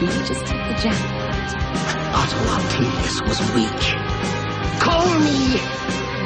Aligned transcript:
You 0.00 0.08
just 0.26 0.46
hit 0.48 0.60
the 0.68 0.74
jackpot. 0.82 1.34
Otto 2.14 2.38
Octavius 2.50 3.22
was 3.22 3.40
weak. 3.54 3.84
Call 4.80 5.06
me 5.20 5.56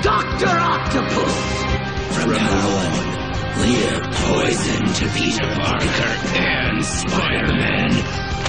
Dr. 0.03 0.49
Octopus! 0.49 1.37
From 2.17 2.33
now 2.33 2.69
on, 2.81 2.93
we're 3.61 4.01
poison 4.11 4.87
to 4.95 5.05
Peter 5.15 5.47
Parker 5.55 6.13
and 6.35 6.85
Spider-Man. 6.85 7.91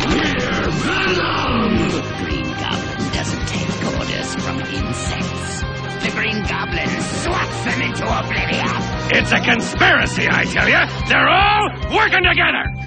We're 0.08 0.71
Venom! 0.88 1.74
Green 2.24 2.50
Goblin 2.56 3.12
doesn't 3.12 3.46
take 3.48 3.86
orders 4.00 4.36
from 4.36 4.62
insects. 4.62 5.62
The 6.06 6.12
Green 6.16 6.42
Goblin 6.48 6.90
swats 7.22 7.66
them 7.66 7.82
into 7.82 8.06
oblivion. 8.06 8.68
It's 9.12 9.32
a 9.34 9.40
conspiracy, 9.42 10.28
I 10.32 10.46
tell 10.46 10.70
you! 10.70 10.80
They're 11.10 11.28
all 11.28 11.70
working 11.94 12.24
together! 12.24 12.79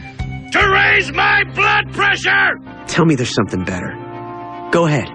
To 0.52 0.58
raise 0.68 1.10
my 1.12 1.44
blood 1.54 1.94
pressure! 1.94 2.50
Tell 2.86 3.06
me 3.06 3.14
there's 3.14 3.34
something 3.34 3.64
better. 3.64 3.88
Go 4.70 4.86
ahead. 4.86 5.08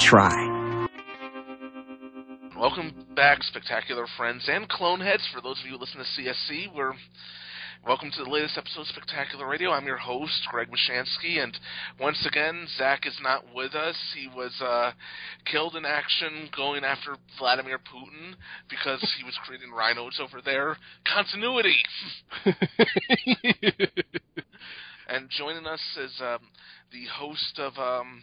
Try. 0.00 0.32
Welcome 2.58 2.94
back, 3.14 3.42
spectacular 3.42 4.06
friends 4.16 4.48
and 4.48 4.66
clone 4.70 5.00
heads. 5.00 5.22
For 5.34 5.42
those 5.42 5.60
of 5.60 5.66
you 5.66 5.72
who 5.72 5.78
listen 5.78 5.98
to 5.98 6.06
CSC, 6.22 6.74
we're 6.74 6.94
welcome 7.86 8.10
to 8.16 8.24
the 8.24 8.30
latest 8.30 8.56
episode 8.56 8.80
of 8.80 8.86
Spectacular 8.86 9.46
Radio. 9.46 9.70
I'm 9.70 9.84
your 9.84 9.98
host, 9.98 10.48
Greg 10.50 10.68
Washansky, 10.70 11.42
and 11.42 11.54
once 12.00 12.24
again, 12.26 12.66
Zach 12.78 13.06
is 13.06 13.18
not 13.22 13.44
with 13.54 13.74
us. 13.74 13.96
He 14.16 14.28
was 14.28 14.58
uh, 14.62 14.92
killed 15.44 15.76
in 15.76 15.84
action 15.84 16.48
going 16.56 16.84
after 16.84 17.16
Vladimir 17.38 17.76
Putin 17.76 18.32
because 18.70 19.02
he 19.18 19.24
was 19.24 19.38
creating 19.44 19.72
rhinos 19.72 20.18
over 20.22 20.40
there. 20.42 20.78
Continuity. 21.04 21.76
and 25.08 25.28
joining 25.30 25.66
us 25.66 25.80
is 26.02 26.12
um, 26.20 26.38
the 26.92 27.04
host 27.12 27.58
of 27.58 27.76
um, 27.78 28.22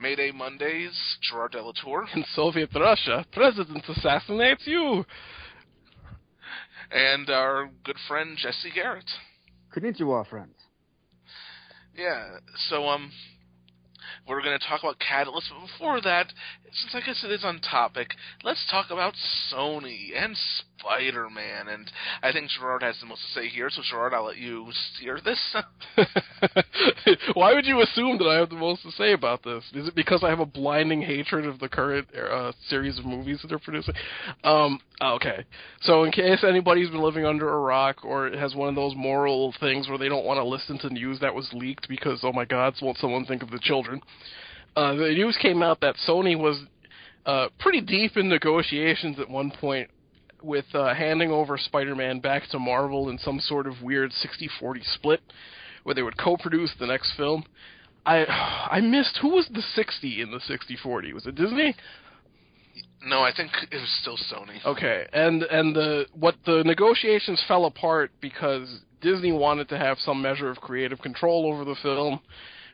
Mayday 0.00 0.30
Mondays, 0.32 0.92
Gerard 1.22 1.52
Delatour. 1.52 2.06
In 2.14 2.24
Soviet 2.34 2.70
Russia, 2.74 3.24
president 3.32 3.84
assassinates 3.88 4.66
you. 4.66 5.04
And 6.90 7.30
our 7.30 7.70
good 7.84 7.96
friend 8.06 8.36
Jesse 8.36 8.70
Garrett. 8.74 9.10
Konnichiwa, 9.74 10.28
friends. 10.28 10.54
Yeah, 11.96 12.36
so 12.68 12.86
um, 12.88 13.10
we're 14.26 14.42
going 14.42 14.58
to 14.58 14.66
talk 14.66 14.80
about 14.82 14.98
Catalyst, 14.98 15.50
but 15.50 15.66
before 15.66 16.00
that, 16.02 16.32
since 16.72 16.94
I 16.94 17.04
guess 17.04 17.22
it 17.24 17.30
is 17.30 17.44
on 17.44 17.60
topic, 17.60 18.08
let's 18.44 18.64
talk 18.70 18.90
about 18.90 19.14
Sony 19.52 20.10
and 20.16 20.36
Spider-Man. 20.82 21.68
And 21.68 21.90
I 22.22 22.32
think 22.32 22.50
Gerard 22.50 22.82
has 22.82 22.98
the 23.00 23.06
most 23.06 23.22
to 23.22 23.40
say 23.40 23.48
here, 23.48 23.70
so 23.70 23.82
Gerard, 23.88 24.14
I'll 24.14 24.26
let 24.26 24.36
you 24.36 24.66
steer 24.94 25.20
this. 25.24 25.38
Why 27.34 27.54
would 27.54 27.66
you 27.66 27.80
assume 27.82 28.18
that 28.18 28.26
I 28.26 28.36
have 28.36 28.50
the 28.50 28.56
most 28.56 28.82
to 28.82 28.90
say 28.92 29.12
about 29.12 29.42
this? 29.42 29.64
Is 29.74 29.88
it 29.88 29.94
because 29.94 30.22
I 30.22 30.30
have 30.30 30.40
a 30.40 30.46
blinding 30.46 31.02
hatred 31.02 31.46
of 31.46 31.58
the 31.58 31.68
current 31.68 32.08
uh, 32.14 32.52
series 32.68 32.98
of 32.98 33.04
movies 33.04 33.40
that 33.42 33.48
they're 33.48 33.58
producing? 33.58 33.94
Um, 34.44 34.80
okay. 35.00 35.44
So, 35.80 36.04
in 36.04 36.12
case 36.12 36.44
anybody's 36.46 36.90
been 36.90 37.02
living 37.02 37.24
under 37.24 37.48
a 37.48 37.58
rock 37.58 38.04
or 38.04 38.30
has 38.30 38.54
one 38.54 38.68
of 38.68 38.74
those 38.74 38.94
moral 38.96 39.54
things 39.60 39.88
where 39.88 39.98
they 39.98 40.08
don't 40.08 40.24
want 40.24 40.38
to 40.38 40.44
listen 40.44 40.78
to 40.80 40.90
news 40.90 41.20
that 41.20 41.34
was 41.34 41.48
leaked 41.52 41.88
because, 41.88 42.20
oh 42.22 42.32
my 42.32 42.44
God, 42.44 42.74
won't 42.82 42.98
someone 42.98 43.24
think 43.24 43.42
of 43.42 43.50
the 43.50 43.60
children? 43.60 44.00
Uh, 44.74 44.94
the 44.94 45.10
news 45.10 45.38
came 45.40 45.62
out 45.62 45.80
that 45.80 45.96
Sony 46.08 46.38
was 46.38 46.62
uh, 47.26 47.48
pretty 47.58 47.80
deep 47.80 48.16
in 48.16 48.28
negotiations 48.28 49.18
at 49.20 49.28
one 49.28 49.50
point 49.60 49.90
with 50.42 50.66
uh, 50.74 50.94
handing 50.94 51.30
over 51.30 51.56
Spider-Man 51.58 52.20
back 52.20 52.48
to 52.50 52.58
Marvel 52.58 53.08
in 53.08 53.18
some 53.18 53.40
sort 53.40 53.66
of 53.66 53.82
weird 53.82 54.12
60-40 54.12 54.84
split, 54.94 55.20
where 55.82 55.94
they 55.94 56.02
would 56.02 56.18
co-produce 56.18 56.72
the 56.78 56.86
next 56.86 57.16
film. 57.16 57.44
I 58.04 58.24
I 58.70 58.80
missed 58.80 59.18
who 59.20 59.30
was 59.30 59.48
the 59.52 59.62
60 59.62 60.22
in 60.22 60.30
the 60.30 60.38
60-40? 60.38 61.12
Was 61.12 61.26
it 61.26 61.34
Disney? 61.34 61.74
no, 63.04 63.22
I 63.22 63.32
think 63.34 63.50
it 63.70 63.76
was 63.76 63.98
still 64.00 64.16
Sony. 64.16 64.64
Okay, 64.64 65.06
and 65.12 65.42
and 65.42 65.74
the 65.74 66.06
what 66.12 66.36
the 66.46 66.62
negotiations 66.64 67.42
fell 67.48 67.64
apart 67.64 68.10
because 68.20 68.80
Disney 69.00 69.32
wanted 69.32 69.68
to 69.70 69.78
have 69.78 69.98
some 69.98 70.22
measure 70.22 70.50
of 70.50 70.58
creative 70.58 71.00
control 71.00 71.52
over 71.52 71.64
the 71.64 71.76
film, 71.82 72.20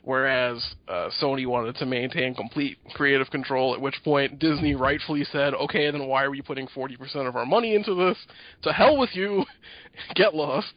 whereas 0.03 0.65
uh, 0.89 1.11
Sony 1.21 1.47
wanted 1.47 1.77
to 1.77 1.87
maintain 1.87 2.35
complete 2.35 2.79
creative 2.95 3.31
control. 3.31 3.75
At 3.75 3.81
which 3.81 3.97
point 4.05 4.39
Disney 4.39 4.75
rightfully 4.75 5.25
said, 5.25 5.55
"Okay, 5.55 5.91
then 5.91 6.07
why 6.07 6.25
are 6.25 6.31
we 6.31 6.43
putting 6.43 6.69
forty 6.69 6.97
percent 6.97 7.27
of 7.27 7.37
our 7.37 7.47
money 7.47 7.75
into 7.75 7.95
this? 7.95 8.17
To 8.63 8.73
hell 8.73 8.97
with 8.97 9.11
you, 9.15 9.45
get 10.15 10.35
lost." 10.35 10.73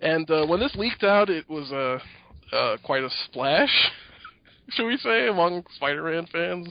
And 0.00 0.30
uh, 0.30 0.46
when 0.46 0.60
this 0.60 0.74
leaked 0.76 1.04
out, 1.04 1.30
it 1.30 1.48
was 1.48 1.72
uh, 1.72 2.54
uh, 2.54 2.76
quite 2.84 3.02
a 3.02 3.10
splash, 3.24 3.90
should 4.70 4.86
we 4.86 4.96
say, 4.98 5.28
among 5.28 5.64
Spider-Man 5.76 6.26
fans, 6.30 6.68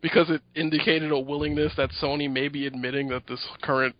because 0.00 0.30
it 0.30 0.40
indicated 0.54 1.10
a 1.10 1.18
willingness 1.18 1.72
that 1.76 1.90
Sony 2.00 2.30
may 2.30 2.48
be 2.48 2.66
admitting 2.66 3.08
that 3.08 3.26
this 3.26 3.44
current 3.62 3.96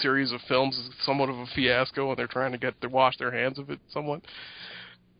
series 0.00 0.30
of 0.30 0.40
films 0.46 0.76
is 0.76 0.90
somewhat 1.04 1.28
of 1.28 1.36
a 1.36 1.46
fiasco, 1.54 2.10
and 2.10 2.18
they're 2.18 2.26
trying 2.26 2.52
to 2.52 2.58
get 2.58 2.80
to 2.80 2.88
wash 2.88 3.16
their 3.18 3.32
hands 3.32 3.58
of 3.58 3.70
it 3.70 3.80
somewhat. 3.92 4.22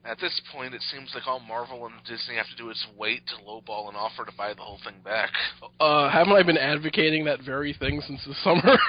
At 0.05 0.19
this 0.19 0.41
point, 0.53 0.75
it 0.75 0.83
seems 0.91 1.11
like 1.15 1.27
all 1.27 1.41
Marvel 1.41 1.85
and 1.87 1.95
Disney 2.07 2.37
have 2.37 2.49
to 2.49 2.57
do 2.57 2.71
is 2.71 2.87
wait 2.97 3.23
to 3.27 3.35
lowball 3.45 3.89
an 3.91 3.97
offer 3.97 4.25
to 4.25 4.33
buy 4.37 4.55
the 4.55 4.63
whole 4.63 4.79
thing 4.83 4.95
back. 5.05 5.31
Uh, 5.79 6.09
haven't 6.09 6.33
I 6.33 6.43
been 6.43 6.57
advocating 6.57 7.25
that 7.27 7.43
very 7.43 7.75
thing 7.75 8.01
since 8.07 8.21
the 8.27 8.35
summer? 8.43 8.79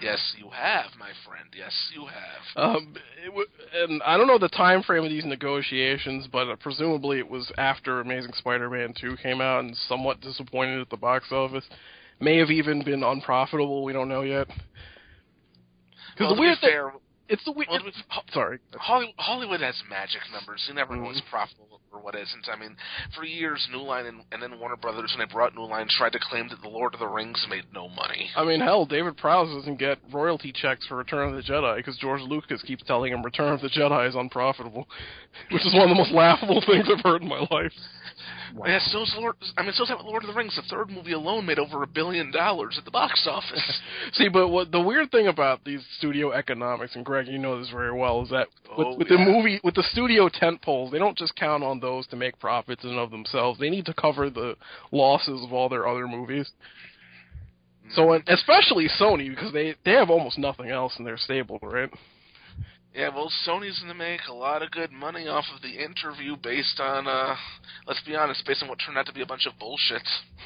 Yes, 0.00 0.18
you 0.38 0.48
have, 0.50 0.86
my 0.98 1.10
friend. 1.26 1.48
Yes, 1.56 1.72
you 1.92 2.06
have. 2.06 2.76
um, 2.76 2.94
it 3.20 3.26
w- 3.26 3.46
and 3.74 4.00
I 4.04 4.16
don't 4.16 4.28
know 4.28 4.38
the 4.38 4.48
time 4.48 4.82
frame 4.84 5.02
of 5.02 5.10
these 5.10 5.24
negotiations, 5.24 6.28
but 6.30 6.48
uh, 6.48 6.54
presumably 6.54 7.18
it 7.18 7.28
was 7.28 7.50
after 7.58 8.00
Amazing 8.00 8.32
Spider-Man 8.34 8.94
2 9.00 9.16
came 9.20 9.40
out 9.40 9.64
and 9.64 9.76
somewhat 9.88 10.20
disappointed 10.20 10.80
at 10.80 10.88
the 10.90 10.96
box 10.96 11.32
office. 11.32 11.64
May 12.20 12.38
have 12.38 12.50
even 12.50 12.84
been 12.84 13.02
unprofitable. 13.02 13.82
We 13.82 13.92
don't 13.92 14.08
know 14.08 14.22
yet. 14.22 14.46
Because 16.14 16.26
Well, 16.28 16.34
the 16.36 16.40
weird 16.40 16.58
thing, 16.60 16.90
it's 17.28 17.44
the 17.44 17.52
weird. 17.52 17.68
well, 17.70 17.80
Ho- 18.08 18.22
sorry. 18.32 18.58
Hollywood, 18.76 19.14
Hollywood 19.18 19.60
has 19.60 19.74
magic 19.88 20.20
numbers. 20.32 20.64
You 20.68 20.74
never 20.74 20.96
know 20.96 21.04
what's 21.04 21.20
Mhm. 21.20 21.30
profitable 21.30 21.80
or 21.92 22.00
what 22.00 22.14
isn't. 22.14 22.48
I 22.52 22.56
mean, 22.56 22.76
for 23.16 23.24
years, 23.24 23.66
New 23.72 23.80
Line 23.80 24.06
and, 24.06 24.22
and 24.32 24.42
then 24.42 24.58
Warner 24.58 24.76
Brothers, 24.76 25.14
when 25.16 25.26
they 25.26 25.32
brought 25.32 25.54
New 25.54 25.64
Line, 25.64 25.88
tried 25.88 26.12
to 26.12 26.18
claim 26.18 26.48
that 26.48 26.60
The 26.62 26.68
Lord 26.68 26.92
of 26.94 27.00
the 27.00 27.08
Rings 27.08 27.46
made 27.48 27.64
no 27.72 27.88
money. 27.88 28.30
I 28.36 28.44
mean, 28.44 28.60
hell, 28.60 28.84
David 28.84 29.16
Prowse 29.16 29.48
doesn't 29.54 29.76
get 29.78 29.98
royalty 30.12 30.52
checks 30.52 30.86
for 30.86 30.96
Return 30.96 31.28
of 31.30 31.34
the 31.36 31.42
Jedi 31.42 31.76
because 31.76 31.96
George 31.98 32.20
Lucas 32.22 32.60
keeps 32.62 32.82
telling 32.84 33.12
him 33.12 33.22
Return 33.22 33.52
of 33.54 33.60
the 33.62 33.68
Jedi 33.68 34.06
is 34.08 34.14
unprofitable, 34.14 34.86
which 35.50 35.64
is 35.64 35.72
one 35.74 35.84
of 35.84 35.88
the 35.90 35.94
most 35.94 36.12
laughable 36.12 36.60
things 36.66 36.86
I've 36.90 37.02
heard 37.04 37.22
in 37.22 37.28
my 37.28 37.46
life. 37.50 37.72
Yeah, 38.66 38.78
so's 38.90 39.14
Lord. 39.18 39.36
I 39.56 39.62
mean, 39.62 39.72
so's 39.74 39.88
that 39.88 39.98
with 39.98 40.06
Lord 40.06 40.24
of 40.24 40.28
the 40.28 40.34
Rings. 40.34 40.56
The 40.56 40.62
third 40.62 40.90
movie 40.90 41.12
alone 41.12 41.46
made 41.46 41.58
over 41.58 41.82
a 41.82 41.86
billion 41.86 42.30
dollars 42.30 42.76
at 42.78 42.84
the 42.84 42.90
box 42.90 43.26
office. 43.30 43.80
See, 44.12 44.28
but 44.28 44.48
what 44.48 44.70
the 44.70 44.80
weird 44.80 45.10
thing 45.10 45.28
about 45.28 45.64
these 45.64 45.84
studio 45.98 46.32
economics, 46.32 46.96
and 46.96 47.04
Greg, 47.04 47.26
you 47.28 47.38
know 47.38 47.58
this 47.58 47.70
very 47.70 47.92
well, 47.96 48.22
is 48.22 48.30
that 48.30 48.48
with, 48.76 48.86
Oh, 48.86 48.96
with 48.96 49.08
yeah. 49.10 49.16
the 49.16 49.24
movie, 49.30 49.60
with 49.64 49.74
the 49.74 49.84
studio 49.92 50.28
tent 50.28 50.62
poles, 50.62 50.90
they 50.92 50.98
don't 50.98 51.16
just 51.16 51.34
count 51.36 51.62
on 51.62 51.80
those 51.80 52.06
to 52.08 52.16
make 52.16 52.38
profits 52.38 52.84
in 52.84 52.90
and 52.90 52.98
of 52.98 53.10
themselves. 53.10 53.58
They 53.58 53.70
need 53.70 53.86
to 53.86 53.94
cover 53.94 54.30
the 54.30 54.56
losses 54.92 55.42
of 55.44 55.52
all 55.52 55.68
their 55.68 55.86
other 55.86 56.06
movies. 56.06 56.50
So, 57.94 58.02
mm. 58.02 58.16
and 58.16 58.28
especially 58.28 58.88
Sony, 59.00 59.30
because 59.30 59.52
they 59.52 59.74
they 59.84 59.92
have 59.92 60.10
almost 60.10 60.38
nothing 60.38 60.70
else 60.70 60.94
in 60.98 61.04
their 61.04 61.16
stable, 61.18 61.58
right? 61.62 61.90
Yeah, 62.98 63.10
well, 63.14 63.30
Sony's 63.46 63.78
going 63.78 63.92
to 63.92 63.94
make 63.94 64.22
a 64.28 64.32
lot 64.32 64.60
of 64.60 64.72
good 64.72 64.90
money 64.90 65.28
off 65.28 65.44
of 65.54 65.62
the 65.62 65.68
interview 65.68 66.34
based 66.34 66.80
on, 66.80 67.06
uh, 67.06 67.36
let's 67.86 68.02
be 68.04 68.16
honest, 68.16 68.44
based 68.44 68.60
on 68.64 68.68
what 68.68 68.78
turned 68.84 68.98
out 68.98 69.06
to 69.06 69.12
be 69.12 69.22
a 69.22 69.26
bunch 69.26 69.46
of 69.46 69.52
bullshit. 69.56 70.02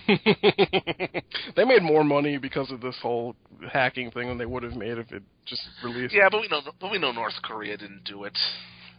they 1.56 1.64
made 1.64 1.82
more 1.82 2.04
money 2.04 2.36
because 2.36 2.70
of 2.70 2.82
this 2.82 2.94
whole 3.00 3.34
hacking 3.72 4.10
thing 4.10 4.28
than 4.28 4.36
they 4.36 4.44
would 4.44 4.62
have 4.64 4.74
made 4.74 4.98
if 4.98 5.10
it 5.12 5.22
just 5.46 5.62
released. 5.82 6.12
Yeah, 6.12 6.28
but 6.30 6.42
we 6.42 6.48
know, 6.48 6.60
but 6.78 6.90
we 6.90 6.98
know 6.98 7.10
North 7.10 7.32
Korea 7.42 7.78
didn't 7.78 8.04
do 8.04 8.24
it. 8.24 8.36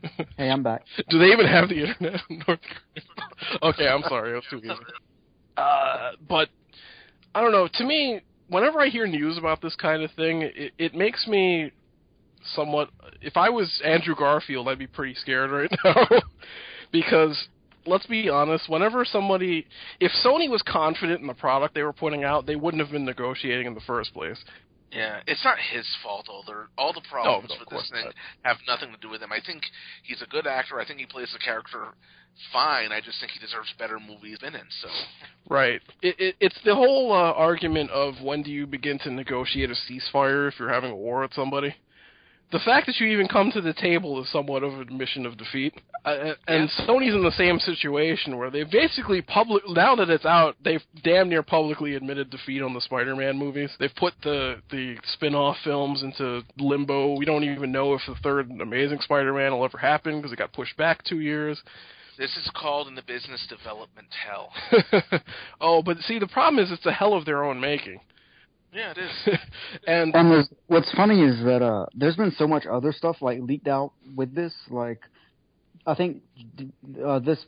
Hey, 0.36 0.50
I'm 0.50 0.64
back. 0.64 0.84
Do 1.10 1.20
they 1.20 1.28
even 1.28 1.46
have 1.46 1.70
the 1.70 1.76
internet 1.76 2.22
in 2.30 2.42
North 2.46 2.60
Korea? 2.60 3.60
okay, 3.64 3.88
I'm 3.88 4.02
sorry, 4.10 4.32
it 4.32 4.36
was 4.36 4.44
too 4.50 4.58
easy. 4.58 4.74
Uh, 5.56 6.12
but 6.28 6.50
I 7.34 7.40
don't 7.40 7.52
know. 7.52 7.70
To 7.76 7.86
me, 7.86 8.20
whenever 8.50 8.82
I 8.82 8.90
hear 8.90 9.08
news 9.08 9.38
about 9.38 9.62
this 9.62 9.76
kind 9.76 10.04
of 10.04 10.12
thing, 10.12 10.42
it, 10.42 10.74
it 10.78 10.94
makes 10.94 11.26
me 11.26 11.72
somewhat. 12.56 12.90
If 13.22 13.38
I 13.38 13.50
was 13.50 13.82
Andrew 13.84 14.16
Garfield, 14.16 14.68
I'd 14.68 14.80
be 14.80 14.88
pretty 14.88 15.16
scared 15.16 15.52
right 15.52 15.72
now 15.86 16.08
because 16.92 17.48
let's 17.86 18.06
be 18.06 18.30
honest. 18.30 18.70
Whenever 18.70 19.06
somebody, 19.06 19.66
if 20.00 20.12
Sony 20.26 20.50
was 20.50 20.62
confident 20.66 21.22
in 21.22 21.28
the 21.28 21.34
product 21.34 21.76
they 21.76 21.84
were 21.84 21.94
putting 21.94 22.24
out, 22.24 22.46
they 22.46 22.56
wouldn't 22.56 22.82
have 22.82 22.92
been 22.92 23.06
negotiating 23.06 23.68
in 23.68 23.74
the 23.74 23.82
first 23.82 24.14
place. 24.14 24.38
Yeah, 24.92 25.22
it's 25.26 25.44
not 25.44 25.58
his 25.58 25.88
fault. 26.04 26.28
All 26.30 26.44
the 26.46 26.68
all 26.78 26.94
the 26.94 27.02
problems 27.10 27.50
No, 27.50 27.56
of 27.56 27.60
with 27.62 27.70
this 27.70 27.90
thing 27.92 28.06
not. 28.06 28.14
have 28.44 28.58
nothing 28.68 28.94
to 28.94 29.00
do 29.02 29.10
with 29.10 29.22
him. 29.22 29.32
I 29.32 29.40
think 29.44 29.64
he's 30.04 30.22
a 30.22 30.28
good 30.28 30.46
actor. 30.46 30.80
I 30.80 30.86
think 30.86 31.00
he 31.00 31.08
plays 31.08 31.30
the 31.34 31.40
character 31.40 31.86
fine. 32.52 32.92
I 32.92 33.00
just 33.02 33.20
think 33.20 33.32
he 33.32 33.40
deserves 33.40 33.74
better 33.78 34.00
movies 34.00 34.38
than 34.42 34.54
in. 34.56 34.66
So 34.82 34.90
Right. 35.50 35.82
It, 36.02 36.16
it, 36.20 36.36
it's 36.40 36.58
the 36.64 36.76
whole 36.76 37.12
uh, 37.12 37.32
argument 37.34 37.90
of 37.92 38.16
when 38.24 38.44
do 38.44 38.52
you 38.52 38.66
begin 38.68 39.00
to 39.00 39.12
negotiate 39.12 39.70
a 39.72 39.76
ceasefire 39.92 40.48
if 40.48 40.60
you're 40.60 40.72
having 40.74 40.92
a 40.92 40.96
war 40.96 41.22
with 41.22 41.34
somebody. 41.34 41.76
The 42.54 42.60
fact 42.60 42.86
that 42.86 43.00
you 43.00 43.08
even 43.08 43.28
come 43.28 43.52
to 43.52 43.62
the 43.62 43.74
table 43.74 44.22
is 44.22 44.32
somewhat 44.32 44.64
of 44.64 44.74
an 44.74 44.82
admission 44.82 45.26
of 45.26 45.38
defeat. 45.38 45.74
Uh, 46.06 46.34
and 46.48 46.70
Sony's 46.88 47.16
in 47.16 47.24
the 47.24 47.32
same 47.32 47.58
situation 47.58 48.38
where 48.38 48.52
they 48.52 48.64
basically 48.64 49.24
public 49.24 49.64
now 49.68 49.96
that 49.96 50.10
it's 50.10 50.24
out, 50.24 50.56
they've 50.64 50.84
damn 51.04 51.30
near 51.30 51.42
publicly 51.42 51.96
admitted 51.96 52.30
defeat 52.30 52.62
on 52.62 52.76
the 52.76 52.82
Spider-Man 52.82 53.38
movies. 53.38 53.72
They've 53.80 53.96
put 53.96 54.14
the 54.24 54.62
the 54.70 54.98
spin-off 55.14 55.58
films 55.64 56.04
into 56.04 56.44
limbo. 56.60 57.18
We 57.18 57.26
don't 57.26 57.44
even 57.44 57.72
know 57.72 57.96
if 57.96 58.02
the 58.08 58.16
third 58.22 58.52
Amazing 58.62 59.00
Spider-Man 59.02 59.52
will 59.52 59.66
ever 59.66 59.80
happen 59.80 60.18
because 60.18 60.32
it 60.32 60.38
got 60.38 60.54
pushed 60.54 60.78
back 60.78 61.04
two 61.04 61.22
years. 61.22 61.60
This 62.20 62.38
is 62.38 62.52
called 62.56 62.88
in 62.88 62.94
the 62.94 63.02
business 63.02 63.48
development 63.50 64.10
hell. 64.28 64.54
oh, 65.62 65.82
but 65.82 65.98
see, 66.02 66.20
the 66.20 66.28
problem 66.28 66.64
is 66.64 66.72
it's 66.72 66.86
a 66.86 66.92
hell 66.92 67.16
of 67.16 67.26
their 67.26 67.44
own 67.44 67.60
making. 67.60 68.00
Yeah, 68.74 68.92
it 68.92 68.98
is. 68.98 69.40
and 69.88 70.16
And 70.16 70.32
there's, 70.32 70.50
what's 70.68 70.92
funny 70.94 71.22
is 71.22 71.44
that 71.44 71.62
uh, 71.62 71.86
there's 71.96 72.16
been 72.16 72.34
so 72.38 72.48
much 72.48 72.66
other 72.66 72.92
stuff 72.92 73.18
like 73.22 73.40
leaked 73.42 73.68
out 73.68 73.94
with 74.16 74.34
this. 74.34 74.54
Like, 74.70 75.02
I 75.86 75.96
think 75.96 76.24
uh, 77.04 77.20
this 77.20 77.46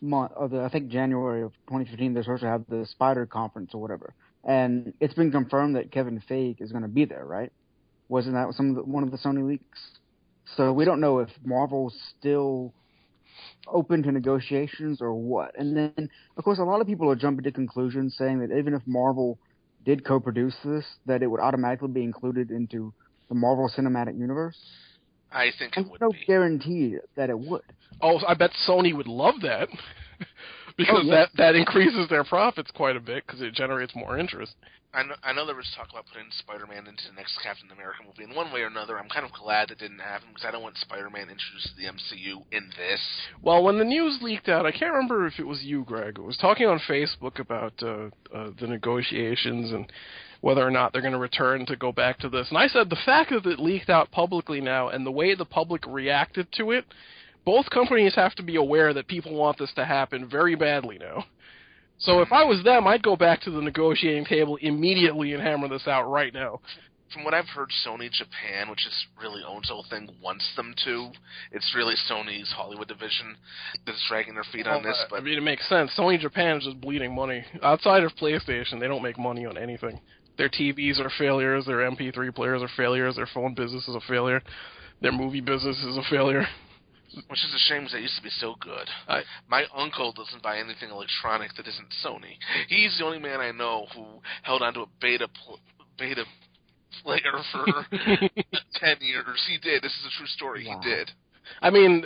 month, 0.00 0.32
or 0.36 0.48
the, 0.48 0.60
I 0.62 0.68
think 0.68 0.88
January 0.88 1.42
of 1.42 1.52
2015, 1.68 2.12
they're 2.14 2.22
supposed 2.22 2.42
to 2.42 2.48
have 2.48 2.64
the 2.68 2.86
Spider 2.90 3.26
Conference 3.26 3.70
or 3.72 3.80
whatever, 3.80 4.12
and 4.44 4.92
it's 5.00 5.14
been 5.14 5.30
confirmed 5.30 5.76
that 5.76 5.90
Kevin 5.90 6.22
Feige 6.28 6.60
is 6.60 6.72
going 6.72 6.82
to 6.82 6.88
be 6.88 7.04
there, 7.04 7.24
right? 7.24 7.52
Wasn't 8.08 8.34
that 8.34 8.52
some 8.54 8.70
of 8.70 8.76
the, 8.76 8.82
one 8.82 9.02
of 9.02 9.10
the 9.10 9.18
Sony 9.18 9.46
leaks? 9.46 9.80
So 10.56 10.72
we 10.72 10.84
don't 10.84 11.00
know 11.00 11.18
if 11.20 11.30
Marvel's 11.44 11.96
still 12.18 12.72
open 13.66 14.02
to 14.04 14.12
negotiations 14.12 15.00
or 15.00 15.12
what. 15.12 15.58
And 15.58 15.76
then, 15.76 16.10
of 16.36 16.44
course, 16.44 16.58
a 16.58 16.64
lot 16.64 16.80
of 16.80 16.86
people 16.86 17.10
are 17.10 17.16
jumping 17.16 17.42
to 17.44 17.50
conclusions 17.50 18.14
saying 18.16 18.38
that 18.40 18.56
even 18.56 18.74
if 18.74 18.82
Marvel 18.86 19.38
did 19.86 20.04
co-produce 20.04 20.54
this, 20.64 20.84
that 21.06 21.22
it 21.22 21.28
would 21.28 21.40
automatically 21.40 21.88
be 21.88 22.02
included 22.02 22.50
into 22.50 22.92
the 23.30 23.34
Marvel 23.34 23.70
Cinematic 23.74 24.18
Universe. 24.18 24.58
I 25.32 25.50
think 25.58 25.76
it 25.76 25.86
would 25.88 26.00
no 26.00 26.10
be. 26.10 26.24
guarantee 26.26 26.96
that 27.16 27.30
it 27.30 27.38
would. 27.38 27.62
oh, 28.02 28.18
I 28.26 28.34
bet 28.34 28.50
Sony 28.68 28.94
would 28.94 29.06
love 29.06 29.36
that 29.42 29.68
because 30.78 31.00
Oh, 31.00 31.02
yes. 31.02 31.28
that 31.34 31.36
that 31.36 31.54
increases 31.56 32.08
their 32.08 32.24
profits 32.24 32.70
quite 32.70 32.96
a 32.96 33.00
bit 33.00 33.24
because 33.26 33.40
it 33.40 33.54
generates 33.54 33.94
more 33.94 34.18
interest. 34.18 34.54
I 34.94 35.02
know, 35.02 35.14
I 35.22 35.32
know 35.34 35.44
there 35.44 35.54
was 35.54 35.70
talk 35.76 35.88
about 35.90 36.06
putting 36.10 36.28
Spider-Man 36.38 36.86
into 36.86 37.02
the 37.10 37.16
next 37.16 37.38
Captain 37.42 37.68
America 37.70 37.98
movie. 38.06 38.24
In 38.30 38.34
one 38.34 38.50
way 38.50 38.62
or 38.62 38.68
another, 38.68 38.98
I'm 38.98 39.10
kind 39.10 39.26
of 39.26 39.32
glad 39.32 39.68
that 39.68 39.78
didn't 39.78 39.98
happen 39.98 40.28
because 40.32 40.46
I 40.46 40.50
don't 40.50 40.62
want 40.62 40.78
Spider-Man 40.78 41.28
introduced 41.28 41.68
to 41.68 41.76
the 41.76 41.84
MCU 41.88 42.42
in 42.50 42.70
this. 42.78 43.00
Well, 43.42 43.62
when 43.62 43.78
the 43.78 43.84
news 43.84 44.18
leaked 44.22 44.48
out, 44.48 44.64
I 44.64 44.70
can't 44.72 44.94
remember 44.94 45.26
if 45.26 45.38
it 45.38 45.46
was 45.46 45.62
you, 45.62 45.84
Greg. 45.84 46.16
It 46.18 46.22
was 46.22 46.38
talking 46.38 46.66
on 46.66 46.80
Facebook 46.88 47.40
about 47.40 47.74
uh, 47.82 48.08
uh, 48.34 48.52
the 48.58 48.66
negotiations 48.66 49.70
and 49.70 49.92
whether 50.40 50.66
or 50.66 50.70
not 50.70 50.92
they're 50.92 51.02
going 51.02 51.12
to 51.12 51.18
return 51.18 51.66
to 51.66 51.76
go 51.76 51.92
back 51.92 52.18
to 52.20 52.30
this. 52.30 52.48
And 52.48 52.56
I 52.56 52.68
said 52.68 52.88
the 52.88 52.96
fact 53.04 53.30
that 53.30 53.44
it 53.44 53.58
leaked 53.58 53.90
out 53.90 54.10
publicly 54.12 54.62
now 54.62 54.88
and 54.88 55.04
the 55.04 55.10
way 55.10 55.34
the 55.34 55.44
public 55.44 55.82
reacted 55.86 56.50
to 56.52 56.70
it, 56.70 56.86
both 57.46 57.70
companies 57.70 58.14
have 58.16 58.34
to 58.34 58.42
be 58.42 58.56
aware 58.56 58.92
that 58.92 59.06
people 59.06 59.34
want 59.34 59.56
this 59.56 59.72
to 59.76 59.84
happen 59.86 60.28
very 60.28 60.56
badly 60.56 60.98
now. 60.98 61.24
So 61.98 62.20
if 62.20 62.30
I 62.32 62.44
was 62.44 62.62
them, 62.62 62.86
I'd 62.86 63.02
go 63.02 63.16
back 63.16 63.40
to 63.42 63.50
the 63.50 63.62
negotiating 63.62 64.26
table 64.26 64.58
immediately 64.60 65.32
and 65.32 65.42
hammer 65.42 65.68
this 65.68 65.86
out 65.86 66.10
right 66.10 66.34
now. 66.34 66.60
From 67.14 67.22
what 67.22 67.34
I've 67.34 67.46
heard, 67.46 67.70
Sony 67.86 68.10
Japan, 68.10 68.68
which 68.68 68.84
is 68.84 69.06
really 69.22 69.42
owns 69.46 69.68
the 69.68 69.74
whole 69.74 69.86
thing, 69.88 70.10
wants 70.20 70.44
them 70.56 70.74
to. 70.84 71.10
It's 71.52 71.72
really 71.74 71.94
Sony's 72.10 72.52
Hollywood 72.52 72.88
division 72.88 73.36
that's 73.86 74.04
dragging 74.08 74.34
their 74.34 74.44
feet 74.52 74.66
on 74.66 74.82
this. 74.82 75.00
But 75.08 75.20
I 75.20 75.22
mean, 75.22 75.38
it 75.38 75.42
makes 75.42 75.68
sense. 75.68 75.92
Sony 75.96 76.18
Japan 76.18 76.56
is 76.58 76.64
just 76.64 76.80
bleeding 76.80 77.14
money. 77.14 77.44
Outside 77.62 78.02
of 78.02 78.12
PlayStation, 78.16 78.80
they 78.80 78.88
don't 78.88 79.04
make 79.04 79.18
money 79.18 79.46
on 79.46 79.56
anything. 79.56 80.00
Their 80.36 80.48
TVs 80.48 80.98
are 80.98 81.10
failures. 81.16 81.64
Their 81.64 81.88
MP3 81.88 82.34
players 82.34 82.60
are 82.60 82.70
failures. 82.76 83.14
Their 83.14 83.28
phone 83.32 83.54
business 83.54 83.86
is 83.86 83.94
a 83.94 84.00
failure. 84.00 84.42
Their 85.00 85.12
movie 85.12 85.40
business 85.40 85.78
is 85.84 85.96
a 85.96 86.02
failure. 86.10 86.44
Which 87.28 87.44
is 87.44 87.54
a 87.54 87.58
shame 87.68 87.80
because 87.82 87.92
they 87.94 88.00
used 88.00 88.16
to 88.16 88.22
be 88.22 88.30
so 88.30 88.54
good. 88.60 88.88
I- 89.08 89.22
My 89.48 89.64
uncle 89.74 90.12
doesn't 90.12 90.42
buy 90.42 90.58
anything 90.58 90.90
electronic 90.90 91.54
that 91.56 91.66
isn't 91.66 91.88
Sony. 92.04 92.36
He's 92.68 92.96
the 92.98 93.04
only 93.04 93.18
man 93.18 93.40
I 93.40 93.52
know 93.52 93.86
who 93.94 94.04
held 94.42 94.62
onto 94.62 94.80
a 94.82 94.86
beta 95.00 95.28
pl- 95.28 95.60
beta 95.98 96.24
player 97.02 97.32
for 97.52 97.86
ten 98.74 98.96
years. 99.00 99.44
He 99.48 99.58
did. 99.58 99.82
This 99.82 99.92
is 99.92 100.06
a 100.06 100.18
true 100.18 100.26
story. 100.26 100.66
Wow. 100.66 100.80
He 100.82 100.88
did. 100.90 101.10
I 101.62 101.70
mean, 101.70 102.00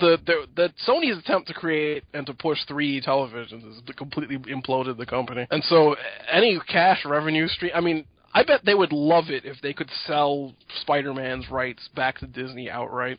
the, 0.00 0.18
the 0.26 0.46
the 0.56 0.72
Sony's 0.86 1.16
attempt 1.18 1.46
to 1.48 1.54
create 1.54 2.02
and 2.12 2.26
to 2.26 2.34
push 2.34 2.58
three 2.66 3.00
televisions 3.00 3.62
has 3.62 3.94
completely 3.96 4.36
imploded 4.38 4.96
the 4.98 5.06
company. 5.06 5.46
And 5.50 5.62
so, 5.64 5.94
any 6.30 6.58
cash 6.68 7.04
revenue 7.04 7.46
stream. 7.46 7.70
I 7.74 7.80
mean, 7.80 8.04
I 8.34 8.42
bet 8.42 8.64
they 8.64 8.74
would 8.74 8.92
love 8.92 9.30
it 9.30 9.44
if 9.44 9.60
they 9.62 9.72
could 9.72 9.90
sell 10.06 10.54
Spider-Man's 10.80 11.48
rights 11.50 11.88
back 11.94 12.18
to 12.18 12.26
Disney 12.26 12.68
outright. 12.68 13.18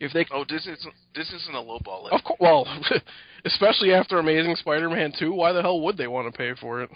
If 0.00 0.12
they 0.12 0.26
Oh, 0.30 0.44
this 0.48 0.66
isn't 0.66 0.94
this 1.14 1.32
isn't 1.32 1.54
a 1.54 1.58
lowball. 1.58 2.06
it. 2.06 2.12
Of 2.12 2.24
course, 2.24 2.38
well, 2.40 2.66
especially 3.44 3.92
after 3.92 4.18
Amazing 4.18 4.56
Spider-Man 4.56 5.12
2, 5.18 5.32
why 5.32 5.52
the 5.52 5.62
hell 5.62 5.80
would 5.80 5.96
they 5.96 6.06
want 6.06 6.32
to 6.32 6.36
pay 6.36 6.54
for 6.54 6.82
it? 6.82 6.90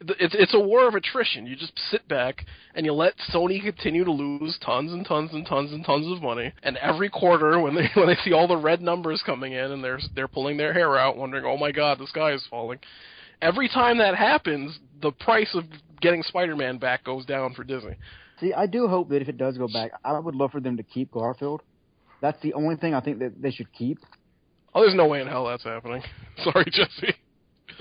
It's 0.00 0.34
it's 0.38 0.54
a 0.54 0.60
war 0.60 0.88
of 0.88 0.94
attrition. 0.94 1.46
You 1.46 1.56
just 1.56 1.78
sit 1.90 2.06
back 2.08 2.46
and 2.74 2.86
you 2.86 2.92
let 2.92 3.14
Sony 3.32 3.62
continue 3.62 4.04
to 4.04 4.12
lose 4.12 4.58
tons 4.64 4.92
and 4.92 5.04
tons 5.04 5.32
and 5.32 5.46
tons 5.46 5.72
and 5.72 5.84
tons 5.84 6.10
of 6.10 6.22
money. 6.22 6.52
And 6.62 6.76
every 6.78 7.10
quarter, 7.10 7.58
when 7.60 7.74
they 7.74 7.88
when 7.94 8.06
they 8.06 8.16
see 8.24 8.32
all 8.32 8.48
the 8.48 8.56
red 8.56 8.80
numbers 8.80 9.22
coming 9.24 9.52
in 9.52 9.72
and 9.72 9.84
they're 9.84 10.00
they're 10.14 10.28
pulling 10.28 10.56
their 10.56 10.72
hair 10.72 10.96
out, 10.96 11.16
wondering, 11.16 11.44
"Oh 11.44 11.56
my 11.58 11.72
God, 11.72 11.98
the 11.98 12.06
sky 12.06 12.32
is 12.32 12.46
falling." 12.48 12.78
Every 13.42 13.68
time 13.68 13.98
that 13.98 14.14
happens, 14.14 14.78
the 15.02 15.12
price 15.12 15.54
of 15.54 15.64
getting 16.00 16.22
Spider-Man 16.22 16.78
back 16.78 17.04
goes 17.04 17.26
down 17.26 17.52
for 17.52 17.64
Disney. 17.64 17.96
See, 18.40 18.54
I 18.54 18.66
do 18.66 18.88
hope 18.88 19.10
that 19.10 19.20
if 19.20 19.28
it 19.28 19.36
does 19.36 19.58
go 19.58 19.68
back, 19.68 19.92
I 20.04 20.18
would 20.18 20.34
love 20.34 20.52
for 20.52 20.60
them 20.60 20.76
to 20.78 20.82
keep 20.82 21.10
Garfield. 21.10 21.62
That's 22.20 22.40
the 22.42 22.54
only 22.54 22.76
thing 22.76 22.94
I 22.94 23.00
think 23.00 23.18
that 23.20 23.40
they 23.40 23.50
should 23.50 23.72
keep. 23.72 23.98
Oh, 24.74 24.80
there's 24.82 24.94
no 24.94 25.06
way 25.06 25.20
in 25.20 25.26
hell 25.26 25.46
that's 25.46 25.64
happening. 25.64 26.02
Sorry, 26.44 26.64
Jesse. 26.70 27.14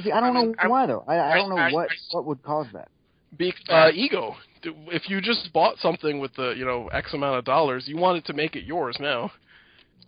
See, 0.03 0.11
I 0.11 0.19
don't 0.19 0.35
I 0.35 0.41
mean, 0.41 0.51
know 0.51 0.55
I- 0.59 0.67
why 0.67 0.85
though. 0.85 1.03
I, 1.07 1.19
I 1.19 1.35
don't 1.35 1.49
know 1.49 1.57
I- 1.57 1.69
I- 1.69 1.73
what 1.73 1.89
I- 1.89 1.95
what 2.15 2.25
would 2.25 2.43
cause 2.43 2.67
that. 2.73 2.89
Be, 3.37 3.53
uh, 3.69 3.89
ego. 3.93 4.35
If 4.63 5.09
you 5.09 5.19
just 5.21 5.51
bought 5.51 5.77
something 5.79 6.19
with 6.19 6.33
the 6.35 6.53
you 6.57 6.63
know 6.65 6.87
X 6.87 7.13
amount 7.13 7.37
of 7.37 7.43
dollars, 7.45 7.83
you 7.87 7.97
wanted 7.97 8.23
to 8.25 8.33
make 8.33 8.55
it 8.55 8.63
yours 8.63 8.95
now. 8.99 9.31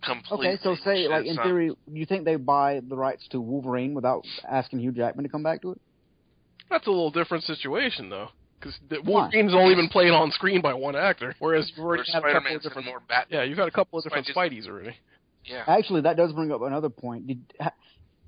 Completely. 0.02 0.48
Okay, 0.48 0.58
so 0.62 0.76
say 0.84 1.08
like 1.08 1.26
in 1.26 1.34
not- 1.36 1.44
theory, 1.44 1.72
you 1.92 2.06
think 2.06 2.24
they 2.24 2.36
buy 2.36 2.80
the 2.88 2.96
rights 2.96 3.26
to 3.30 3.40
Wolverine 3.40 3.94
without 3.94 4.24
asking 4.48 4.78
Hugh 4.80 4.92
Jackman 4.92 5.24
to 5.24 5.28
come 5.28 5.42
back 5.42 5.60
to 5.62 5.72
it? 5.72 5.80
That's 6.70 6.86
a 6.86 6.90
little 6.90 7.10
different 7.10 7.44
situation 7.44 8.08
though, 8.08 8.28
because 8.60 8.74
Why? 9.04 9.22
Wolverine's 9.22 9.54
only 9.54 9.74
been 9.74 9.88
played 9.88 10.10
on 10.10 10.30
screen 10.32 10.60
by 10.60 10.74
one 10.74 10.96
actor, 10.96 11.34
whereas 11.38 11.68
you've 11.70 11.78
Where 11.84 11.96
already 11.98 12.10
had 12.12 12.18
a 12.18 12.22
couple 12.22 12.28
of 12.28 12.42
Spider-Man's 12.42 12.62
different. 12.64 12.86
more 12.86 13.00
bat. 13.08 13.26
Yeah, 13.30 13.42
you've 13.44 13.58
had 13.58 13.68
a 13.68 13.70
couple 13.70 13.98
of 13.98 14.04
different 14.04 14.26
Spidey's- 14.26 14.66
Spideys 14.66 14.68
already. 14.68 14.96
Yeah. 15.44 15.64
Actually, 15.66 16.02
that 16.02 16.16
does 16.16 16.32
bring 16.32 16.52
up 16.52 16.60
another 16.62 16.90
point. 16.90 17.26
Did 17.26 17.40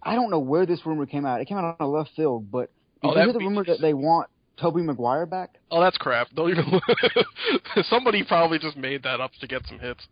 I 0.02 0.14
don't 0.14 0.30
know 0.30 0.38
where 0.38 0.64
this 0.64 0.80
rumor 0.86 1.04
came 1.06 1.26
out. 1.26 1.40
It 1.40 1.46
came 1.46 1.58
out 1.58 1.76
on 1.78 1.86
a 1.86 1.90
left 1.90 2.10
field, 2.16 2.50
but 2.50 2.70
did 3.02 3.08
Oh, 3.08 3.14
you 3.16 3.22
hear 3.24 3.32
the 3.32 3.38
rumor 3.40 3.64
that 3.64 3.80
they 3.80 3.92
want 3.92 4.28
Tobey 4.58 4.80
Maguire 4.82 5.26
back? 5.26 5.50
Oh, 5.70 5.80
that's 5.82 5.98
crap. 5.98 6.28
Don't 6.34 6.50
even. 6.50 6.80
Somebody 7.84 8.24
probably 8.24 8.58
just 8.58 8.76
made 8.76 9.02
that 9.02 9.20
up 9.20 9.32
to 9.40 9.46
get 9.46 9.66
some 9.66 9.78
hits. 9.78 10.06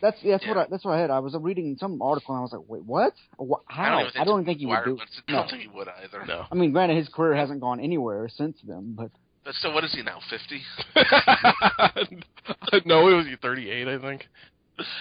That's 0.00 0.16
that's 0.24 0.46
what 0.46 0.56
I, 0.56 0.66
that's 0.70 0.84
what 0.84 0.92
I 0.92 1.00
had. 1.00 1.10
I 1.10 1.18
was 1.18 1.36
reading 1.38 1.76
some 1.78 2.00
article 2.00 2.34
and 2.34 2.40
I 2.40 2.42
was 2.42 2.52
like, 2.52 2.62
wait, 2.68 2.84
what? 2.84 3.12
Wha- 3.38 3.58
How? 3.66 3.98
I 3.98 4.02
don't 4.02 4.02
even 4.02 4.12
think, 4.14 4.26
don't 4.26 4.44
think 4.46 4.58
he 4.60 4.66
would 4.66 4.84
do. 4.84 4.94
wants 4.94 5.12
to- 5.26 5.32
I 5.32 5.36
don't 5.36 5.50
think 5.50 5.62
he 5.62 5.68
would 5.68 5.88
either. 5.88 6.24
No. 6.26 6.46
I 6.50 6.54
mean, 6.54 6.72
granted, 6.72 6.96
his 6.96 7.08
career 7.08 7.34
hasn't 7.34 7.60
gone 7.60 7.80
anywhere 7.80 8.28
since 8.34 8.56
then, 8.66 8.94
but 8.96 9.10
But 9.50 9.56
still, 9.56 9.74
what 9.74 9.82
is 9.82 9.92
he 9.92 10.02
now? 10.04 10.20
Fifty? 10.30 10.62
no, 12.86 13.08
it 13.08 13.14
was 13.16 13.26
38, 13.42 13.88
I 13.88 13.98
think. 13.98 14.28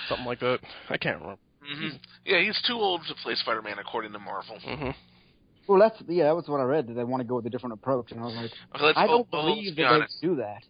Something 0.07 0.25
like 0.25 0.39
that. 0.39 0.57
I 0.89 0.97
can't 0.97 1.21
remember. 1.21 1.39
hmm 1.61 1.97
Yeah, 2.25 2.41
he's 2.41 2.59
too 2.65 2.73
old 2.73 3.01
to 3.09 3.13
play 3.21 3.35
Spider-Man, 3.35 3.77
according 3.77 4.11
to 4.13 4.17
Marvel. 4.17 4.57
hmm 4.65 4.89
well, 5.67 5.77
that's 5.79 6.01
yeah, 6.07 6.23
that 6.23 6.35
was 6.35 6.47
what 6.47 6.59
I 6.59 6.63
read 6.63 6.87
that 6.87 6.95
they 6.95 7.03
want 7.03 7.21
to 7.21 7.27
go 7.27 7.35
with 7.35 7.45
a 7.45 7.51
different 7.51 7.73
approach, 7.73 8.11
and 8.11 8.21
I 8.21 8.23
was 8.23 8.35
like, 8.37 8.51
Okay, 8.75 8.85
let's, 8.85 8.97
I 8.97 9.05
don't 9.05 9.27
well, 9.31 9.43
believe 9.43 9.65
let's 9.65 9.75
be 9.75 9.83
that 9.83 10.07
they 10.21 10.27
do 10.27 10.35
that. 10.37 10.63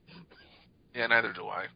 Yeah, 0.93 1.07
neither 1.07 1.31
do 1.31 1.45
I. 1.45 1.67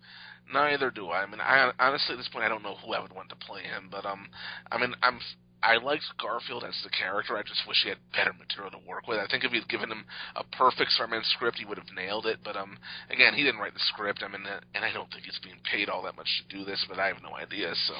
Neither 0.52 0.92
do 0.92 1.08
I. 1.08 1.22
I 1.22 1.26
mean, 1.26 1.40
I 1.40 1.72
honestly 1.80 2.16
at 2.16 2.18
this 2.18 2.28
point 2.28 2.44
I 2.44 2.50
don't 2.50 2.64
know 2.64 2.76
who 2.86 2.92
I 2.92 3.00
would 3.00 3.14
want 3.14 3.30
to 3.30 3.38
play 3.38 3.62
him, 3.62 3.88
but 3.90 4.06
um, 4.06 4.28
I 4.74 4.78
mean, 4.78 4.94
I'm 5.02 5.22
I 5.64 5.78
liked 5.78 6.04
Garfield 6.22 6.64
as 6.66 6.76
the 6.84 6.90
character. 6.90 7.38
I 7.38 7.42
just 7.44 7.62
wish 7.68 7.78
he 7.84 7.90
had 7.90 7.98
better 8.12 8.34
material 8.38 8.70
to 8.72 8.80
work 8.88 9.08
with. 9.08 9.18
I 9.20 9.28
think 9.28 9.44
if 9.46 9.52
he'd 9.52 9.68
given 9.70 9.90
him 9.90 10.04
a 10.36 10.44
perfect 10.56 10.92
Spider-Man 10.92 11.22
script, 11.36 11.58
he 11.58 11.66
would 11.66 11.78
have 11.78 11.88
nailed 11.96 12.26
it. 12.26 12.40
But 12.44 12.58
um, 12.58 12.78
again, 13.10 13.34
he 13.34 13.44
didn't 13.44 13.62
write 13.62 13.74
the 13.74 13.80
script. 13.94 14.24
I 14.24 14.28
mean, 14.28 14.46
uh, 14.46 14.60
and 14.76 14.84
I 14.84 14.92
don't 14.92 15.10
think 15.12 15.24
he's 15.24 15.40
being 15.44 15.60
paid 15.64 15.88
all 15.90 16.04
that 16.04 16.16
much 16.18 16.28
to 16.50 16.58
do 16.58 16.66
this, 16.66 16.86
but 16.90 17.00
I 17.00 17.08
have 17.08 17.24
no 17.24 17.36
idea. 17.36 17.74
So 17.88 17.94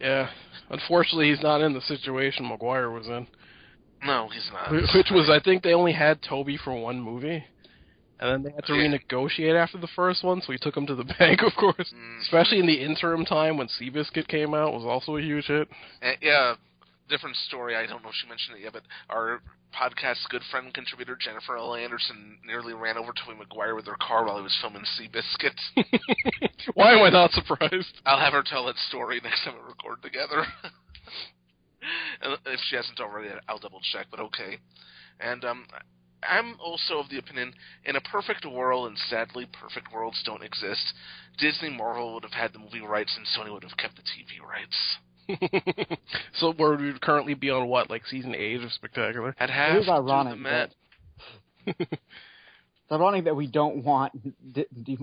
Yeah. 0.00 0.28
Unfortunately, 0.70 1.30
he's 1.30 1.42
not 1.42 1.60
in 1.62 1.72
the 1.72 1.80
situation 1.80 2.46
Maguire 2.46 2.90
was 2.90 3.06
in. 3.06 3.26
no, 4.04 4.28
he's 4.28 4.50
not. 4.52 4.70
Which 4.72 5.10
was, 5.10 5.30
I 5.30 5.40
think 5.42 5.62
they 5.62 5.74
only 5.74 5.92
had 5.92 6.20
Toby 6.22 6.58
for 6.62 6.74
one 6.74 7.00
movie. 7.00 7.44
And 8.20 8.30
then 8.30 8.42
they 8.44 8.50
had 8.54 8.64
to 8.66 8.74
Yeah. 8.74 8.86
renegotiate 8.98 9.56
after 9.60 9.78
the 9.78 9.88
first 9.96 10.22
one, 10.22 10.40
so 10.42 10.52
he 10.52 10.58
took 10.58 10.76
him 10.76 10.86
to 10.86 10.94
the 10.94 11.04
bank, 11.18 11.40
of 11.42 11.52
course. 11.58 11.92
Mm. 11.92 12.20
Especially 12.22 12.58
in 12.60 12.66
the 12.66 12.80
interim 12.80 13.24
time 13.24 13.56
when 13.56 13.68
Seabiscuit 13.68 14.28
came 14.28 14.54
out 14.54 14.72
was 14.74 14.84
also 14.84 15.16
a 15.16 15.20
huge 15.22 15.46
hit. 15.46 15.68
And, 16.00 16.16
yeah, 16.20 16.54
different 17.08 17.36
story. 17.48 17.76
I 17.76 17.86
don't 17.86 18.02
know 18.02 18.08
if 18.08 18.14
she 18.20 18.28
mentioned 18.28 18.58
it 18.58 18.62
yet, 18.62 18.72
but 18.72 18.82
our 19.10 19.42
podcast's 19.74 20.26
good 20.30 20.42
friend 20.50 20.72
contributor 20.72 21.16
Jennifer 21.18 21.56
L. 21.56 21.74
Anderson 21.74 22.38
nearly 22.46 22.74
ran 22.74 22.96
over 22.96 23.12
Tobey 23.12 23.38
Maguire 23.38 23.74
with 23.74 23.86
her 23.86 23.96
car 24.00 24.24
while 24.24 24.36
he 24.36 24.42
was 24.42 24.56
filming 24.60 24.84
Seabiscuit. 24.98 25.58
Why 26.74 26.92
am 26.92 27.02
I 27.02 27.10
not 27.10 27.32
surprised? 27.32 28.00
I'll 28.04 28.20
have 28.20 28.32
her 28.32 28.44
tell 28.44 28.66
that 28.66 28.76
story 28.88 29.20
next 29.22 29.44
time 29.44 29.54
we 29.54 29.68
record 29.68 30.02
together. 30.02 30.44
If 32.46 32.60
she 32.68 32.76
hasn't 32.76 33.00
already, 33.00 33.28
I'll 33.48 33.58
double 33.58 33.80
check. 33.92 34.06
But 34.08 34.20
okay. 34.20 34.58
And 35.18 35.44
um, 35.44 35.66
I'm 36.22 36.56
also 36.60 36.98
of 36.98 37.08
the 37.10 37.18
opinion, 37.18 37.52
in 37.84 37.96
a 37.96 38.00
perfect 38.00 38.46
world, 38.46 38.86
and 38.86 38.96
sadly, 39.10 39.46
perfect 39.52 39.92
worlds 39.92 40.22
don't 40.24 40.42
exist. 40.42 40.94
Disney 41.38 41.70
Marvel 41.70 42.14
would 42.14 42.22
have 42.22 42.32
had 42.32 42.52
the 42.52 42.58
movie 42.58 42.80
rights, 42.80 43.16
and 43.16 43.26
Sony 43.26 43.52
would 43.52 43.64
have 43.64 43.76
kept 43.76 43.96
the 43.96 44.02
TV 44.02 44.40
rights. 44.46 44.76
so 46.34 46.52
where 46.52 46.76
we 46.76 46.86
would 46.92 47.00
currently 47.00 47.34
be 47.34 47.50
on 47.50 47.68
what, 47.68 47.90
like 47.90 48.06
season 48.06 48.34
eight 48.34 48.62
of 48.62 48.72
Spectacular? 48.72 49.34
I'd 49.38 49.50
It 49.50 49.52
have 49.52 49.88
ironic 49.88 50.34
the 50.34 50.38
Met. 50.38 50.70
that 51.66 51.76
it's 51.88 52.00
ironic 52.92 53.24
that 53.24 53.36
we 53.36 53.46
don't 53.46 53.84
want 53.84 54.12
D- 54.52 54.66
D- 54.82 54.98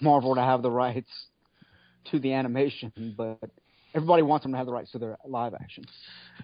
Marvel 0.00 0.34
to 0.34 0.40
have 0.40 0.62
the 0.62 0.70
rights 0.70 1.10
to 2.10 2.18
the 2.18 2.32
animation, 2.32 2.92
but 3.16 3.38
everybody 3.94 4.22
wants 4.22 4.44
them 4.44 4.52
to 4.52 4.58
have 4.58 4.66
the 4.66 4.72
rights 4.72 4.90
to 4.92 4.98
their 4.98 5.16
live 5.26 5.54
action. 5.54 5.84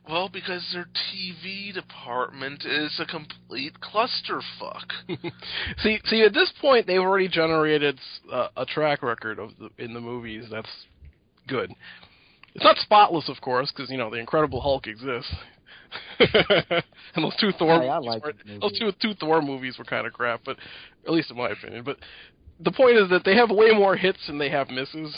Well, 0.08 0.28
because 0.32 0.66
their 0.72 0.86
TV 1.12 1.74
department 1.74 2.64
is 2.64 2.98
a 3.00 3.04
complete 3.06 3.74
clusterfuck. 3.80 4.90
see, 5.78 5.98
see, 6.04 6.22
at 6.22 6.32
this 6.32 6.52
point, 6.60 6.86
they've 6.86 7.00
already 7.00 7.28
generated 7.28 7.98
uh, 8.32 8.48
a 8.56 8.64
track 8.64 9.02
record 9.02 9.38
of 9.38 9.50
the, 9.58 9.84
in 9.84 9.92
the 9.94 10.00
movies. 10.00 10.46
That's 10.50 10.68
good. 11.48 11.72
It's 12.54 12.64
not 12.64 12.76
spotless, 12.78 13.28
of 13.28 13.40
course, 13.40 13.72
because 13.74 13.90
you 13.90 13.96
know 13.96 14.10
the 14.10 14.16
Incredible 14.16 14.60
Hulk 14.60 14.86
exists, 14.86 15.32
and 16.18 17.24
those 17.24 17.36
two 17.40 17.52
Thor 17.52 17.80
Hey, 17.80 17.88
like 17.88 18.24
were, 18.24 18.32
those 18.60 18.78
two 18.78 18.92
two 19.00 19.14
Thor 19.14 19.40
movies 19.42 19.78
were 19.78 19.84
kind 19.84 20.06
of 20.06 20.12
crap, 20.12 20.40
but 20.44 20.56
at 21.06 21.12
least 21.12 21.30
in 21.30 21.36
my 21.36 21.50
opinion. 21.50 21.84
But 21.84 21.98
the 22.60 22.72
point 22.72 22.96
is 22.96 23.08
that 23.10 23.24
they 23.24 23.36
have 23.36 23.50
way 23.50 23.70
more 23.72 23.96
hits 23.96 24.26
than 24.26 24.38
they 24.38 24.50
have 24.50 24.68
misses. 24.70 25.16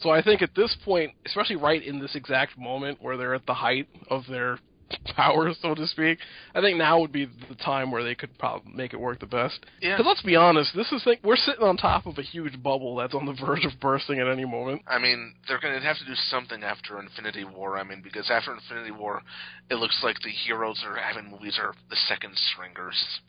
So 0.00 0.10
I 0.10 0.22
think 0.22 0.40
at 0.40 0.54
this 0.54 0.74
point, 0.84 1.12
especially 1.26 1.56
right 1.56 1.82
in 1.82 1.98
this 1.98 2.14
exact 2.14 2.58
moment 2.58 2.98
where 3.02 3.16
they're 3.16 3.34
at 3.34 3.44
the 3.46 3.54
height 3.54 3.86
of 4.08 4.22
their 4.28 4.58
power, 5.16 5.52
so 5.60 5.74
to 5.74 5.86
speak, 5.86 6.18
I 6.54 6.60
think 6.60 6.78
now 6.78 7.00
would 7.00 7.12
be 7.12 7.26
the 7.48 7.54
time 7.56 7.90
where 7.90 8.02
they 8.02 8.14
could 8.14 8.36
probably 8.38 8.72
make 8.72 8.92
it 8.92 9.00
work 9.00 9.20
the 9.20 9.26
best. 9.26 9.66
Yeah. 9.80 9.96
Because 9.96 10.06
let's 10.06 10.22
be 10.22 10.36
honest, 10.36 10.74
this 10.74 10.90
is 10.92 11.02
like 11.06 11.20
we're 11.22 11.36
sitting 11.36 11.62
on 11.62 11.76
top 11.76 12.06
of 12.06 12.18
a 12.18 12.22
huge 12.22 12.62
bubble 12.62 12.96
that's 12.96 13.14
on 13.14 13.26
the 13.26 13.32
verge 13.46 13.64
of 13.64 13.78
bursting 13.80 14.18
at 14.20 14.28
any 14.28 14.44
moment. 14.44 14.82
I 14.86 14.98
mean, 14.98 15.34
they're 15.48 15.60
going 15.60 15.74
to 15.74 15.86
have 15.86 15.98
to 15.98 16.04
do 16.04 16.14
something 16.30 16.62
after 16.62 17.00
Infinity 17.00 17.44
War. 17.44 17.78
I 17.78 17.84
mean, 17.84 18.00
because 18.02 18.30
after 18.30 18.52
Infinity 18.52 18.92
War, 18.92 19.22
it 19.70 19.76
looks 19.76 20.00
like 20.02 20.16
the 20.22 20.30
heroes 20.30 20.82
are 20.84 20.96
having 20.96 21.30
movies 21.30 21.58
are 21.60 21.74
the 21.88 21.96
second 22.08 22.34
stringers. 22.52 23.20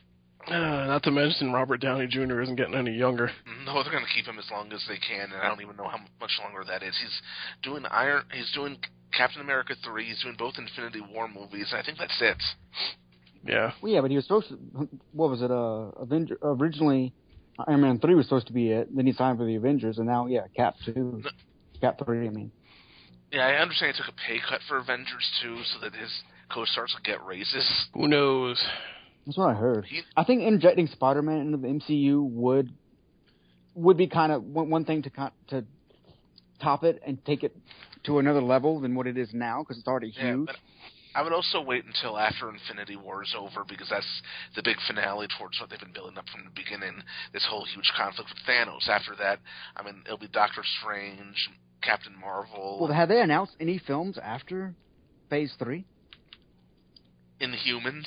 Uh, 0.47 0.87
not 0.87 1.03
to 1.03 1.11
mention 1.11 1.51
Robert 1.51 1.81
Downey 1.81 2.07
Jr. 2.07 2.41
isn't 2.41 2.55
getting 2.55 2.73
any 2.75 2.91
younger. 2.97 3.29
No, 3.65 3.83
they're 3.83 3.91
going 3.91 4.03
to 4.05 4.13
keep 4.13 4.25
him 4.25 4.39
as 4.39 4.49
long 4.51 4.71
as 4.73 4.83
they 4.87 4.97
can, 4.97 5.31
and 5.31 5.41
I 5.41 5.47
don't 5.47 5.61
even 5.61 5.75
know 5.75 5.87
how 5.87 5.99
much 6.19 6.31
longer 6.41 6.63
that 6.67 6.81
is. 6.83 6.95
He's 6.99 7.21
doing 7.61 7.85
Iron. 7.91 8.23
He's 8.33 8.51
doing 8.53 8.77
Captain 9.15 9.41
America 9.41 9.75
three. 9.85 10.05
He's 10.07 10.21
doing 10.23 10.35
both 10.37 10.55
Infinity 10.57 11.01
War 11.13 11.27
movies. 11.27 11.73
I 11.77 11.83
think 11.83 11.99
that's 11.99 12.17
it. 12.21 12.37
Yeah. 13.45 13.71
Well, 13.81 13.91
yeah, 13.91 14.01
but 14.01 14.09
he 14.09 14.15
was 14.15 14.25
supposed 14.25 14.49
to. 14.49 14.55
What 15.13 15.29
was 15.29 15.41
it? 15.41 15.51
Uh, 15.51 16.01
Avenger. 16.01 16.37
Originally, 16.41 17.13
Iron 17.67 17.81
Man 17.81 17.99
three 17.99 18.15
was 18.15 18.25
supposed 18.25 18.47
to 18.47 18.53
be 18.53 18.71
it. 18.71 18.95
Then 18.95 19.05
he 19.05 19.13
signed 19.13 19.37
for 19.37 19.45
the 19.45 19.55
Avengers, 19.55 19.97
and 19.99 20.07
now, 20.07 20.25
yeah, 20.27 20.47
Cap 20.55 20.75
two, 20.85 21.21
Cap 21.81 21.99
three. 22.03 22.27
I 22.27 22.31
mean, 22.31 22.51
Yeah, 23.31 23.45
I 23.45 23.61
understand 23.61 23.95
he 23.95 24.01
took 24.01 24.11
a 24.11 24.17
pay 24.27 24.39
cut 24.47 24.61
for 24.67 24.77
Avengers 24.77 25.29
two, 25.41 25.57
so 25.73 25.79
that 25.81 25.93
his 25.95 26.09
co-stars 26.51 26.93
would 26.95 27.03
get 27.03 27.23
raises. 27.25 27.67
Who 27.93 28.07
knows? 28.07 28.61
That's 29.25 29.37
what 29.37 29.49
I 29.49 29.53
heard. 29.53 29.85
I 30.15 30.23
think 30.23 30.41
injecting 30.43 30.87
Spider-Man 30.87 31.37
into 31.37 31.57
the 31.57 31.67
MCU 31.67 32.21
would 32.29 32.71
would 33.73 33.97
be 33.97 34.07
kind 34.07 34.31
of 34.31 34.43
one, 34.43 34.69
one 34.69 34.85
thing 34.85 35.03
to 35.03 35.31
to 35.49 35.65
top 36.61 36.83
it 36.83 37.01
and 37.05 37.23
take 37.25 37.43
it 37.43 37.55
to 38.03 38.19
another 38.19 38.41
level 38.41 38.79
than 38.79 38.95
what 38.95 39.07
it 39.07 39.17
is 39.17 39.29
now 39.33 39.61
because 39.63 39.77
it's 39.77 39.87
already 39.87 40.13
yeah, 40.15 40.33
huge. 40.33 40.47
but 40.47 40.55
I 41.13 41.21
would 41.21 41.33
also 41.33 41.61
wait 41.61 41.83
until 41.85 42.17
after 42.17 42.49
Infinity 42.49 42.95
War 42.95 43.23
is 43.23 43.35
over 43.37 43.63
because 43.67 43.89
that's 43.89 44.21
the 44.55 44.61
big 44.63 44.77
finale 44.87 45.27
towards 45.37 45.59
what 45.59 45.69
they've 45.69 45.79
been 45.79 45.91
building 45.93 46.17
up 46.17 46.25
from 46.29 46.45
the 46.45 46.51
beginning. 46.55 47.03
This 47.33 47.45
whole 47.49 47.65
huge 47.65 47.91
conflict 47.97 48.29
with 48.29 48.39
Thanos. 48.47 48.87
After 48.87 49.15
that, 49.19 49.39
I 49.75 49.83
mean, 49.83 50.01
it'll 50.05 50.17
be 50.17 50.29
Doctor 50.29 50.63
Strange, 50.79 51.49
Captain 51.83 52.13
Marvel, 52.19 52.79
Well, 52.81 52.93
have 52.93 53.09
they 53.09 53.21
announced 53.21 53.55
any 53.59 53.77
films 53.77 54.17
after 54.21 54.73
Phase 55.29 55.53
three? 55.59 55.85
Inhumans. 57.41 58.05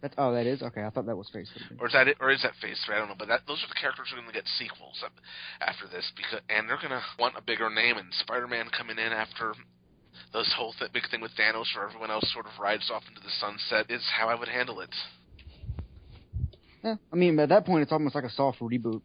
That's 0.00 0.14
oh, 0.16 0.32
that 0.32 0.46
is 0.46 0.62
okay. 0.62 0.82
I 0.82 0.90
thought 0.90 1.06
that 1.06 1.16
was 1.16 1.28
Phase 1.28 1.50
three. 1.52 1.76
or 1.78 1.86
is 1.88 1.92
that 1.92 2.08
it, 2.08 2.16
or 2.20 2.30
is 2.30 2.40
that 2.42 2.52
Phase 2.62 2.80
Three? 2.86 2.96
I 2.96 2.98
don't 3.00 3.08
know, 3.08 3.18
but 3.18 3.28
that, 3.28 3.42
those 3.46 3.62
are 3.62 3.68
the 3.68 3.78
characters 3.78 4.08
who 4.08 4.16
are 4.16 4.22
going 4.22 4.32
to 4.32 4.38
get 4.38 4.48
sequels 4.58 5.02
up 5.04 5.12
after 5.60 5.86
this 5.88 6.10
because, 6.16 6.40
and 6.48 6.68
they're 6.68 6.80
going 6.80 6.96
to 6.96 7.02
want 7.18 7.36
a 7.36 7.42
bigger 7.42 7.68
name. 7.68 7.98
And 7.98 8.08
Spider-Man 8.20 8.70
coming 8.76 8.96
in 8.96 9.12
after 9.12 9.52
this 10.32 10.52
whole 10.56 10.72
th- 10.78 10.92
big 10.92 11.04
thing 11.10 11.20
with 11.20 11.32
Thanos, 11.36 11.68
where 11.76 11.86
everyone 11.86 12.10
else 12.10 12.24
sort 12.32 12.46
of 12.46 12.52
rides 12.58 12.90
off 12.90 13.02
into 13.08 13.20
the 13.20 13.32
sunset, 13.40 13.90
is 13.90 14.02
how 14.08 14.28
I 14.28 14.34
would 14.34 14.48
handle 14.48 14.80
it. 14.80 14.94
Yeah, 16.82 16.96
I 17.12 17.16
mean, 17.16 17.38
at 17.38 17.50
that 17.50 17.66
point, 17.66 17.82
it's 17.82 17.92
almost 17.92 18.14
like 18.14 18.24
a 18.24 18.30
soft 18.30 18.60
reboot. 18.60 19.02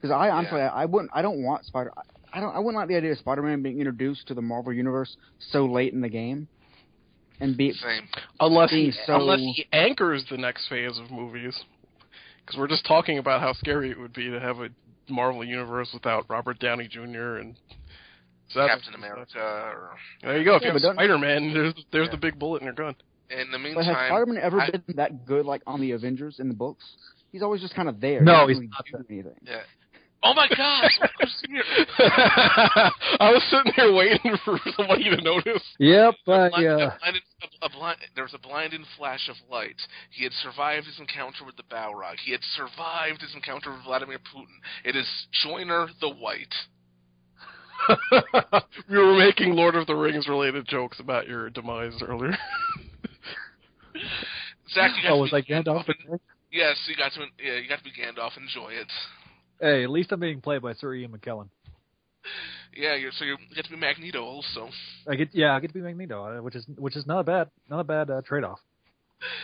Because 0.00 0.10
I 0.12 0.30
honestly, 0.30 0.60
I, 0.60 0.82
I 0.82 0.84
wouldn't, 0.86 1.10
I 1.14 1.22
don't 1.22 1.42
want 1.42 1.64
Spider. 1.64 1.92
I 2.32 2.40
don't, 2.40 2.54
I 2.54 2.58
wouldn't 2.58 2.76
like 2.76 2.88
the 2.88 2.96
idea 2.96 3.12
of 3.12 3.18
Spider-Man 3.18 3.62
being 3.62 3.78
introduced 3.78 4.26
to 4.28 4.34
the 4.34 4.42
Marvel 4.42 4.72
universe 4.72 5.16
so 5.52 5.66
late 5.66 5.92
in 5.92 6.00
the 6.00 6.08
game, 6.08 6.48
and 7.40 7.56
be 7.56 7.72
Same. 7.72 8.08
Unless 8.40 8.70
he, 8.70 8.92
so- 9.06 9.16
unless 9.16 9.40
he 9.40 9.66
anchors 9.72 10.24
the 10.30 10.36
next 10.36 10.68
phase 10.68 10.98
of 10.98 11.10
movies, 11.10 11.58
because 12.44 12.58
we're 12.58 12.68
just 12.68 12.86
talking 12.86 13.18
about 13.18 13.40
how 13.40 13.52
scary 13.54 13.90
it 13.90 13.98
would 13.98 14.12
be 14.12 14.30
to 14.30 14.40
have 14.40 14.58
a 14.60 14.68
Marvel 15.08 15.44
universe 15.44 15.90
without 15.94 16.24
Robert 16.28 16.58
Downey 16.58 16.88
Jr. 16.88 17.36
and 17.36 17.56
so 18.48 18.66
Captain 18.66 18.94
America, 18.94 19.38
or 19.38 19.90
There 20.22 20.38
you 20.38 20.44
go. 20.44 20.56
If 20.56 20.62
Yeah, 20.62 20.68
you 20.68 20.72
have 20.72 20.82
but 20.82 20.86
don't- 20.88 20.94
Spider-Man, 20.96 21.52
there's 21.54 21.74
there's 21.92 22.06
Yeah. 22.06 22.10
the 22.12 22.16
big 22.16 22.38
bullet 22.38 22.62
in 22.62 22.64
your 22.66 22.74
gun. 22.74 22.94
in 23.28 23.50
the 23.50 23.58
But 23.74 23.84
has 23.84 23.94
Spider-Man 24.08 24.38
ever 24.40 24.60
I- 24.60 24.70
been 24.70 24.82
that 24.96 25.26
good, 25.26 25.46
like 25.46 25.62
on 25.66 25.80
the 25.80 25.90
Avengers 25.92 26.38
in 26.38 26.46
the 26.48 26.54
books? 26.54 26.84
He's 27.32 27.42
always 27.42 27.60
just 27.60 27.74
kind 27.74 27.88
of 27.88 28.00
there. 28.00 28.20
No, 28.20 28.46
he 28.46 28.54
he's 28.54 28.56
doesn't 28.58 28.70
not 28.70 28.86
really 28.92 29.04
do 29.22 29.28
anything. 29.28 29.34
yeah. 29.42 29.62
Oh 30.22 30.34
my 30.34 30.48
gosh! 30.48 30.98
I 33.20 33.30
was 33.32 33.42
sitting 33.50 33.72
there 33.76 33.92
waiting 33.94 34.36
for 34.44 34.58
somebody 34.76 35.04
to 35.04 35.20
notice. 35.22 35.62
Yep, 35.78 36.14
A 36.26 36.30
uh, 36.32 36.48
blind- 36.48 36.64
yeah. 36.64 36.72
a 36.72 36.98
blinded- 36.98 37.22
a- 37.42 37.66
a 37.66 37.68
blind- 37.70 37.98
there 38.14 38.24
was 38.24 38.34
a 38.34 38.38
blinding 38.38 38.84
flash 38.96 39.28
of 39.28 39.36
light. 39.50 39.76
He 40.10 40.24
had 40.24 40.32
survived 40.32 40.86
his 40.86 40.98
encounter 40.98 41.44
with 41.44 41.56
the 41.56 41.62
Balrog. 41.64 42.16
He 42.24 42.32
had 42.32 42.40
survived 42.42 43.20
his 43.20 43.34
encounter 43.34 43.70
with 43.72 43.82
Vladimir 43.84 44.18
Putin. 44.18 44.56
It 44.84 44.96
is 44.96 45.06
Joiner 45.44 45.88
the 46.00 46.08
White. 46.08 46.54
we 48.90 48.96
were 48.98 49.16
making 49.16 49.52
Lord 49.52 49.76
of 49.76 49.86
the 49.86 49.94
Rings 49.94 50.26
related 50.28 50.66
jokes 50.66 50.98
about 50.98 51.28
your 51.28 51.50
demise 51.50 51.92
earlier. 52.02 52.36
Zach, 54.72 54.90
you 54.96 55.02
got 55.02 55.12
Oh, 55.12 55.16
to 55.16 55.20
was 55.22 55.30
be 55.30 55.36
I 55.36 55.42
Gandalf? 55.42 55.86
and- 56.08 56.20
Yes, 56.50 56.76
you 56.88 56.96
got 56.96 57.12
to. 57.12 57.20
Yeah, 57.42 57.58
you 57.58 57.68
got 57.68 57.78
to 57.78 57.84
be 57.84 57.90
Gandalf. 57.92 58.36
Enjoy 58.38 58.70
it. 58.70 58.90
Hey, 59.60 59.84
at 59.84 59.90
least 59.90 60.12
I'm 60.12 60.20
being 60.20 60.40
played 60.40 60.62
by 60.62 60.72
Sir 60.74 60.94
Ian 60.94 61.12
McKellen. 61.12 61.48
Yeah, 62.76 62.94
you're, 62.94 63.12
so 63.12 63.24
you 63.24 63.36
get 63.54 63.64
to 63.66 63.70
be 63.70 63.76
Magneto 63.76 64.22
also. 64.24 64.68
I 65.08 65.14
get, 65.16 65.34
yeah, 65.34 65.54
I 65.54 65.60
get 65.60 65.68
to 65.68 65.74
be 65.74 65.80
Magneto, 65.80 66.38
uh, 66.38 66.42
which 66.42 66.54
is 66.56 66.66
which 66.76 66.96
is 66.96 67.06
not 67.06 67.20
a 67.20 67.24
bad, 67.24 67.50
not 67.70 67.80
a 67.80 67.84
bad 67.84 68.10
uh, 68.10 68.22
trade 68.22 68.44
off. 68.44 68.60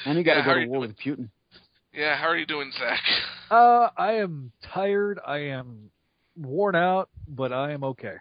And 0.04 0.19
you 0.19 0.25
got 0.25 0.35
to 0.35 0.42
Yeah, 0.42 0.45
go 0.45 0.54
to 0.54 0.61
are 0.61 0.61
you 0.61 0.69
war 0.69 0.81
with 0.81 0.97
Putin. 0.97 1.31
Yeah, 1.92 2.16
how 2.16 2.28
are 2.28 2.37
you 2.37 2.47
doing, 2.47 2.73
Zach? 2.78 3.00
Uh, 3.50 3.90
I 3.97 4.14
am 4.14 4.52
tired. 4.62 5.21
I 5.25 5.38
am 5.38 5.90
worn 6.37 6.75
out, 6.75 7.11
but 7.28 7.52
I 7.52 7.73
am 7.73 7.85
okay. 7.85 8.16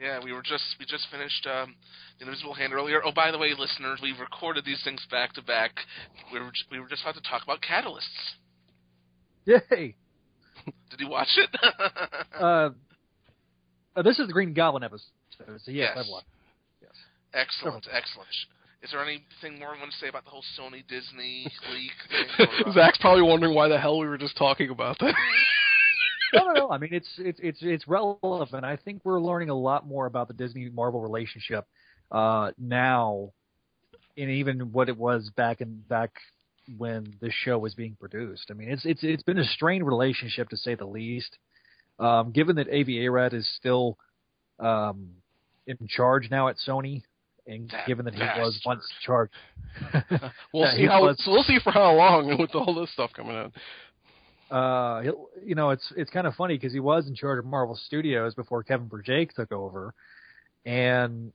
Yeah, 0.00 0.18
we 0.24 0.32
were 0.32 0.42
just 0.42 0.64
we 0.78 0.86
just 0.86 1.06
finished 1.10 1.46
um, 1.46 1.76
the 2.18 2.24
Invisible 2.24 2.54
Hand 2.54 2.72
earlier. 2.72 3.02
Oh, 3.04 3.12
by 3.12 3.30
the 3.30 3.38
way, 3.38 3.52
listeners, 3.56 4.00
we 4.02 4.12
recorded 4.12 4.64
these 4.64 4.82
things 4.82 5.04
back 5.10 5.34
to 5.34 5.42
back. 5.42 5.72
We 6.32 6.40
were 6.40 6.52
we 6.70 6.80
were 6.80 6.88
just 6.88 7.02
about 7.02 7.16
to 7.16 7.20
talk 7.22 7.42
about 7.42 7.60
catalysts. 7.62 8.34
Yay! 9.44 9.96
Did 10.90 11.00
you 11.00 11.08
watch 11.08 11.28
it? 11.36 11.50
Uh, 12.40 12.70
uh, 13.96 14.02
this 14.02 14.18
is 14.18 14.26
the 14.28 14.32
Green 14.32 14.54
Goblin 14.54 14.82
episode, 14.82 15.08
so 15.36 15.44
yes, 15.48 15.90
Yes. 15.94 15.96
I've 15.98 16.08
watched. 16.10 16.26
excellent, 17.34 17.86
excellent. 17.92 18.28
Is 18.82 18.90
there 18.92 19.02
anything 19.04 19.58
more 19.58 19.74
you 19.74 19.80
want 19.80 19.92
to 19.92 19.98
say 19.98 20.08
about 20.08 20.24
the 20.24 20.30
whole 20.30 20.44
Sony 20.58 20.86
Disney 20.88 21.46
leak 21.72 21.90
thing? 22.38 22.46
or, 22.64 22.70
uh, 22.70 22.72
Zach's 22.72 22.98
probably 22.98 23.22
wondering 23.22 23.54
why 23.54 23.68
the 23.68 23.78
hell 23.78 23.98
we 23.98 24.06
were 24.08 24.16
just 24.16 24.38
talking 24.38 24.70
about 24.70 24.98
that. 25.00 25.14
no, 26.34 26.44
no, 26.46 26.52
no. 26.52 26.70
I 26.70 26.78
mean, 26.78 26.94
it's 26.94 27.08
it's 27.18 27.38
it's 27.42 27.58
it's 27.62 27.86
relevant. 27.88 28.64
I 28.64 28.76
think 28.76 29.02
we're 29.04 29.20
learning 29.20 29.50
a 29.50 29.54
lot 29.54 29.86
more 29.86 30.06
about 30.06 30.28
the 30.28 30.34
Disney 30.34 30.70
Marvel 30.70 31.00
relationship 31.02 31.66
uh, 32.10 32.52
now, 32.58 33.32
and 34.16 34.30
even 34.30 34.72
what 34.72 34.88
it 34.88 34.96
was 34.96 35.30
back 35.36 35.60
in 35.60 35.82
back 35.88 36.12
when 36.78 37.14
this 37.20 37.32
show 37.32 37.58
was 37.58 37.74
being 37.74 37.96
produced. 37.98 38.46
I 38.50 38.54
mean, 38.54 38.68
it's 38.70 38.84
it's 38.84 39.00
it's 39.02 39.22
been 39.22 39.38
a 39.38 39.44
strained 39.44 39.86
relationship 39.86 40.48
to 40.50 40.56
say 40.56 40.74
the 40.74 40.86
least. 40.86 41.36
Um, 41.98 42.32
given 42.32 42.56
that 42.56 42.68
Avi 42.68 43.06
Arad 43.06 43.34
is 43.34 43.46
still 43.56 43.98
um, 44.58 45.10
in 45.66 45.76
charge 45.88 46.30
now 46.30 46.48
at 46.48 46.56
Sony, 46.66 47.02
and 47.46 47.68
That 47.70 47.86
given 47.86 48.04
that 48.06 48.14
he 48.14 48.20
was 48.20 48.60
once 48.64 48.82
charged, 49.04 49.32
We'll 50.54 50.70
see 50.76 50.86
how 50.86 51.02
was- 51.02 51.22
we'll 51.26 51.42
see 51.42 51.58
for 51.62 51.72
how 51.72 51.94
long 51.94 52.38
with 52.38 52.54
all 52.54 52.74
this 52.74 52.92
stuff 52.92 53.10
coming 53.14 53.36
out. 53.36 53.52
uh, 54.54 55.02
you 55.44 55.54
know, 55.54 55.70
it's 55.70 55.92
it's 55.96 56.10
kind 56.10 56.26
of 56.26 56.34
funny 56.34 56.54
because 56.56 56.72
he 56.72 56.80
was 56.80 57.06
in 57.06 57.14
charge 57.14 57.38
of 57.38 57.44
Marvel 57.44 57.76
Studios 57.86 58.34
before 58.34 58.62
Kevin 58.62 58.88
Berjake 58.88 59.32
took 59.34 59.52
over, 59.52 59.94
and 60.64 61.32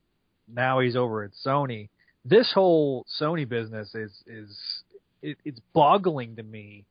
now 0.52 0.80
he's 0.80 0.96
over 0.96 1.22
at 1.24 1.30
Sony. 1.44 1.88
This 2.24 2.50
whole 2.52 3.06
Sony 3.20 3.48
business 3.48 3.94
is 3.94 4.12
is 4.26 4.82
it, 5.26 5.38
it's 5.44 5.60
boggling 5.72 6.36
to 6.36 6.42
me, 6.42 6.84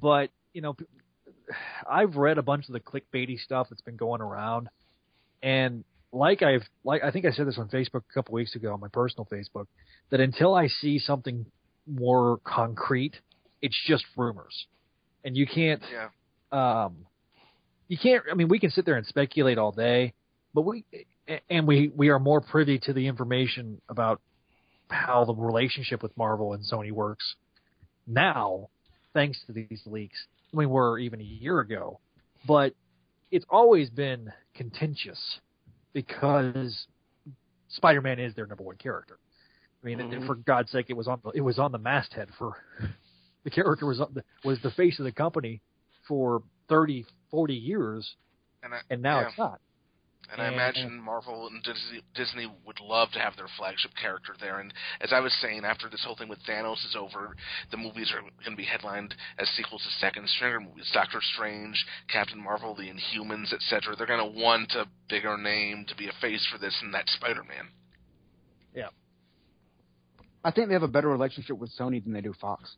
but 0.00 0.30
you 0.52 0.62
know, 0.62 0.76
I've 1.88 2.16
read 2.16 2.38
a 2.38 2.42
bunch 2.42 2.68
of 2.68 2.72
the 2.72 2.80
clickbaity 2.80 3.38
stuff 3.38 3.66
that's 3.68 3.82
been 3.82 3.96
going 3.96 4.20
around, 4.20 4.68
and 5.42 5.84
like 6.12 6.42
I've 6.42 6.62
like 6.84 7.02
I 7.02 7.10
think 7.10 7.24
I 7.26 7.32
said 7.32 7.46
this 7.46 7.58
on 7.58 7.68
Facebook 7.68 8.02
a 8.10 8.14
couple 8.14 8.34
weeks 8.34 8.54
ago 8.54 8.72
on 8.72 8.80
my 8.80 8.88
personal 8.88 9.26
Facebook 9.30 9.66
that 10.10 10.20
until 10.20 10.54
I 10.54 10.68
see 10.68 10.98
something 10.98 11.46
more 11.86 12.38
concrete, 12.44 13.14
it's 13.60 13.78
just 13.86 14.04
rumors, 14.16 14.66
and 15.24 15.36
you 15.36 15.46
can't 15.46 15.82
Yeah. 15.92 16.08
um, 16.52 17.06
you 17.88 17.98
can't. 17.98 18.22
I 18.30 18.34
mean, 18.34 18.48
we 18.48 18.60
can 18.60 18.70
sit 18.70 18.84
there 18.84 18.96
and 18.96 19.06
speculate 19.06 19.58
all 19.58 19.72
day, 19.72 20.14
but 20.54 20.62
we 20.62 20.84
and 21.48 21.66
we 21.66 21.90
we 21.94 22.10
are 22.10 22.20
more 22.20 22.40
privy 22.40 22.78
to 22.80 22.92
the 22.92 23.08
information 23.08 23.80
about 23.88 24.20
how 24.90 25.24
the 25.24 25.34
relationship 25.34 26.02
with 26.02 26.16
Marvel 26.16 26.52
and 26.52 26.62
Sony 26.62 26.92
works 26.92 27.34
now, 28.06 28.68
thanks 29.14 29.38
to 29.46 29.52
these 29.52 29.82
leaks. 29.86 30.18
than 30.50 30.58
we 30.58 30.66
were 30.66 30.98
even 30.98 31.20
a 31.20 31.24
year 31.24 31.60
ago, 31.60 32.00
but 32.46 32.74
it's 33.30 33.46
always 33.48 33.90
been 33.90 34.32
contentious 34.54 35.40
because 35.92 36.86
Spider-Man 37.68 38.18
is 38.18 38.34
their 38.34 38.46
number 38.46 38.64
one 38.64 38.76
character. 38.76 39.18
I 39.82 39.86
mean, 39.86 40.00
and 40.00 40.26
for 40.26 40.34
God's 40.34 40.70
sake, 40.70 40.86
it 40.88 40.96
was 40.96 41.08
on 41.08 41.20
the, 41.24 41.30
it 41.30 41.40
was 41.40 41.58
on 41.58 41.72
the 41.72 41.78
masthead 41.78 42.28
for 42.38 42.56
the 43.44 43.50
character 43.50 43.86
was 43.86 44.00
on 44.00 44.12
the, 44.12 44.22
was 44.44 44.60
the 44.62 44.70
face 44.72 44.98
of 44.98 45.04
the 45.04 45.12
company 45.12 45.62
for 46.06 46.42
30, 46.68 47.06
40 47.30 47.54
years, 47.54 48.14
And, 48.62 48.74
I, 48.74 48.78
and 48.90 49.00
now 49.00 49.20
yeah. 49.20 49.28
it's 49.28 49.38
not. 49.38 49.60
And 50.32 50.40
I 50.40 50.44
mm-hmm. 50.44 50.54
imagine 50.54 51.00
Marvel 51.00 51.48
and 51.48 51.62
Disney, 51.62 52.02
Disney 52.14 52.46
would 52.64 52.80
love 52.80 53.10
to 53.12 53.18
have 53.18 53.36
their 53.36 53.48
flagship 53.58 53.90
character 54.00 54.34
there. 54.40 54.60
And 54.60 54.72
as 55.00 55.12
I 55.12 55.20
was 55.20 55.34
saying, 55.42 55.64
after 55.64 55.88
this 55.88 56.04
whole 56.04 56.16
thing 56.16 56.28
with 56.28 56.38
Thanos 56.48 56.84
is 56.86 56.96
over, 56.96 57.34
the 57.70 57.76
movies 57.76 58.12
are 58.14 58.20
going 58.20 58.52
to 58.52 58.56
be 58.56 58.64
headlined 58.64 59.14
as 59.38 59.48
sequels 59.56 59.82
to 59.82 59.90
Second 59.98 60.28
Stringer 60.28 60.60
movies. 60.60 60.90
Doctor 60.94 61.20
Strange, 61.34 61.84
Captain 62.08 62.42
Marvel, 62.42 62.74
The 62.74 62.90
Inhumans, 62.90 63.52
etc. 63.52 63.96
They're 63.96 64.06
going 64.06 64.32
to 64.32 64.40
want 64.40 64.72
a 64.74 64.86
bigger 65.08 65.36
name 65.36 65.84
to 65.88 65.96
be 65.96 66.08
a 66.08 66.12
face 66.20 66.46
for 66.50 66.58
this, 66.58 66.78
and 66.82 66.94
that's 66.94 67.12
Spider-Man. 67.14 67.68
Yeah, 68.74 68.90
I 70.44 70.50
think 70.50 70.68
they 70.68 70.74
have 70.74 70.82
a 70.82 70.88
better 70.88 71.08
relationship 71.08 71.58
with 71.58 71.70
Sony 71.78 72.02
than 72.02 72.12
they 72.12 72.20
do 72.20 72.34
Fox. 72.40 72.76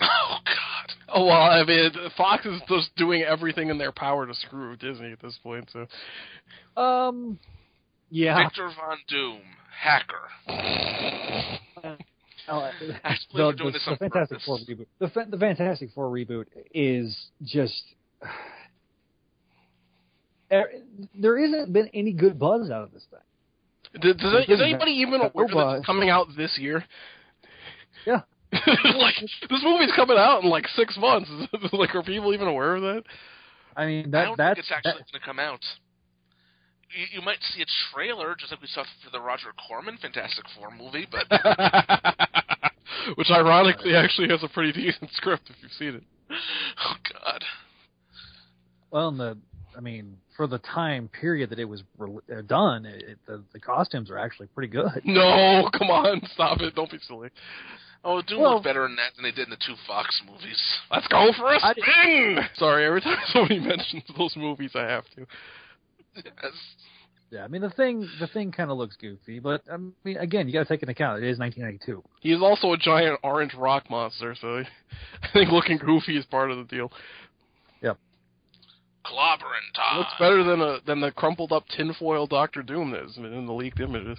Oh 0.30 0.38
God! 0.44 0.67
Oh 1.08 1.24
well, 1.26 1.32
I 1.42 1.64
mean, 1.64 1.90
Fox 2.16 2.44
is 2.46 2.60
just 2.68 2.94
doing 2.96 3.22
everything 3.22 3.68
in 3.70 3.78
their 3.78 3.92
power 3.92 4.26
to 4.26 4.34
screw 4.34 4.76
Disney 4.76 5.12
at 5.12 5.20
this 5.20 5.38
point. 5.42 5.70
So 5.72 6.80
Um, 6.80 7.38
yeah. 8.10 8.42
Victor 8.44 8.70
Von 8.76 8.98
Doom, 9.08 9.40
hacker. 9.80 11.58
Uh, 12.48 12.70
Actually, 13.04 13.26
the, 13.34 13.42
we're 13.44 13.52
the, 13.52 13.70
this 13.72 13.84
the 13.84 13.96
Fantastic. 13.98 14.38
Four 14.46 14.56
reboot. 14.60 14.86
The, 15.00 15.08
fa- 15.08 15.26
the 15.28 15.36
Fantastic 15.36 15.90
Four 15.94 16.08
reboot 16.10 16.46
is 16.72 17.14
just. 17.44 17.82
There 20.50 20.70
there 21.14 21.36
isn't 21.36 21.74
been 21.74 21.90
any 21.92 22.14
good 22.14 22.38
buzz 22.38 22.70
out 22.70 22.82
of 22.84 22.92
this 22.92 23.04
thing. 23.10 24.00
Does, 24.00 24.16
does 24.16 24.32
it, 24.48 24.50
is 24.50 24.62
anybody 24.62 24.92
even 24.92 25.20
aware 25.20 25.46
that 25.46 25.76
it's 25.76 25.84
coming 25.86 26.08
out 26.08 26.28
this 26.38 26.56
year? 26.58 26.86
Yeah. 28.06 28.22
like 28.96 29.14
this 29.20 29.60
movie's 29.62 29.92
coming 29.94 30.16
out 30.18 30.42
in 30.42 30.48
like 30.50 30.66
six 30.68 30.96
months. 30.98 31.30
like, 31.72 31.94
are 31.94 32.02
people 32.02 32.32
even 32.34 32.48
aware 32.48 32.76
of 32.76 32.82
that? 32.82 33.02
I 33.76 33.86
mean, 33.86 34.06
I 34.06 34.10
that 34.10 34.24
don't 34.24 34.36
that's 34.38 34.56
think 34.56 34.58
it's 34.64 34.72
actually 34.72 34.92
that- 34.92 35.12
going 35.12 35.20
to 35.20 35.26
come 35.26 35.38
out. 35.38 35.60
You, 36.90 37.20
you 37.20 37.24
might 37.24 37.36
see 37.54 37.60
a 37.60 37.66
trailer, 37.92 38.34
just 38.38 38.50
like 38.50 38.62
we 38.62 38.66
saw 38.68 38.82
for 39.04 39.10
the 39.12 39.20
Roger 39.20 39.48
Corman 39.68 39.98
Fantastic 40.00 40.44
Four 40.58 40.70
movie, 40.74 41.06
but 41.10 41.26
Which 43.16 43.28
ironically 43.30 43.94
actually 43.94 44.28
has 44.30 44.42
a 44.42 44.48
pretty 44.48 44.72
decent 44.72 45.10
script 45.12 45.50
if 45.50 45.56
you've 45.62 45.72
seen 45.72 45.96
it. 45.96 46.02
oh 46.30 46.94
god, 47.12 47.44
well, 48.90 49.08
and 49.08 49.20
the 49.20 49.38
I 49.76 49.80
mean, 49.80 50.16
for 50.36 50.46
the 50.46 50.58
time 50.58 51.08
period 51.08 51.50
that 51.50 51.58
it 51.58 51.66
was 51.66 51.82
re- 51.98 52.18
uh, 52.36 52.42
done, 52.42 52.86
it, 52.86 53.02
it, 53.02 53.18
the 53.26 53.42
the 53.52 53.60
costumes 53.60 54.10
are 54.10 54.18
actually 54.18 54.48
pretty 54.48 54.68
good. 54.72 55.02
No, 55.04 55.68
come 55.78 55.90
on, 55.90 56.22
stop 56.32 56.60
it! 56.60 56.74
Don't 56.74 56.90
be 56.90 56.98
silly. 57.06 57.28
Oh, 58.04 58.22
Doom 58.22 58.40
Well- 58.40 58.52
looked 58.54 58.64
better 58.64 58.86
in 58.86 58.96
that 58.96 59.14
than 59.16 59.22
they 59.24 59.30
did 59.32 59.44
in 59.48 59.50
the 59.50 59.56
two 59.56 59.74
Fox 59.86 60.20
movies. 60.26 60.60
Let's 60.90 61.06
go 61.08 61.30
for 61.36 61.52
a 61.52 61.58
I- 61.62 61.72
spin. 61.72 62.38
Sorry, 62.54 62.86
every 62.86 63.00
time 63.00 63.18
somebody 63.32 63.58
mentions 63.60 64.04
those 64.16 64.34
movies, 64.36 64.72
I 64.74 64.82
have 64.82 65.04
to. 65.16 65.26
Yes. 66.16 66.52
Yeah, 67.30 67.44
I 67.44 67.48
mean 67.48 67.60
the 67.60 67.68
thing 67.68 68.08
the 68.20 68.26
thing 68.26 68.52
kind 68.52 68.70
of 68.70 68.78
looks 68.78 68.96
goofy, 68.96 69.38
but 69.38 69.60
I 69.70 69.76
mean 69.76 70.16
again, 70.16 70.46
you 70.46 70.52
got 70.54 70.60
to 70.60 70.64
take 70.64 70.82
into 70.82 70.92
account 70.92 71.22
it 71.22 71.28
is 71.28 71.38
1992. 71.38 72.02
He's 72.20 72.40
also 72.40 72.72
a 72.72 72.78
giant 72.78 73.20
orange 73.22 73.52
rock 73.54 73.90
monster, 73.90 74.34
so 74.40 74.62
I 75.22 75.28
think 75.34 75.50
looking 75.50 75.76
goofy 75.76 76.16
is 76.16 76.24
part 76.24 76.50
of 76.50 76.56
the 76.56 76.64
deal. 76.64 76.90
Yep. 77.82 77.98
Clobbering 79.04 79.68
Todd. 79.76 79.98
Looks 79.98 80.12
better 80.18 80.42
than 80.42 80.62
a 80.62 80.78
than 80.86 81.00
the 81.00 81.10
crumpled 81.12 81.52
up 81.52 81.64
tinfoil 81.68 82.26
Doctor 82.26 82.62
Doom 82.62 82.92
that 82.92 83.04
is 83.04 83.16
in 83.18 83.44
the 83.46 83.52
leaked 83.52 83.80
images. 83.80 84.18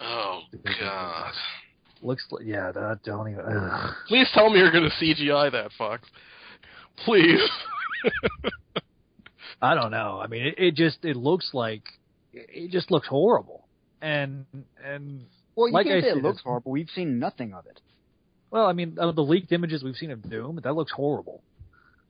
Oh 0.00 0.40
god. 0.80 1.32
Looks 2.02 2.24
like 2.30 2.44
yeah, 2.46 2.72
that 2.72 3.00
don't 3.04 3.30
even. 3.30 3.44
Ugh. 3.44 3.94
Please 4.08 4.26
tell 4.32 4.48
me 4.50 4.58
you're 4.58 4.70
going 4.72 4.88
to 4.90 5.04
CGI 5.04 5.52
that, 5.52 5.70
Fox. 5.76 6.08
Please. 7.04 7.40
I 9.62 9.74
don't 9.74 9.90
know. 9.90 10.18
I 10.22 10.26
mean, 10.26 10.46
it, 10.46 10.54
it 10.58 10.74
just 10.74 11.04
it 11.04 11.16
looks 11.16 11.50
like 11.52 11.82
it 12.32 12.70
just 12.70 12.90
looks 12.90 13.06
horrible, 13.06 13.66
and 14.00 14.46
and 14.84 15.26
Well, 15.54 15.68
you 15.68 15.74
Like 15.74 15.86
can't 15.86 15.98
I 15.98 16.00
say 16.00 16.08
it 16.12 16.16
looks 16.22 16.36
it's- 16.38 16.44
horrible. 16.44 16.72
We've 16.72 16.88
seen 16.94 17.18
nothing 17.18 17.52
of 17.52 17.66
it. 17.66 17.80
well, 18.50 18.66
I 18.66 18.72
mean, 18.72 18.96
of 18.98 19.14
the 19.16 19.22
leaked 19.22 19.52
images 19.52 19.82
we've 19.84 19.96
seen 19.96 20.10
of 20.10 20.28
Doom, 20.28 20.60
that 20.64 20.74
looks 20.74 20.92
horrible. 20.92 21.42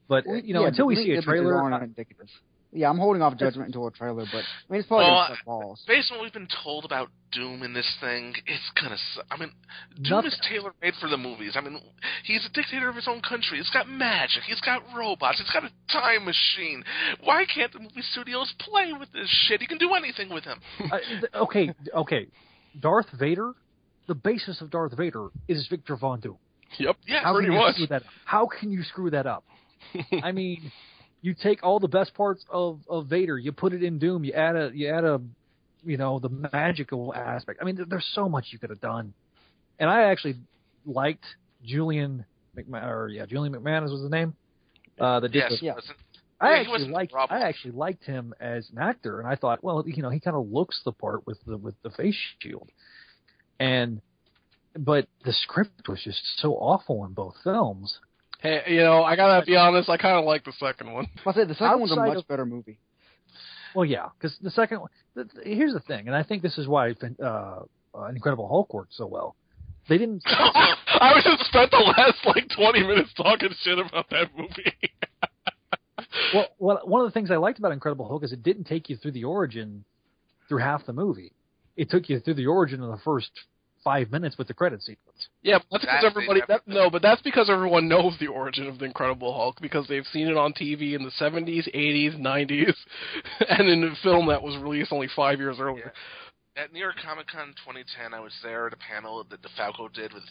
But 0.06 0.24
Well, 0.26 0.38
you 0.38 0.54
know, 0.54 0.62
yeah, 0.62 0.68
until 0.68 0.86
we 0.86 0.96
see 0.96 1.12
a 1.12 1.22
trailer, 1.22 1.56
aren't 1.60 1.74
I- 1.74 1.82
indicative. 1.84 2.28
Yeah, 2.72 2.88
I'm 2.88 2.98
holding 2.98 3.20
off 3.20 3.36
judgment 3.36 3.66
until 3.66 3.88
a 3.88 3.90
trailer, 3.90 4.24
but 4.30 4.44
I 4.44 4.72
mean, 4.72 4.78
it's 4.80 4.86
probably 4.86 5.06
Well, 5.06 5.24
gonna 5.26 5.34
suck 5.36 5.44
balls. 5.44 5.82
Based 5.88 6.12
on 6.12 6.18
what 6.18 6.22
we've 6.24 6.32
been 6.32 6.46
told 6.62 6.84
about 6.84 7.08
Doom 7.32 7.64
in 7.64 7.72
this 7.72 7.96
thing, 8.00 8.32
it's 8.46 8.70
gonna. 8.80 8.96
Su- 9.14 9.22
I 9.28 9.36
mean, 9.38 9.50
Doom 9.96 10.10
Nothing. 10.22 10.28
is 10.30 10.40
tailor 10.48 10.72
made 10.80 10.94
for 11.00 11.08
the 11.08 11.16
movies. 11.16 11.54
I 11.56 11.62
mean, 11.62 11.80
he's 12.24 12.46
a 12.46 12.48
dictator 12.50 12.88
of 12.88 12.94
his 12.94 13.08
own 13.08 13.22
country. 13.22 13.58
He's 13.58 13.70
got 13.70 13.88
magic. 13.88 14.44
He's 14.46 14.60
got 14.60 14.82
robots. 14.96 15.40
He's 15.40 15.50
got 15.50 15.64
a 15.64 15.70
time 15.92 16.24
machine. 16.24 16.84
Why 17.24 17.44
can't 17.52 17.72
the 17.72 17.80
movie 17.80 18.02
studios 18.12 18.52
play 18.60 18.92
with 18.92 19.10
this 19.12 19.28
shit? 19.48 19.60
You 19.60 19.66
can 19.66 19.78
do 19.78 19.94
anything 19.94 20.28
with 20.32 20.44
him. 20.44 20.60
I- 20.78 20.84
uh, 20.96 20.98
th- 21.08 21.24
okay, 21.34 21.74
okay, 21.94 22.26
Darth 22.78 23.06
Vader. 23.18 23.52
The 24.06 24.14
basis 24.14 24.60
of 24.60 24.70
Darth 24.70 24.96
Vader 24.96 25.28
is 25.48 25.66
Victor 25.68 25.96
Von 25.96 26.20
Doom. 26.20 26.38
yep. 26.78 26.96
Yeah, 27.06 27.22
How 27.22 27.34
pretty 27.34 27.50
much. 27.50 27.76
How 28.24 28.46
can 28.46 28.70
you 28.72 28.82
screw 28.82 29.10
that 29.10 29.26
up? 29.26 29.44
I 30.24 30.32
mean, 30.32 30.72
you 31.22 31.34
take 31.34 31.62
all 31.62 31.78
the 31.78 31.88
best 31.88 32.14
parts 32.14 32.44
of 32.50 32.80
of 32.88 33.06
Vader, 33.06 33.38
you 33.38 33.52
put 33.52 33.72
it 33.72 33.82
in 33.82 33.98
Doom, 33.98 34.24
you 34.24 34.32
add 34.32 34.56
a 34.56 34.70
you 34.74 34.88
add 34.88 35.04
a 35.04 35.20
you 35.84 35.96
know 35.96 36.18
the 36.18 36.28
magical 36.52 37.14
aspect. 37.14 37.60
I 37.60 37.64
mean, 37.64 37.78
there's 37.88 38.08
so 38.14 38.28
much 38.28 38.46
you 38.50 38.58
could 38.58 38.70
have 38.70 38.80
done. 38.80 39.12
And 39.78 39.88
I 39.88 40.04
actually 40.04 40.36
liked 40.84 41.24
Julian 41.64 42.24
McMahon, 42.56 42.86
or 42.86 43.08
yeah, 43.08 43.26
Julian 43.26 43.54
McMahon 43.54 43.82
was 43.82 44.00
his 44.00 44.10
name. 44.10 44.34
Uh, 44.98 45.20
the 45.20 45.30
Yes, 45.32 45.52
Yeah. 45.62 45.74
I 46.42 46.52
Yeah, 46.52 46.60
actually 46.60 46.88
liked. 46.88 47.14
I 47.14 47.40
actually 47.40 47.72
liked 47.72 48.04
him 48.04 48.32
as 48.40 48.68
an 48.70 48.78
actor, 48.78 49.20
and 49.20 49.28
I 49.28 49.34
thought, 49.36 49.62
well, 49.62 49.84
you 49.86 50.02
know, 50.02 50.08
he 50.08 50.20
kind 50.20 50.36
of 50.36 50.50
looks 50.50 50.80
the 50.84 50.92
part 50.92 51.26
with 51.26 51.38
the 51.46 51.56
with 51.56 51.74
the 51.82 51.90
face 51.90 52.16
shield, 52.38 52.68
and 53.58 54.00
but 54.78 55.06
the 55.24 55.32
script 55.32 55.88
was 55.88 56.02
just 56.02 56.22
so 56.38 56.54
awful 56.54 57.04
in 57.04 57.12
both 57.12 57.34
films. 57.44 57.98
Hey, 58.42 58.62
you 58.68 58.80
know, 58.80 59.02
I 59.02 59.16
gotta 59.16 59.44
be 59.44 59.56
honest. 59.56 59.88
I 59.88 59.96
kind 59.96 60.16
of 60.18 60.24
like 60.24 60.44
the 60.44 60.52
second 60.52 60.92
one. 60.92 61.06
I'll 61.26 61.32
say 61.34 61.44
the 61.44 61.54
second 61.54 61.80
one's 61.80 61.92
a 61.92 61.96
much 61.96 62.16
of- 62.16 62.28
better 62.28 62.46
movie. 62.46 62.78
Well, 63.74 63.84
yeah, 63.84 64.08
because 64.18 64.36
the 64.40 64.50
second 64.50 64.80
one. 64.80 64.90
The, 65.14 65.24
the- 65.24 65.54
here's 65.54 65.72
the 65.72 65.80
thing, 65.80 66.06
and 66.08 66.16
I 66.16 66.22
think 66.22 66.42
this 66.42 66.58
is 66.58 66.66
why 66.66 66.94
uh, 67.22 67.24
uh, 67.94 68.04
Incredible 68.06 68.48
Hulk 68.48 68.72
worked 68.74 68.94
so 68.94 69.06
well. 69.06 69.36
They 69.88 69.98
didn't. 69.98 70.22
I 70.26 71.12
was 71.14 71.24
just 71.24 71.48
spent 71.50 71.70
the 71.70 71.78
last 71.96 72.18
like 72.24 72.48
20 72.54 72.82
minutes 72.86 73.10
talking 73.16 73.50
shit 73.62 73.78
about 73.78 74.08
that 74.10 74.28
movie. 74.36 74.72
well, 76.34 76.46
well, 76.58 76.80
one 76.84 77.00
of 77.02 77.06
the 77.08 77.12
things 77.12 77.30
I 77.30 77.36
liked 77.36 77.58
about 77.58 77.72
Incredible 77.72 78.06
Hulk 78.08 78.24
is 78.24 78.32
it 78.32 78.42
didn't 78.42 78.64
take 78.64 78.88
you 78.88 78.96
through 78.96 79.12
the 79.12 79.24
origin 79.24 79.84
through 80.48 80.58
half 80.58 80.86
the 80.86 80.92
movie. 80.92 81.32
It 81.76 81.90
took 81.90 82.08
you 82.08 82.20
through 82.20 82.34
the 82.34 82.46
origin 82.46 82.82
in 82.82 82.90
the 82.90 82.98
first 83.04 83.30
five 83.84 84.10
minutes 84.10 84.36
with 84.38 84.48
the 84.48 84.54
credit 84.54 84.82
sequence. 84.82 85.09
Yeah, 85.42 85.58
that's 85.70 85.84
because 85.84 86.04
everybody. 86.04 86.40
That, 86.48 86.66
no, 86.66 86.90
but 86.90 87.02
that's 87.02 87.22
because 87.22 87.50
everyone 87.50 87.88
knows 87.88 88.16
the 88.20 88.28
origin 88.28 88.66
of 88.66 88.78
the 88.78 88.84
Incredible 88.84 89.34
Hulk 89.34 89.56
because 89.60 89.86
they've 89.88 90.06
seen 90.12 90.28
it 90.28 90.36
on 90.36 90.52
TV 90.52 90.94
in 90.94 91.02
the 91.02 91.12
70s, 91.20 91.72
80s, 91.74 92.18
90s, 92.18 92.74
and 93.48 93.68
in 93.68 93.84
a 93.84 93.94
film 94.02 94.28
that 94.28 94.42
was 94.42 94.56
released 94.58 94.92
only 94.92 95.08
five 95.14 95.38
years 95.38 95.56
earlier. 95.60 95.92
at 96.56 96.72
New 96.72 96.80
York 96.80 96.96
Comic 97.04 97.28
Con 97.28 97.54
2010, 97.64 98.14
I 98.14 98.20
was 98.20 98.32
there 98.42 98.66
at 98.66 98.72
a 98.72 98.76
panel 98.76 99.24
that 99.30 99.40
DeFalco 99.42 99.92
did 99.92 100.12
with 100.12 100.24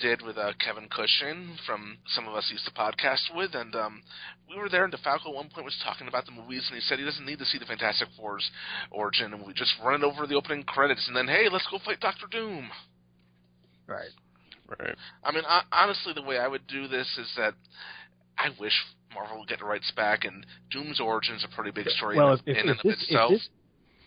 did 0.00 0.22
with 0.22 0.38
uh, 0.38 0.52
Kevin 0.64 0.88
Cushing 0.88 1.56
from 1.66 1.98
some 2.08 2.26
of 2.26 2.34
us 2.34 2.48
used 2.50 2.64
to 2.64 2.72
podcast 2.72 3.20
with, 3.36 3.54
and 3.54 3.74
um, 3.76 4.02
we 4.48 4.56
were 4.56 4.68
there. 4.68 4.84
And 4.84 4.92
DeFalco 4.92 5.28
at 5.28 5.34
one 5.34 5.50
point 5.50 5.64
was 5.64 5.76
talking 5.84 6.08
about 6.08 6.24
the 6.24 6.32
movies, 6.32 6.66
and 6.68 6.74
he 6.74 6.80
said 6.80 6.98
he 6.98 7.04
doesn't 7.04 7.26
need 7.26 7.38
to 7.38 7.44
see 7.44 7.58
the 7.58 7.66
Fantastic 7.66 8.08
Four's 8.16 8.50
origin, 8.90 9.32
and 9.34 9.46
we 9.46 9.52
just 9.52 9.74
run 9.84 10.02
it 10.02 10.04
over 10.04 10.26
the 10.26 10.34
opening 10.34 10.64
credits, 10.64 11.06
and 11.06 11.16
then 11.16 11.28
hey, 11.28 11.48
let's 11.52 11.66
go 11.70 11.78
fight 11.84 12.00
Doctor 12.00 12.26
Doom. 12.30 12.70
Right. 13.90 14.08
Right. 14.78 14.94
I 15.24 15.32
mean, 15.32 15.42
I, 15.46 15.62
honestly, 15.72 16.12
the 16.14 16.22
way 16.22 16.38
I 16.38 16.46
would 16.46 16.66
do 16.68 16.86
this 16.86 17.06
is 17.18 17.28
that 17.36 17.54
I 18.38 18.50
wish 18.60 18.72
Marvel 19.12 19.40
would 19.40 19.48
get 19.48 19.58
the 19.58 19.64
rights 19.64 19.90
back, 19.96 20.24
and 20.24 20.46
Doom's 20.70 21.00
origin 21.00 21.34
is 21.34 21.44
a 21.44 21.54
pretty 21.54 21.72
big 21.72 21.88
story 21.88 22.16
Well, 22.16 22.34
in, 22.34 22.38
if, 22.38 22.42
if, 22.46 22.56
in 22.56 22.56
if 22.56 22.62
and 22.62 22.70
of 22.70 22.82
this, 22.84 23.02
itself. 23.02 23.32
if 23.32 23.38
this 23.38 23.48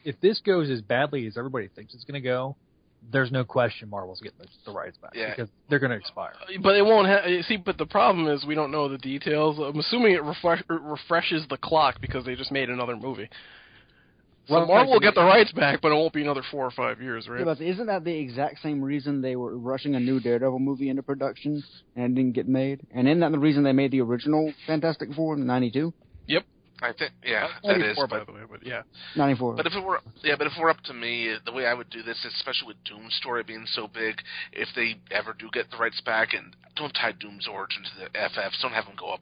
if 0.05 0.21
this 0.21 0.39
goes 0.41 0.69
as 0.69 0.81
badly 0.81 1.27
as 1.27 1.37
everybody 1.37 1.67
thinks 1.67 1.93
it's 1.93 2.03
going 2.05 2.21
to 2.21 2.25
go, 2.27 2.55
there's 3.11 3.31
no 3.31 3.43
question 3.43 3.89
Marvel's 3.89 4.19
getting 4.21 4.37
the, 4.39 4.47
the 4.65 4.71
rights 4.71 4.97
back 4.97 5.11
Yeah. 5.15 5.29
because 5.35 5.49
they're 5.69 5.79
going 5.79 5.91
to 5.91 5.97
expire. 5.97 6.33
Uh, 6.41 6.59
but 6.61 6.75
it 6.75 6.83
won't 6.85 7.07
have. 7.07 7.25
Uh, 7.25 7.41
see, 7.43 7.57
but 7.57 7.77
the 7.77 7.85
problem 7.85 8.27
is 8.27 8.45
we 8.45 8.55
don't 8.55 8.71
know 8.71 8.87
the 8.87 8.97
details. 8.97 9.57
I'm 9.59 9.77
assuming 9.79 10.13
it 10.13 10.23
refresh, 10.23 10.61
it 10.61 10.81
refreshes 10.81 11.45
the 11.49 11.57
clock 11.57 11.99
because 12.01 12.25
they 12.25 12.35
just 12.35 12.51
made 12.51 12.69
another 12.69 12.95
movie. 12.95 13.29
Well, 14.49 14.65
Marvel 14.65 14.93
will 14.93 14.99
get 14.99 15.15
the 15.15 15.23
rights 15.23 15.51
back, 15.53 15.81
but 15.81 15.91
it 15.91 15.95
won't 15.95 16.13
be 16.13 16.21
another 16.21 16.43
four 16.51 16.65
or 16.65 16.71
five 16.71 17.01
years, 17.01 17.27
right? 17.29 17.39
Yeah, 17.39 17.45
but 17.45 17.61
isn't 17.61 17.85
that 17.85 18.03
the 18.03 18.13
exact 18.13 18.61
same 18.61 18.81
reason 18.81 19.21
they 19.21 19.35
were 19.35 19.57
rushing 19.57 19.95
a 19.95 19.99
new 19.99 20.19
Daredevil 20.19 20.59
movie 20.59 20.89
into 20.89 21.01
production 21.01 21.63
and 21.95 22.11
it 22.11 22.21
didn't 22.21 22.33
get 22.33 22.47
made? 22.47 22.81
And 22.93 23.07
isn't 23.07 23.21
that 23.21 23.31
the 23.31 23.39
reason 23.39 23.63
they 23.63 23.71
made 23.71 23.91
the 23.91 24.01
original 24.01 24.53
Fantastic 24.67 25.13
Four 25.13 25.35
in 25.35 25.45
'92, 25.45 25.93
I 26.83 26.93
think, 26.93 27.11
yeah, 27.23 27.47
that 27.63 27.77
is. 27.77 27.97
94, 27.97 28.07
But, 28.07 28.19
by 28.19 28.25
the 28.25 28.37
way, 28.37 28.45
but 28.49 28.65
yeah. 28.65 28.81
'94? 29.15 29.55
but 29.55 29.65
if 29.65 29.73
it 29.73 29.83
were, 29.83 29.99
yeah, 30.23 30.35
but 30.37 30.47
if 30.47 30.53
it 30.57 30.61
were 30.61 30.69
up 30.69 30.81
to 30.85 30.93
me, 30.93 31.33
the 31.45 31.51
way 31.51 31.65
I 31.65 31.73
would 31.73 31.89
do 31.89 32.03
this, 32.03 32.23
especially 32.25 32.67
with 32.67 32.83
Doom's 32.83 33.13
story 33.15 33.43
being 33.43 33.65
so 33.73 33.87
big, 33.87 34.21
if 34.51 34.67
they 34.75 34.95
ever 35.11 35.33
do 35.33 35.49
get 35.53 35.71
the 35.71 35.77
rights 35.77 36.01
back, 36.01 36.33
and 36.33 36.55
don't 36.75 36.93
tie 36.93 37.13
Doom's 37.13 37.47
origin 37.47 37.83
to 37.83 37.89
the 38.03 38.09
FFs, 38.17 38.61
don't 38.61 38.73
have 38.73 38.85
them 38.85 38.95
go 38.99 39.13
up 39.13 39.21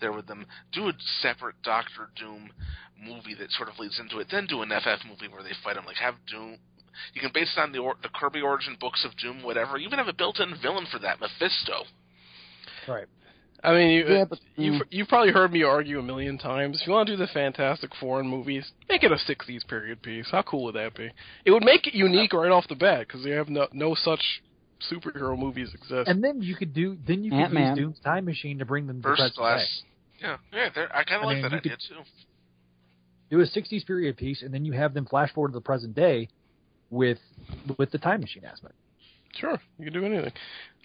there 0.00 0.12
with 0.12 0.26
them. 0.26 0.46
Do 0.72 0.88
a 0.88 0.92
separate 1.22 1.56
Doctor 1.62 2.10
Doom 2.16 2.50
movie 3.02 3.34
that 3.38 3.50
sort 3.52 3.68
of 3.68 3.78
leads 3.78 3.98
into 4.00 4.18
it. 4.18 4.28
Then 4.30 4.46
do 4.46 4.62
an 4.62 4.70
FF 4.70 5.06
movie 5.08 5.32
where 5.32 5.42
they 5.42 5.54
fight 5.64 5.76
him. 5.76 5.84
Like 5.86 5.96
have 5.96 6.14
Doom. 6.30 6.58
You 7.14 7.20
can 7.20 7.30
base 7.32 7.52
it 7.56 7.60
on 7.60 7.70
the 7.72 7.78
or, 7.78 7.94
the 8.02 8.08
Kirby 8.08 8.40
origin 8.40 8.76
books 8.80 9.04
of 9.04 9.16
Doom, 9.16 9.42
whatever. 9.42 9.78
You 9.78 9.86
Even 9.86 9.98
have 9.98 10.08
a 10.08 10.12
built-in 10.12 10.54
villain 10.60 10.86
for 10.90 10.98
that, 10.98 11.20
Mephisto. 11.20 11.84
Right. 12.88 13.06
I 13.64 13.72
mean, 13.74 13.90
you, 13.90 14.06
Yeah, 14.06 14.24
but- 14.24 14.38
you've 14.56 14.82
mm. 14.82 14.86
you've 14.90 15.08
probably 15.08 15.32
heard 15.32 15.52
me 15.52 15.62
argue 15.64 15.98
a 15.98 16.02
million 16.02 16.38
times. 16.38 16.80
If 16.80 16.86
you 16.86 16.92
want 16.92 17.08
to 17.08 17.14
do 17.14 17.16
the 17.16 17.26
Fantastic 17.32 17.90
Four 18.00 18.20
in 18.20 18.28
movies, 18.28 18.70
make 18.88 19.02
it 19.02 19.10
a 19.10 19.16
'60s 19.16 19.66
period 19.66 20.00
piece. 20.02 20.26
How 20.30 20.42
cool 20.42 20.64
would 20.64 20.74
that 20.76 20.94
be? 20.94 21.10
It 21.44 21.50
would 21.50 21.64
make 21.64 21.86
it 21.86 21.94
unique 21.94 22.32
right 22.32 22.52
off 22.52 22.68
the 22.68 22.76
bat 22.76 23.06
because 23.08 23.24
they 23.24 23.30
have 23.32 23.48
no 23.48 23.66
no 23.72 23.94
such 23.96 24.20
superhero 24.92 25.36
movies 25.36 25.70
exist. 25.74 26.08
And 26.08 26.22
then 26.22 26.40
you 26.40 26.54
could 26.54 26.72
do 26.72 26.96
then 27.06 27.24
you 27.24 27.30
could 27.32 27.40
Ant-Man. 27.40 27.76
use 27.76 27.84
Doom's 27.86 28.00
time 28.00 28.24
machine 28.26 28.58
to 28.60 28.64
bring 28.64 28.86
them 28.86 29.02
to 29.02 29.08
First 29.08 29.18
present 29.18 29.34
class. 29.36 29.60
day. 29.60 29.66
Yeah, 30.20 30.36
yeah. 30.52 30.68
they're- 30.74 30.90
I 30.94 31.02
kind 31.04 31.22
of 31.22 31.26
like 31.26 31.34
mean, 31.36 31.42
that 31.42 31.52
idea 31.54 31.76
too. 31.76 31.96
Do 33.30 33.40
a 33.40 33.44
60s 33.46 33.84
period 33.86 34.16
piece, 34.16 34.42
and 34.42 34.54
then 34.54 34.64
you 34.64 34.72
have 34.72 34.94
them 34.94 35.04
flash 35.04 35.32
forward 35.34 35.48
to 35.48 35.54
the 35.54 35.60
present 35.60 35.94
day 35.94 36.28
with 36.90 37.18
with 37.76 37.90
the 37.90 37.98
time 37.98 38.20
machine 38.20 38.44
aspect. 38.44 38.74
Sure, 39.38 39.58
you 39.78 39.84
can 39.84 39.92
do 39.92 40.04
anything. 40.04 40.32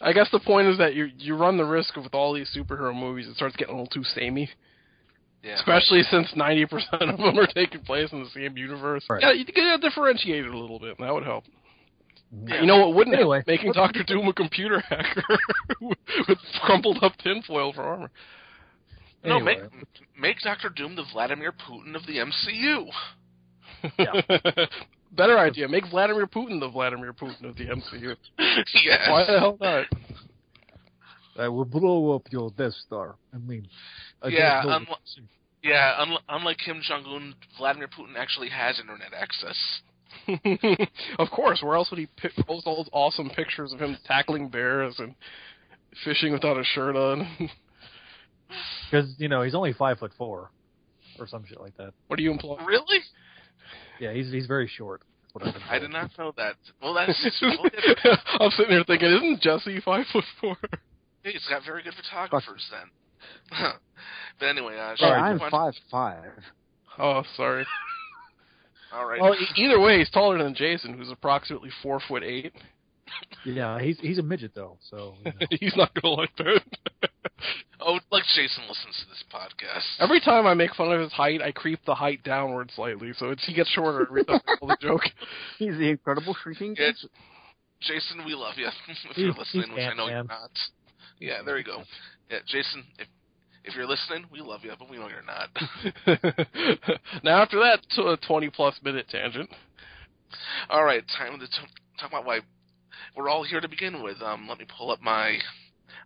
I 0.01 0.13
guess 0.13 0.29
the 0.31 0.39
point 0.39 0.67
is 0.67 0.77
that 0.77 0.93
you 0.95 1.09
you 1.17 1.35
run 1.35 1.57
the 1.57 1.65
risk 1.65 1.97
of 1.97 2.03
with 2.03 2.13
all 2.13 2.33
these 2.33 2.49
superhero 2.55 2.95
movies, 2.95 3.27
it 3.27 3.35
starts 3.35 3.55
getting 3.55 3.73
a 3.73 3.77
little 3.77 3.87
too 3.93 4.03
samey. 4.03 4.49
Yeah. 5.43 5.55
Especially 5.55 6.03
since 6.03 6.27
ninety 6.35 6.65
percent 6.65 7.01
of 7.01 7.17
them 7.17 7.37
are 7.37 7.47
taking 7.47 7.81
place 7.81 8.11
in 8.11 8.23
the 8.23 8.29
same 8.29 8.57
universe. 8.57 9.03
Right. 9.09 9.21
Yeah, 9.21 9.31
you 9.33 9.45
gotta 9.45 9.77
differentiate 9.81 10.45
it 10.45 10.53
a 10.53 10.57
little 10.57 10.79
bit, 10.79 10.97
and 10.97 11.07
that 11.07 11.13
would 11.13 11.23
help. 11.23 11.43
Yeah. 12.47 12.61
You 12.61 12.67
know 12.67 12.79
what 12.79 12.95
wouldn't 12.95 13.15
Anyway. 13.15 13.37
help? 13.37 13.47
Making 13.47 13.71
Doctor 13.73 14.03
Doom 14.03 14.27
a 14.27 14.33
computer 14.33 14.79
hacker 14.89 15.23
with 15.81 16.37
crumpled 16.61 17.03
up 17.03 17.15
tinfoil 17.17 17.73
for 17.73 17.81
armor. 17.83 18.11
No, 19.25 19.39
make 19.39 19.59
make 20.19 20.39
Doctor 20.41 20.69
Doom 20.69 20.95
the 20.95 21.03
Vladimir 21.11 21.51
Putin 21.53 21.95
of 21.95 22.05
the 22.05 22.17
MCU. 22.17 22.87
Yeah. 23.99 24.65
Better 25.15 25.37
idea. 25.37 25.67
Make 25.67 25.85
Vladimir 25.89 26.25
Putin 26.27 26.59
the 26.59 26.69
Vladimir 26.69 27.13
Putin 27.13 27.45
of 27.45 27.55
the 27.55 27.65
MCU. 27.65 28.15
yes. 28.83 29.07
Why 29.09 29.25
the 29.25 29.39
hell 29.39 29.57
not? 29.61 29.85
I 31.37 31.47
will 31.47 31.65
blow 31.65 32.15
up 32.15 32.23
your 32.31 32.51
Death 32.51 32.73
Star. 32.85 33.15
I 33.33 33.37
mean, 33.37 33.67
I 34.21 34.27
Yeah, 34.29 34.63
don't 34.63 34.71
know 34.71 34.77
unli- 34.95 35.21
Yeah, 35.63 35.95
un- 35.99 36.17
unlike 36.29 36.57
Kim 36.63 36.81
Jong 36.81 37.05
Un, 37.05 37.35
Vladimir 37.57 37.87
Putin 37.87 38.15
actually 38.17 38.49
has 38.49 38.79
internet 38.79 39.13
access. 39.13 39.57
of 41.19 41.29
course. 41.31 41.61
Where 41.63 41.75
else 41.75 41.89
would 41.91 41.99
he 41.99 42.05
pi- 42.05 42.29
post 42.45 42.67
all 42.67 42.77
those 42.77 42.89
awesome 42.93 43.29
pictures 43.31 43.73
of 43.73 43.79
him 43.79 43.97
tackling 44.05 44.49
bears 44.49 44.95
and 44.99 45.15
fishing 46.03 46.31
without 46.33 46.57
a 46.57 46.63
shirt 46.63 46.95
on? 46.95 47.27
because 48.91 49.13
you 49.17 49.27
know 49.27 49.41
he's 49.41 49.55
only 49.55 49.73
five 49.73 49.97
foot 49.99 50.11
four, 50.17 50.51
or 51.19 51.27
some 51.27 51.43
shit 51.45 51.59
like 51.59 51.75
that. 51.77 51.93
what 52.07 52.17
do 52.17 52.23
you 52.23 52.31
imply? 52.31 52.63
Really? 52.65 52.99
Yeah, 53.99 54.13
he's 54.13 54.31
he's 54.31 54.45
very 54.45 54.67
short. 54.67 55.01
I've 55.35 55.53
been 55.53 55.63
I 55.63 55.79
told. 55.79 55.81
did 55.81 55.91
not 55.91 56.11
know 56.17 56.33
that. 56.37 56.55
Well, 56.81 56.93
that's 56.93 57.41
well, 57.41 57.65
I'm 58.39 58.51
sitting 58.51 58.71
here 58.71 58.83
thinking, 58.85 59.09
isn't 59.09 59.41
Jesse 59.41 59.79
five 59.83 60.05
foot 60.13 60.23
four? 60.39 60.57
he's 61.23 61.45
got 61.49 61.63
very 61.65 61.83
good 61.83 61.93
photographers 61.95 62.69
then. 62.71 62.89
but 64.39 64.45
anyway, 64.45 64.77
uh, 64.77 64.89
Hey, 64.91 64.95
shall 64.97 65.09
we 65.11 65.15
I'm 65.15 65.37
move 65.37 65.49
five 65.49 65.73
five. 65.89 66.31
Oh, 66.99 67.23
sorry. 67.35 67.65
All 68.93 69.07
right. 69.07 69.19
Well, 69.19 69.33
e- 69.33 69.47
either 69.63 69.79
way, 69.79 69.97
he's 69.97 70.09
taller 70.11 70.37
than 70.41 70.53
Jason, 70.53 70.95
who's 70.95 71.09
approximately 71.09 71.69
four 71.81 71.99
foot 72.07 72.23
eight. 72.23 72.53
Yeah, 73.45 73.79
he's 73.79 73.99
he's 73.99 74.17
a 74.17 74.23
midget 74.23 74.51
though, 74.55 74.77
so 74.89 75.15
you 75.25 75.31
know. 75.31 75.47
he's 75.59 75.75
not 75.75 75.93
gonna 75.95 76.13
like 76.15 76.35
that. 76.37 76.61
oh, 77.81 77.99
like 78.11 78.23
Jason 78.35 78.63
listens 78.69 78.95
to 79.03 79.09
this 79.09 79.23
podcast. 79.33 79.83
Every 79.99 80.19
time 80.21 80.47
I 80.47 80.53
make 80.53 80.73
fun 80.75 80.91
of 80.93 81.01
his 81.01 81.11
height, 81.11 81.41
I 81.41 81.51
creep 81.51 81.79
the 81.85 81.95
height 81.95 82.23
downward 82.23 82.71
slightly, 82.75 83.11
so 83.17 83.29
it's, 83.31 83.45
he 83.45 83.53
gets 83.53 83.69
shorter 83.69 84.07
every 84.07 84.23
time 84.23 84.39
I 84.47 84.55
tell 84.59 84.67
the 84.69 84.77
joke. 84.79 85.01
He's 85.59 85.77
the 85.77 85.89
Incredible 85.89 86.35
Shrinking. 86.41 86.75
Yeah, 86.79 86.91
Jason, 87.81 88.23
we 88.25 88.33
love 88.33 88.53
you. 88.57 88.67
if 88.67 88.73
He's- 88.87 88.97
you're 89.17 89.33
listening, 89.33 89.63
he's 89.67 89.75
which 89.75 89.85
I 89.91 89.93
know 89.93 90.07
you're 90.07 90.23
not. 90.23 90.51
Yeah, 91.19 91.41
there 91.45 91.57
you 91.57 91.63
go. 91.65 91.83
Yeah, 92.31 92.39
Jason, 92.47 92.83
if 92.97 93.07
if 93.65 93.75
you're 93.75 93.87
listening, 93.87 94.25
we 94.31 94.39
love 94.41 94.61
you, 94.63 94.71
but 94.77 94.89
we 94.89 94.97
know 94.97 95.07
you're 95.09 95.21
not. 95.21 95.49
now 97.23 97.41
after 97.41 97.59
that, 97.59 97.79
to 97.95 98.09
a 98.09 98.17
twenty 98.17 98.49
plus 98.49 98.75
minute 98.83 99.07
tangent. 99.09 99.49
All 100.69 100.83
right, 100.83 101.03
time 101.17 101.39
to 101.39 101.45
t- 101.47 101.53
talk 101.99 102.09
about 102.09 102.25
why 102.25 102.39
we're 103.15 103.29
all 103.29 103.43
here 103.43 103.61
to 103.61 103.67
begin 103.67 104.01
with. 104.01 104.21
Um, 104.21 104.47
let 104.47 104.59
me 104.59 104.65
pull 104.77 104.91
up 104.91 105.01
my. 105.01 105.37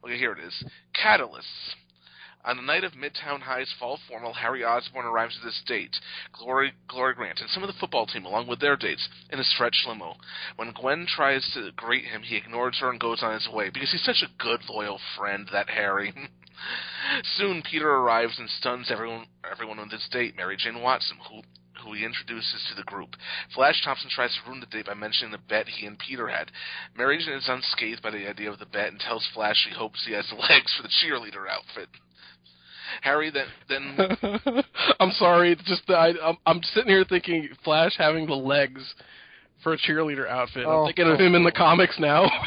Okay, 0.04 0.17
here 0.17 0.34
it 0.34 0.39
is. 0.43 0.63
Catalysts. 0.96 1.76
On 2.46 2.56
the 2.56 2.63
night 2.63 2.86
of 2.86 2.93
Midtown 2.93 3.41
High's 3.41 3.74
fall 3.78 4.00
formal, 4.08 4.34
Harry 4.34 4.63
Osborn 4.63 5.06
arrives 5.06 5.38
at 5.38 5.46
his 5.46 5.62
date, 5.67 6.00
Glory, 6.32 6.72
Glory 6.88 7.13
Grant, 7.13 7.41
and 7.41 7.50
some 7.50 7.62
of 7.62 7.67
the 7.67 7.78
football 7.78 8.06
team 8.06 8.26
along 8.26 8.48
with 8.48 8.62
their 8.62 8.78
dates 8.78 9.10
in 9.30 9.39
a 9.39 9.43
stretch 9.43 9.84
limo. 9.86 10.15
When 10.56 10.72
Gwen 10.72 11.08
tries 11.08 11.50
to 11.54 11.72
greet 11.76 12.06
him, 12.06 12.24
he 12.24 12.38
ignores 12.38 12.78
her 12.80 12.89
and 12.89 13.02
goes 13.02 13.22
on 13.22 13.34
his 13.34 13.50
way 13.50 13.70
because 13.70 13.91
he's 13.91 14.06
such 14.06 14.24
a 14.24 14.41
good, 14.41 14.62
loyal 14.70 15.00
friend, 15.17 15.50
that 15.52 15.70
Harry. 15.70 16.13
Soon, 17.38 17.63
Peter 17.63 17.89
arrives 17.89 18.39
and 18.39 18.50
stuns 18.50 18.89
everyone, 18.89 19.26
everyone 19.52 19.80
on 19.80 19.89
his 19.89 20.08
date, 20.10 20.38
Mary 20.38 20.56
Jane 20.58 20.82
Watson, 20.82 21.17
who 21.30 21.41
who 21.84 21.94
he 21.94 22.06
introduces 22.06 22.63
to 22.70 22.76
the 22.76 22.84
group. 22.84 23.16
Flash 23.54 23.82
Thompson 23.84 24.10
tries 24.10 24.34
to 24.36 24.50
ruin 24.50 24.60
the 24.60 24.66
date 24.66 24.86
by 24.86 24.94
mentioning 24.94 25.32
the 25.32 25.38
bet 25.50 25.68
he 25.68 25.86
and 25.86 25.98
Peter 25.98 26.28
had. 26.28 26.52
Mary 26.98 27.18
Jane 27.18 27.36
is 27.36 27.50
unscathed 27.50 28.02
by 28.02 28.12
the 28.12 28.30
idea 28.30 28.52
of 28.52 28.60
the 28.60 28.66
bet 28.66 28.90
and 28.92 29.00
tells 29.00 29.28
Flash 29.34 29.56
she 29.68 29.76
hopes 29.76 30.04
he 30.06 30.13
has 30.13 30.28
the 30.30 30.36
legs 30.50 30.74
for 30.76 30.84
the 30.84 30.90
cheerleader 30.90 31.48
outfit. 31.50 31.90
Harry 33.02 33.30
then 33.30 33.48
then 33.68 34.63
I'm 35.00 35.12
sorry, 35.12 35.52
it's 35.52 35.63
just 35.63 35.86
that 35.88 35.96
I, 35.98 36.13
I'm, 36.24 36.38
I'm 36.46 36.62
sitting 36.74 36.90
here 36.90 37.06
thinking 37.08 37.50
Flash 37.63 37.96
having 37.98 38.26
the 38.28 38.34
legs 38.34 38.82
for 39.62 39.74
a 39.74 39.78
cheerleader 39.78 40.28
outfit. 40.28 40.66
Oh. 40.66 40.82
I'm 40.82 40.88
thinking 40.88 41.12
of 41.12 41.20
him 41.20 41.36
in 41.36 41.44
the 41.44 41.52
comics 41.52 41.98
now. 42.00 42.30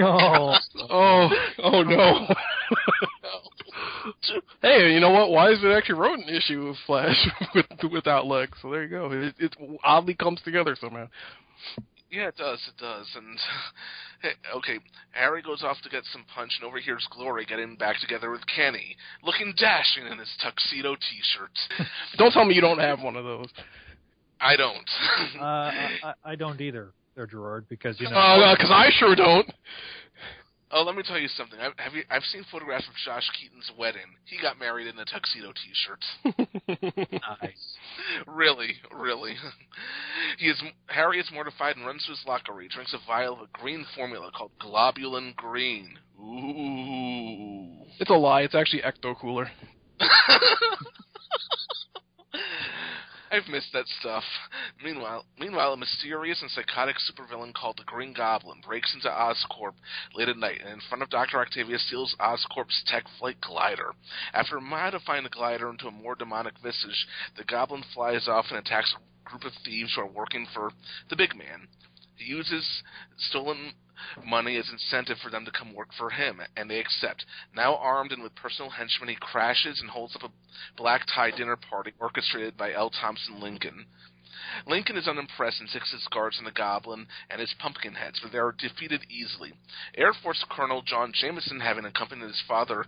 Oh, 0.00 0.54
oh, 0.88 1.28
oh 1.64 1.82
no. 1.82 2.26
Oh, 3.24 3.40
hey, 4.62 4.92
you 4.92 5.00
know 5.00 5.10
what? 5.10 5.28
Weisman 5.30 5.76
actually 5.76 5.98
wrote 5.98 6.18
an 6.18 6.28
issue 6.28 6.68
of 6.68 6.76
Flash 6.86 7.16
with, 7.54 7.92
without 7.92 8.26
legs, 8.26 8.56
so 8.62 8.70
there 8.70 8.82
you 8.82 8.88
go. 8.88 9.10
It, 9.12 9.34
it 9.38 9.56
oddly 9.84 10.14
comes 10.14 10.40
together 10.42 10.76
somehow. 10.80 11.08
Yeah, 12.10 12.28
it 12.28 12.36
does. 12.36 12.60
It 12.68 12.80
does. 12.80 13.06
And 13.16 13.38
hey, 14.22 14.30
okay, 14.56 14.78
Harry 15.10 15.42
goes 15.42 15.62
off 15.62 15.76
to 15.82 15.90
get 15.90 16.04
some 16.12 16.24
punch 16.34 16.52
and 16.60 16.68
overhears 16.68 17.06
Glory 17.10 17.44
getting 17.44 17.76
back 17.76 18.00
together 18.00 18.30
with 18.30 18.40
Kenny, 18.54 18.96
looking 19.22 19.52
dashing 19.56 20.06
in 20.10 20.18
his 20.18 20.30
tuxedo 20.42 20.94
T-shirt. 20.94 21.86
Don't 22.18 22.32
tell 22.32 22.44
me 22.44 22.54
you 22.54 22.60
don't 22.60 22.78
have 22.78 23.00
one 23.00 23.16
of 23.16 23.24
those. 23.24 23.48
I 24.40 24.56
don't. 24.56 24.90
uh, 25.40 25.44
I, 25.44 25.90
I 26.04 26.14
I 26.24 26.36
don't 26.36 26.60
either, 26.60 26.92
there, 27.16 27.26
Gerard, 27.26 27.66
because 27.68 27.98
you 27.98 28.08
know. 28.08 28.14
Oh, 28.14 28.54
because 28.56 28.70
I 28.70 28.88
sure 28.96 29.16
don't. 29.16 29.52
Oh, 30.70 30.82
let 30.82 30.94
me 30.96 31.02
tell 31.02 31.18
you 31.18 31.28
something. 31.28 31.58
I've, 31.58 31.72
have 31.78 31.94
you, 31.94 32.02
I've 32.10 32.22
seen 32.24 32.44
photographs 32.50 32.86
of 32.86 32.94
Josh 33.04 33.28
Keaton's 33.38 33.70
wedding. 33.78 34.16
He 34.24 34.40
got 34.40 34.58
married 34.58 34.86
in 34.86 34.98
a 34.98 35.04
tuxedo 35.04 35.52
T-shirt. 35.52 36.04
nice. 37.40 37.76
really, 38.26 38.74
really. 38.92 39.34
he 40.38 40.46
is 40.46 40.62
Harry 40.86 41.18
is 41.20 41.28
mortified 41.32 41.76
and 41.76 41.86
runs 41.86 42.04
to 42.04 42.10
his 42.12 42.22
locker 42.26 42.52
where 42.52 42.62
he 42.62 42.68
drinks 42.68 42.94
a 42.94 42.98
vial 43.06 43.34
of 43.34 43.40
a 43.40 43.48
green 43.52 43.84
formula 43.94 44.30
called 44.36 44.52
Globulin 44.60 45.34
Green. 45.36 45.98
Ooh. 46.20 47.86
It's 48.00 48.10
a 48.10 48.14
lie. 48.14 48.42
It's 48.42 48.54
actually 48.54 48.82
Ecto 48.82 49.18
Cooler. 49.18 49.50
I've 53.30 53.48
missed 53.48 53.72
that 53.72 53.86
stuff. 54.00 54.24
Meanwhile, 54.84 55.24
meanwhile, 55.38 55.72
a 55.72 55.76
mysterious 55.76 56.40
and 56.40 56.50
psychotic 56.50 56.96
supervillain 56.96 57.52
called 57.54 57.76
the 57.78 57.84
Green 57.84 58.12
Goblin 58.12 58.60
breaks 58.66 58.94
into 58.94 59.08
Oscorp 59.08 59.74
late 60.14 60.28
at 60.28 60.36
night, 60.36 60.60
and 60.60 60.72
in 60.72 60.80
front 60.88 61.02
of 61.02 61.10
Doctor 61.10 61.40
Octavius 61.40 61.86
steals 61.86 62.14
Oscorp's 62.20 62.82
tech 62.86 63.04
flight 63.18 63.40
glider. 63.40 63.92
After 64.32 64.60
modifying 64.60 65.24
the 65.24 65.30
glider 65.30 65.68
into 65.68 65.88
a 65.88 65.90
more 65.90 66.14
demonic 66.14 66.54
visage, 66.62 67.06
the 67.36 67.44
Goblin 67.44 67.84
flies 67.94 68.28
off 68.28 68.46
and 68.50 68.58
attacks 68.58 68.94
a 68.94 69.28
group 69.28 69.44
of 69.44 69.52
thieves 69.64 69.94
who 69.94 70.02
are 70.02 70.06
working 70.06 70.46
for 70.54 70.70
the 71.10 71.16
Big 71.16 71.36
Man. 71.36 71.68
Uses 72.18 72.82
stolen 73.16 73.72
money 74.24 74.56
as 74.56 74.68
incentive 74.70 75.18
for 75.18 75.30
them 75.30 75.44
to 75.44 75.50
come 75.50 75.74
work 75.74 75.92
for 75.96 76.10
him, 76.10 76.40
and 76.56 76.70
they 76.70 76.78
accept. 76.78 77.24
Now 77.54 77.76
armed 77.76 78.12
and 78.12 78.22
with 78.22 78.34
personal 78.34 78.70
henchmen, 78.70 79.08
he 79.08 79.16
crashes 79.16 79.80
and 79.80 79.90
holds 79.90 80.14
up 80.16 80.24
a 80.24 80.32
black 80.76 81.06
tie 81.06 81.30
dinner 81.30 81.56
party 81.56 81.92
orchestrated 81.98 82.56
by 82.56 82.72
L. 82.72 82.90
Thompson 82.90 83.40
Lincoln. 83.40 83.86
Lincoln 84.66 84.96
is 84.96 85.08
unimpressed 85.08 85.60
and 85.60 85.68
sticks 85.68 85.92
his 85.92 86.06
guards 86.08 86.38
on 86.38 86.44
the 86.44 86.52
Goblin 86.52 87.06
and 87.28 87.40
his 87.40 87.54
pumpkin 87.58 87.94
heads, 87.94 88.20
but 88.22 88.32
they 88.32 88.38
are 88.38 88.52
defeated 88.52 89.04
easily. 89.10 89.52
Air 89.96 90.12
Force 90.12 90.44
Colonel 90.48 90.82
John 90.82 91.12
Jameson, 91.12 91.60
having 91.60 91.84
accompanied 91.84 92.26
his 92.26 92.42
father 92.46 92.86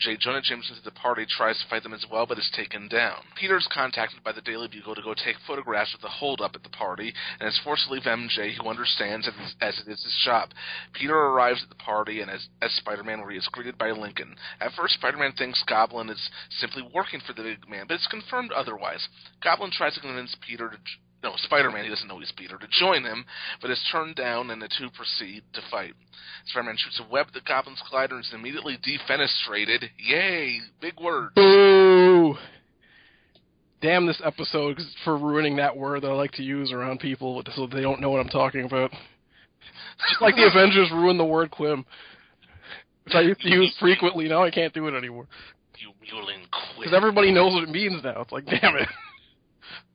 J. 0.00 0.16
Jonah 0.16 0.40
Jameson 0.40 0.76
to 0.76 0.82
the 0.82 0.90
party 0.90 1.26
tries 1.28 1.58
to 1.60 1.68
fight 1.68 1.82
them 1.82 1.92
as 1.92 2.06
well, 2.10 2.24
but 2.24 2.38
is 2.38 2.50
taken 2.56 2.88
down. 2.88 3.18
Peter 3.38 3.58
is 3.58 3.68
contacted 3.70 4.24
by 4.24 4.32
the 4.32 4.40
Daily 4.40 4.66
Bugle 4.66 4.94
to 4.94 5.02
go 5.02 5.12
take 5.12 5.36
photographs 5.46 5.94
of 5.94 6.00
the 6.00 6.08
holdup 6.08 6.54
at 6.54 6.62
the 6.62 6.70
party, 6.70 7.12
and 7.38 7.46
is 7.46 7.60
forced 7.62 7.86
to 7.86 7.92
leave 7.92 8.04
MJ, 8.04 8.54
who 8.54 8.68
understands 8.68 9.28
as 9.60 9.78
it 9.78 9.90
is 9.90 10.02
his 10.02 10.22
job. 10.24 10.50
Peter 10.94 11.14
arrives 11.14 11.62
at 11.62 11.68
the 11.68 11.74
party 11.74 12.22
and 12.22 12.30
as, 12.30 12.48
as 12.62 12.72
Spider-Man, 12.72 13.20
where 13.20 13.30
he 13.30 13.36
is 13.36 13.48
greeted 13.52 13.76
by 13.76 13.90
Lincoln. 13.90 14.34
At 14.60 14.72
first, 14.72 14.94
Spider-Man 14.94 15.32
thinks 15.32 15.62
Goblin 15.68 16.08
is 16.08 16.30
simply 16.60 16.82
working 16.94 17.20
for 17.26 17.34
the 17.34 17.42
big 17.42 17.68
man, 17.68 17.84
but 17.86 17.94
it's 17.94 18.06
confirmed 18.06 18.52
otherwise. 18.52 19.06
Goblin 19.42 19.70
tries 19.70 19.94
to 19.94 20.00
convince 20.00 20.34
Peter 20.46 20.70
to 20.70 20.76
no, 21.22 21.32
Spider-Man, 21.36 21.84
he 21.84 21.90
doesn't 21.90 22.08
know 22.08 22.18
he's 22.18 22.32
Peter, 22.36 22.56
to 22.56 22.66
join 22.78 23.04
him, 23.04 23.24
but 23.60 23.70
is 23.70 23.80
turned 23.92 24.16
down 24.16 24.50
and 24.50 24.62
the 24.62 24.68
two 24.78 24.88
proceed 24.90 25.42
to 25.52 25.60
fight. 25.70 25.92
Spider-Man 26.46 26.76
shoots 26.78 27.00
a 27.06 27.12
web 27.12 27.26
at 27.28 27.34
the 27.34 27.40
Goblin's 27.46 27.82
glider 27.90 28.16
and 28.16 28.24
is 28.24 28.32
immediately 28.32 28.78
defenestrated. 28.78 29.84
Yay! 29.98 30.60
Big 30.80 30.98
word. 30.98 31.34
Boo! 31.34 32.36
Damn 33.82 34.06
this 34.06 34.20
episode 34.24 34.78
for 35.04 35.16
ruining 35.16 35.56
that 35.56 35.76
word 35.76 36.02
that 36.02 36.10
I 36.10 36.14
like 36.14 36.32
to 36.32 36.42
use 36.42 36.72
around 36.72 37.00
people 37.00 37.42
so 37.54 37.66
they 37.66 37.80
don't 37.80 38.00
know 38.00 38.10
what 38.10 38.20
I'm 38.20 38.28
talking 38.28 38.64
about. 38.64 38.90
Just 38.90 40.22
like 40.22 40.36
the 40.36 40.46
Avengers 40.54 40.90
ruined 40.90 41.20
the 41.20 41.24
word 41.24 41.50
Quim. 41.50 41.84
Which 43.04 43.14
I 43.14 43.22
used 43.22 43.40
to 43.40 43.48
use 43.48 43.74
frequently, 43.80 44.28
now 44.28 44.44
I 44.44 44.50
can't 44.50 44.72
do 44.72 44.86
it 44.86 44.96
anymore. 44.96 45.26
You 45.78 45.92
muling 46.02 46.40
Quim. 46.52 46.78
Because 46.78 46.94
everybody 46.94 47.32
knows 47.32 47.54
what 47.54 47.62
it 47.62 47.70
means 47.70 48.02
now. 48.04 48.20
It's 48.22 48.32
like, 48.32 48.46
damn 48.46 48.76
it. 48.76 48.88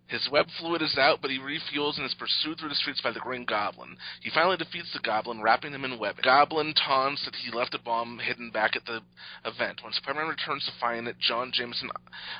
His 0.08 0.30
web 0.32 0.46
fluid 0.60 0.84
is 0.84 0.98
out, 1.00 1.20
but 1.22 1.32
he 1.32 1.40
refuels 1.40 1.98
and 1.98 2.06
is 2.06 2.14
pursued 2.14 2.60
through 2.60 2.70
the 2.70 2.76
streets 2.76 3.02
by 3.02 3.12
the 3.12 3.20
Green 3.20 3.44
Goblin. 3.44 3.98
He 4.22 4.30
finally 4.30 4.56
defeats 4.56 4.94
the 4.94 5.00
Goblin, 5.00 5.42
wrapping 5.42 5.74
him 5.74 5.84
in 5.84 5.98
web. 5.98 6.18
Goblin 6.22 6.76
taunts 6.76 7.26
that 7.26 7.34
he 7.36 7.50
left 7.52 7.74
a 7.74 7.80
bomb 7.80 8.20
hidden 8.20 8.52
back 8.52 8.76
at 8.76 8.86
the 8.86 9.02
event. 9.46 9.82
When 9.84 9.94
Spider-Man 9.94 10.28
returns 10.28 10.64
to 10.66 10.80
find 10.80 11.08
it, 11.08 11.18
John 11.20 11.52
Jameson 11.52 11.90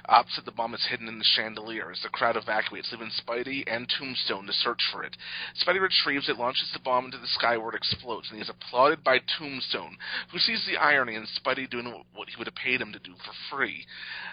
opts 0.08 0.36
that 0.36 0.46
the 0.46 0.52
bomb 0.52 0.76
is 0.76 0.86
hidden 0.90 1.08
in 1.08 1.18
the 1.18 1.26
chandelier 1.36 1.92
as 1.92 2.02
the 2.04 2.10
crowd 2.10 2.38
evacuates, 2.38 2.92
leaving 2.92 3.10
Spidey 3.10 3.64
and 3.66 3.90
Tombstone 3.90 4.46
to 4.46 4.54
search 4.54 4.82
for 4.92 5.04
it. 5.04 5.18
Spidey 5.66 5.82
retrieves 5.82 6.30
it, 6.30 6.38
launches 6.38 6.70
the 6.72 6.80
bomb 6.80 7.06
into 7.06 7.18
the 7.18 7.28
sky 7.28 7.58
where 7.58 7.70
it 7.70 7.76
explodes, 7.76 8.28
and 8.30 8.38
he 8.38 8.44
is 8.44 8.50
applauded 8.50 9.04
by 9.04 9.18
Tombstone, 9.40 9.98
who 10.32 10.38
sees 10.38 10.64
the 10.68 10.78
irony 10.78 11.16
in 11.16 11.26
Spidey 11.26 11.68
doing 11.70 11.92
what 12.14 12.30
he 12.30 12.36
would 12.38 12.48
have 12.48 12.56
paid 12.56 12.80
him 12.80 12.94
to 12.94 13.00
do 13.00 13.14
for 13.26 13.34
free. 13.56 13.86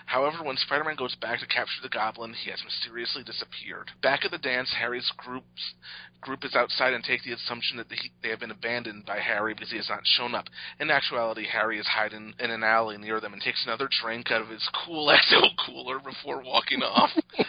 However, 0.04 0.42
when 0.42 0.56
Spider-Man 0.56 0.96
goes 0.96 1.14
back 1.14 1.40
to 1.40 1.46
capture 1.46 1.80
the 1.82 1.88
Goblin, 1.88 2.34
he 2.34 2.50
has 2.50 2.62
mysteriously 2.64 3.21
disappeared. 3.22 3.90
Back 4.02 4.24
at 4.24 4.30
the 4.30 4.38
dance, 4.38 4.72
Harry's 4.78 5.10
groups, 5.16 5.74
group 6.20 6.44
is 6.44 6.54
outside 6.54 6.94
and 6.94 7.02
take 7.02 7.22
the 7.24 7.32
assumption 7.32 7.76
that 7.76 7.86
they 8.22 8.28
have 8.28 8.40
been 8.40 8.50
abandoned 8.50 9.04
by 9.04 9.18
Harry 9.18 9.54
because 9.54 9.70
he 9.70 9.76
has 9.76 9.88
not 9.88 10.00
shown 10.04 10.34
up. 10.34 10.46
In 10.80 10.90
actuality, 10.90 11.46
Harry 11.46 11.78
is 11.78 11.86
hiding 11.86 12.34
in 12.38 12.50
an 12.50 12.62
alley 12.62 12.98
near 12.98 13.20
them 13.20 13.32
and 13.32 13.42
takes 13.42 13.64
another 13.64 13.88
drink 14.02 14.30
out 14.30 14.42
of 14.42 14.48
his 14.48 14.68
cool 14.84 15.08
Ecto 15.32 15.48
cooler 15.66 15.98
before 15.98 16.42
walking 16.42 16.82
off. 16.82 17.10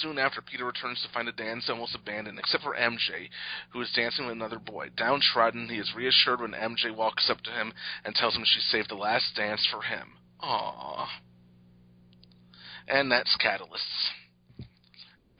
Soon 0.00 0.18
after, 0.18 0.40
Peter 0.40 0.64
returns 0.64 1.02
to 1.02 1.12
find 1.12 1.28
the 1.28 1.32
dance 1.32 1.68
almost 1.68 1.94
abandoned, 1.94 2.38
except 2.38 2.64
for 2.64 2.74
MJ, 2.74 3.28
who 3.72 3.80
is 3.82 3.92
dancing 3.94 4.24
with 4.24 4.32
another 4.32 4.58
boy. 4.58 4.88
Downtrodden, 4.96 5.68
he 5.68 5.76
is 5.76 5.94
reassured 5.94 6.40
when 6.40 6.52
MJ 6.52 6.94
walks 6.94 7.28
up 7.28 7.42
to 7.42 7.50
him 7.50 7.72
and 8.04 8.14
tells 8.14 8.34
him 8.34 8.44
she 8.44 8.60
saved 8.60 8.88
the 8.88 8.94
last 8.94 9.36
dance 9.36 9.66
for 9.70 9.82
him. 9.82 10.14
Aww. 10.42 11.06
And 12.92 13.10
that's 13.10 13.34
Catalysts. 13.42 14.66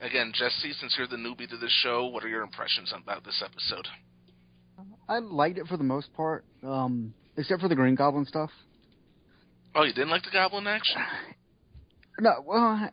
Again, 0.01 0.33
Jesse, 0.33 0.73
since 0.73 0.95
you're 0.97 1.07
the 1.07 1.17
newbie 1.17 1.47
to 1.47 1.55
the 1.55 1.69
show, 1.69 2.07
what 2.07 2.23
are 2.23 2.27
your 2.27 2.41
impressions 2.41 2.91
about 2.99 3.23
this 3.23 3.43
episode? 3.45 3.87
I 5.07 5.19
liked 5.19 5.59
it 5.59 5.67
for 5.67 5.77
the 5.77 5.83
most 5.83 6.11
part, 6.13 6.45
um, 6.63 7.13
except 7.37 7.61
for 7.61 7.67
the 7.67 7.75
Green 7.75 7.93
Goblin 7.93 8.25
stuff. 8.25 8.49
Oh, 9.75 9.83
you 9.83 9.93
didn't 9.93 10.09
like 10.09 10.23
the 10.23 10.31
Goblin 10.31 10.65
action? 10.65 10.99
No, 12.19 12.43
well, 12.45 12.89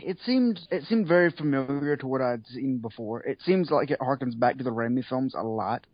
it 0.00 0.18
seemed 0.26 0.58
it 0.70 0.84
seemed 0.84 1.06
very 1.06 1.30
familiar 1.30 1.96
to 1.96 2.06
what 2.06 2.20
I'd 2.20 2.46
seen 2.48 2.78
before. 2.78 3.22
It 3.22 3.38
seems 3.46 3.70
like 3.70 3.90
it 3.90 4.00
harkens 4.00 4.38
back 4.38 4.58
to 4.58 4.64
the 4.64 4.70
Raimi 4.70 5.04
films 5.08 5.34
a 5.34 5.42
lot. 5.42 5.86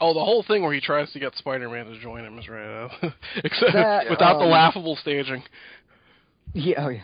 Oh, 0.00 0.12
the 0.12 0.20
whole 0.20 0.44
thing 0.46 0.62
where 0.62 0.72
he 0.72 0.80
tries 0.80 1.10
to 1.12 1.20
get 1.20 1.34
Spider-Man 1.36 1.86
to 1.86 1.98
join 2.00 2.24
him 2.24 2.38
is 2.38 2.48
right, 2.48 2.90
except 3.44 3.72
That, 3.72 4.10
without 4.10 4.38
the 4.38 4.44
um, 4.44 4.50
laughable 4.50 4.96
staging. 4.96 5.42
Yeah, 6.54 6.84
oh 6.84 6.88
yeah. 6.88 7.02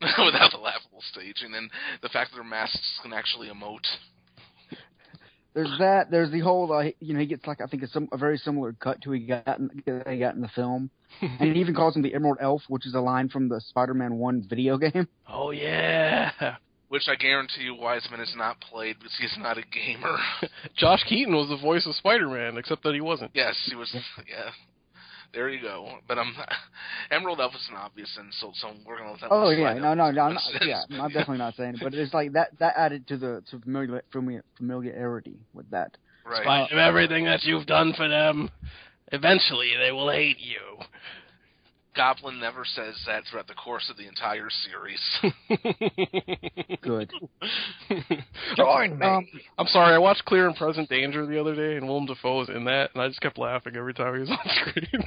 Without 0.00 0.50
the 0.50 0.58
laughable 0.58 1.02
staging 1.12 1.46
and 1.46 1.54
then 1.54 1.70
the 2.02 2.08
fact 2.08 2.30
that 2.32 2.36
their 2.36 2.44
masks 2.48 2.98
can 3.02 3.12
actually 3.12 3.48
emote. 3.48 3.86
There's 5.54 5.70
that. 5.80 6.10
There's 6.10 6.30
the 6.30 6.40
whole, 6.40 6.72
uh, 6.72 6.90
you 7.00 7.12
know, 7.12 7.20
he 7.20 7.26
gets 7.26 7.46
like 7.46 7.60
I 7.60 7.66
think 7.66 7.82
a, 7.82 7.88
some, 7.88 8.08
a 8.10 8.16
very 8.16 8.38
similar 8.38 8.72
cut 8.72 9.02
to 9.02 9.12
he 9.12 9.20
got 9.26 9.58
in, 9.58 9.70
he 9.84 10.18
got 10.18 10.34
in 10.34 10.40
the 10.40 10.48
film, 10.54 10.90
and 11.20 11.54
he 11.54 11.60
even 11.60 11.74
calls 11.74 11.94
him 11.94 12.00
the 12.02 12.14
Emerald 12.14 12.38
Elf, 12.40 12.62
which 12.68 12.86
is 12.86 12.94
a 12.94 13.00
line 13.00 13.28
from 13.28 13.48
the 13.50 13.60
Spider-Man 13.60 14.14
One 14.14 14.44
video 14.48 14.78
game. 14.78 15.08
Oh 15.28 15.50
yeah. 15.50 16.56
Which 16.88 17.04
I 17.08 17.16
guarantee 17.16 17.62
you 17.62 17.74
Weisman 17.74 18.18
has 18.18 18.34
not 18.36 18.60
played 18.60 18.98
because 18.98 19.14
he's 19.18 19.34
not 19.38 19.56
a 19.56 19.62
gamer. 19.62 20.18
Josh 20.76 21.02
Keaton 21.08 21.34
was 21.34 21.48
the 21.48 21.56
voice 21.56 21.86
of 21.86 21.94
Spider-Man, 21.94 22.58
except 22.58 22.82
that 22.82 22.92
he 22.94 23.00
wasn't. 23.00 23.30
yes, 23.34 23.56
he 23.68 23.74
was. 23.74 23.94
Yeah. 24.28 24.50
There 25.32 25.48
you 25.48 25.62
go. 25.62 25.88
But 26.06 26.18
um, 26.18 26.34
Emerald 27.10 27.40
Elf 27.40 27.54
is 27.54 27.66
an 27.70 27.76
obvious 27.76 28.18
insult, 28.20 28.54
so 28.56 28.72
we're 28.86 28.98
gonna 28.98 29.12
let 29.12 29.20
that. 29.20 29.28
Oh 29.30 29.44
one 29.44 29.58
yeah, 29.58 29.72
slide 29.72 29.82
no, 29.82 29.88
out. 29.88 29.96
no, 29.96 30.10
no, 30.10 30.20
I'm 30.22 30.34
not, 30.34 30.42
yeah, 30.60 30.82
I'm 30.90 31.08
definitely 31.08 31.38
not 31.38 31.54
saying 31.54 31.74
it, 31.76 31.80
but 31.82 31.94
it's 31.94 32.12
like 32.12 32.32
that 32.32 32.50
that 32.58 32.74
added 32.76 33.06
to 33.08 33.16
the 33.16 33.42
to 33.50 33.58
familiar, 33.60 34.02
familiar 34.12 34.44
familiarity 34.56 35.38
with 35.54 35.70
that. 35.70 35.96
Right. 36.24 36.42
spite 36.42 36.70
of 36.70 36.78
everything 36.78 37.24
that 37.24 37.42
you've 37.42 37.66
done 37.66 37.94
for 37.96 38.08
them, 38.08 38.48
eventually 39.10 39.72
they 39.82 39.90
will 39.90 40.10
hate 40.10 40.38
you. 40.38 40.78
Goblin 41.94 42.40
never 42.40 42.64
says 42.64 42.94
that 43.06 43.24
throughout 43.30 43.46
the 43.46 43.54
course 43.54 43.90
of 43.90 43.96
the 43.96 44.08
entire 44.08 44.48
series. 44.66 45.00
Good. 46.82 47.12
Join 48.56 48.98
me. 48.98 49.06
Um, 49.06 49.26
I'm 49.58 49.66
sorry, 49.66 49.94
I 49.94 49.98
watched 49.98 50.24
Clear 50.24 50.46
and 50.46 50.56
Present 50.56 50.88
Danger 50.88 51.26
the 51.26 51.38
other 51.38 51.54
day, 51.54 51.76
and 51.76 51.86
Willem 51.86 52.06
Dafoe 52.06 52.38
was 52.38 52.48
in 52.48 52.64
that, 52.64 52.90
and 52.94 53.02
I 53.02 53.08
just 53.08 53.20
kept 53.20 53.36
laughing 53.38 53.76
every 53.76 53.92
time 53.92 54.14
he 54.14 54.20
was 54.20 54.30
on 54.30 54.38
screen. 54.44 55.04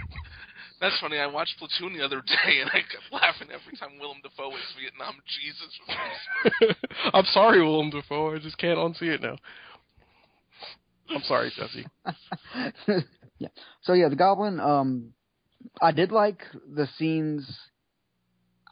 That's 0.79 0.99
funny. 0.99 1.17
I 1.17 1.25
watched 1.25 1.57
Platoon 1.57 1.97
the 1.97 2.05
other 2.05 2.21
day, 2.21 2.61
and 2.61 2.69
I 2.69 2.81
kept 2.81 3.11
laughing 3.11 3.47
every 3.51 3.77
time 3.79 3.97
Willem 3.99 4.17
Dafoe 4.21 4.49
was 4.49 4.61
Vietnam 4.79 5.15
Jesus. 5.41 6.79
I'm 7.13 7.25
sorry, 7.25 7.61
Willem 7.61 7.89
Dafoe. 7.89 8.35
I 8.35 8.39
just 8.39 8.57
can't 8.57 8.77
unsee 8.77 9.13
it 9.13 9.21
now. 9.21 9.37
I'm 11.09 11.21
sorry, 11.23 11.51
Jesse. 11.55 11.85
yeah. 13.39 13.47
So 13.83 13.93
yeah, 13.93 14.09
the 14.09 14.15
Goblin. 14.15 14.59
Um, 14.59 15.14
I 15.81 15.91
did 15.91 16.11
like 16.11 16.43
the 16.73 16.87
scenes. 16.97 17.49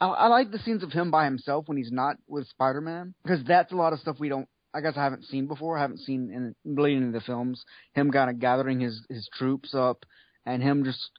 I, 0.00 0.06
I 0.06 0.26
like 0.28 0.50
the 0.50 0.58
scenes 0.58 0.82
of 0.82 0.92
him 0.92 1.10
by 1.10 1.24
himself 1.24 1.68
when 1.68 1.76
he's 1.76 1.92
not 1.92 2.16
with 2.26 2.48
Spider-Man 2.48 3.14
because 3.22 3.44
that's 3.46 3.72
a 3.72 3.76
lot 3.76 3.92
of 3.92 4.00
stuff 4.00 4.16
we 4.18 4.28
don't. 4.28 4.48
I 4.74 4.80
guess 4.80 4.94
I 4.96 5.04
haven't 5.04 5.24
seen 5.24 5.46
before. 5.46 5.78
I 5.78 5.82
haven't 5.82 6.00
seen 6.00 6.32
in 6.32 6.54
any 6.78 7.06
of 7.06 7.12
the 7.12 7.20
films. 7.20 7.64
Him 7.94 8.10
kind 8.10 8.28
of 8.28 8.40
gathering 8.40 8.80
his 8.80 9.04
his 9.08 9.28
troops 9.32 9.74
up 9.74 10.04
and 10.44 10.62
him 10.62 10.84
just 10.84 11.10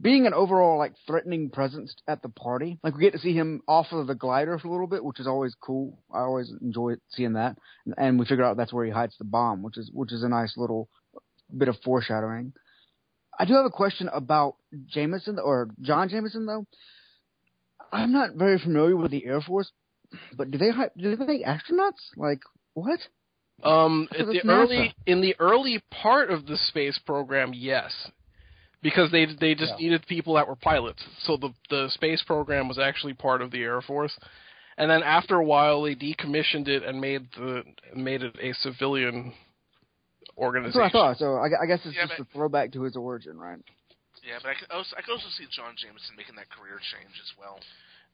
being 0.00 0.26
an 0.26 0.34
overall 0.34 0.78
like 0.78 0.94
threatening 1.06 1.50
presence 1.50 1.94
at 2.08 2.22
the 2.22 2.28
party. 2.28 2.78
Like 2.82 2.94
we 2.94 3.02
get 3.02 3.12
to 3.12 3.18
see 3.18 3.34
him 3.34 3.60
off 3.66 3.88
of 3.92 4.06
the 4.06 4.14
glider 4.14 4.58
for 4.58 4.68
a 4.68 4.70
little 4.70 4.86
bit, 4.86 5.04
which 5.04 5.20
is 5.20 5.26
always 5.26 5.54
cool. 5.60 5.98
I 6.12 6.20
always 6.20 6.52
enjoy 6.62 6.94
seeing 7.10 7.34
that. 7.34 7.56
And 7.96 8.18
we 8.18 8.26
figure 8.26 8.44
out 8.44 8.56
that's 8.56 8.72
where 8.72 8.84
he 8.84 8.90
hides 8.90 9.16
the 9.18 9.24
bomb, 9.24 9.62
which 9.62 9.76
is 9.76 9.90
which 9.92 10.12
is 10.12 10.22
a 10.22 10.28
nice 10.28 10.56
little 10.56 10.88
bit 11.56 11.68
of 11.68 11.76
foreshadowing. 11.84 12.52
I 13.38 13.44
do 13.44 13.54
have 13.54 13.64
a 13.66 13.70
question 13.70 14.08
about 14.12 14.56
Jameson 14.86 15.38
or 15.38 15.70
John 15.80 16.08
Jameson 16.08 16.46
though. 16.46 16.66
I'm 17.92 18.12
not 18.12 18.34
very 18.34 18.58
familiar 18.58 18.96
with 18.96 19.10
the 19.10 19.24
Air 19.24 19.40
Force 19.40 19.72
but 20.36 20.50
do 20.50 20.58
they 20.58 20.70
do 20.98 21.16
they 21.16 21.24
make 21.24 21.44
astronauts? 21.44 22.00
Like 22.16 22.40
what? 22.74 23.00
Um, 23.62 24.08
at 24.18 24.26
the 24.26 24.40
NASA. 24.44 24.48
early 24.48 24.94
in 25.06 25.20
the 25.20 25.36
early 25.38 25.82
part 25.90 26.30
of 26.30 26.46
the 26.46 26.56
space 26.68 26.98
program, 27.04 27.52
yes, 27.54 27.92
because 28.82 29.10
they 29.10 29.26
they 29.26 29.54
just 29.54 29.72
Yeah. 29.72 29.84
needed 29.84 30.06
people 30.06 30.34
that 30.34 30.48
were 30.48 30.56
pilots. 30.56 31.02
So 31.24 31.36
the 31.36 31.52
the 31.68 31.88
space 31.90 32.22
program 32.22 32.68
was 32.68 32.78
actually 32.78 33.14
part 33.14 33.42
of 33.42 33.50
the 33.50 33.62
Air 33.62 33.80
Force, 33.82 34.16
and 34.78 34.90
then 34.90 35.02
after 35.02 35.36
a 35.36 35.44
while 35.44 35.82
they 35.82 35.94
decommissioned 35.94 36.68
it 36.68 36.82
and 36.82 37.00
made 37.00 37.30
the 37.32 37.64
made 37.94 38.22
it 38.22 38.36
a 38.40 38.52
civilian 38.54 39.34
That's 40.40 40.74
what 40.74 40.84
I 40.84 40.90
thought. 40.90 41.18
So 41.18 41.34
I, 41.36 41.48
I 41.62 41.66
guess 41.66 41.80
it's 41.84 41.94
Yeah, 41.96 42.06
just 42.06 42.18
but- 42.18 42.26
a 42.26 42.32
throwback 42.32 42.72
to 42.72 42.82
his 42.82 42.96
origin, 42.96 43.38
right? 43.38 43.58
Yeah, 44.26 44.38
but 44.42 44.50
I 44.50 44.54
could 44.54 44.70
also, 44.70 44.96
I 44.98 45.02
could 45.02 45.12
also 45.12 45.28
see 45.38 45.44
John 45.54 45.74
Jameson 45.76 46.14
making 46.16 46.34
that 46.36 46.50
career 46.50 46.78
change 46.92 47.14
as 47.22 47.32
well. 47.38 47.58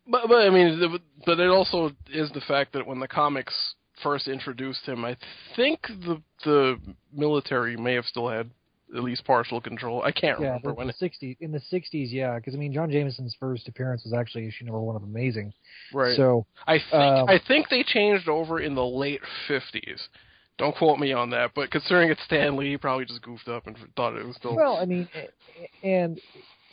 But 0.09 0.29
but 0.29 0.47
I 0.47 0.51
mean, 0.51 0.99
but 1.25 1.41
it 1.41 1.49
also 1.51 1.91
is 2.13 2.31
the 2.33 2.41
fact 2.43 2.73
that 2.75 2.87
when 2.87 3.01
the 3.01 3.09
comics 3.09 3.75
first 4.03 4.29
introduced 4.29 4.85
him, 4.87 5.05
I 5.05 5.17
think 5.57 5.81
the 5.89 6.23
the 6.45 6.77
military 7.13 7.77
may 7.77 7.95
have 7.95 8.05
still 8.05 8.29
had 8.29 8.51
at 8.97 9.03
least 9.03 9.25
partial 9.25 9.61
control. 9.61 10.03
I 10.03 10.13
can't 10.13 10.39
Yeah, 10.39 10.47
remember 10.47 10.69
the, 10.69 10.75
when. 10.75 10.87
the 10.87 10.93
60s 10.93 11.37
in 11.41 11.51
the 11.51 11.61
60s, 11.73 12.13
yeah, 12.13 12.37
because 12.37 12.55
I 12.55 12.59
mean 12.59 12.73
John 12.73 12.89
Jameson's 12.89 13.35
first 13.41 13.67
appearance 13.67 14.05
was 14.05 14.13
actually 14.13 14.47
issue 14.47 14.65
number 14.65 14.81
one 14.81 14.95
of 14.95 15.03
Amazing. 15.03 15.53
right. 15.93 16.15
So 16.17 16.47
I 16.69 16.75
think 16.79 16.93
um, 16.95 17.29
I 17.29 17.41
think 17.49 17.69
they 17.69 17.83
changed 17.83 18.29
over 18.29 18.61
in 18.61 18.77
the 18.77 18.85
late 18.87 19.23
fifties. 19.49 20.09
Don't 20.59 20.75
quote 20.77 20.99
me 20.99 21.13
on 21.13 21.31
that, 21.31 21.53
but 21.55 21.71
considering 21.71 22.11
it's 22.11 22.23
Stan 22.25 22.57
Lee, 22.57 22.71
he 22.71 22.77
probably 22.79 23.05
just 23.05 23.23
goofed 23.23 23.49
up 23.49 23.67
and 23.67 23.77
thought 23.95 24.17
it 24.17 24.27
was 24.27 24.37
still. 24.37 24.57
well, 24.57 24.77
I 24.77 24.87
mean, 24.87 25.07
and 25.83 26.19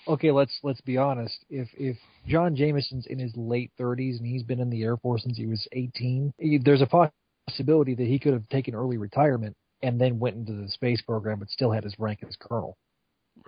okay, 0.07 0.31
let's 0.31 0.57
let's 0.63 0.81
be 0.81 0.97
honest. 0.97 1.43
If 1.49 1.67
if 1.77 1.97
John 2.27 2.55
Jameson's 2.55 3.07
in 3.07 3.19
his 3.19 3.35
late 3.35 3.71
30s 3.77 4.19
and 4.19 4.25
he's 4.25 4.43
been 4.43 4.61
in 4.61 4.69
the 4.69 4.83
Air 4.83 4.95
Force 4.97 5.23
since 5.23 5.37
he 5.37 5.47
was 5.47 5.67
18, 5.73 6.33
there's 6.63 6.81
a 6.81 7.09
possibility 7.49 7.95
that 7.95 8.07
he 8.07 8.19
could 8.19 8.33
have 8.33 8.47
taken 8.47 8.73
early 8.73 8.97
retirement 8.97 9.55
and 9.81 9.99
then 9.99 10.17
went 10.17 10.37
into 10.37 10.53
the 10.53 10.69
space 10.69 11.01
program, 11.01 11.39
but 11.39 11.49
still 11.49 11.71
had 11.71 11.83
his 11.83 11.93
rank 11.99 12.19
as 12.25 12.37
colonel. 12.37 12.77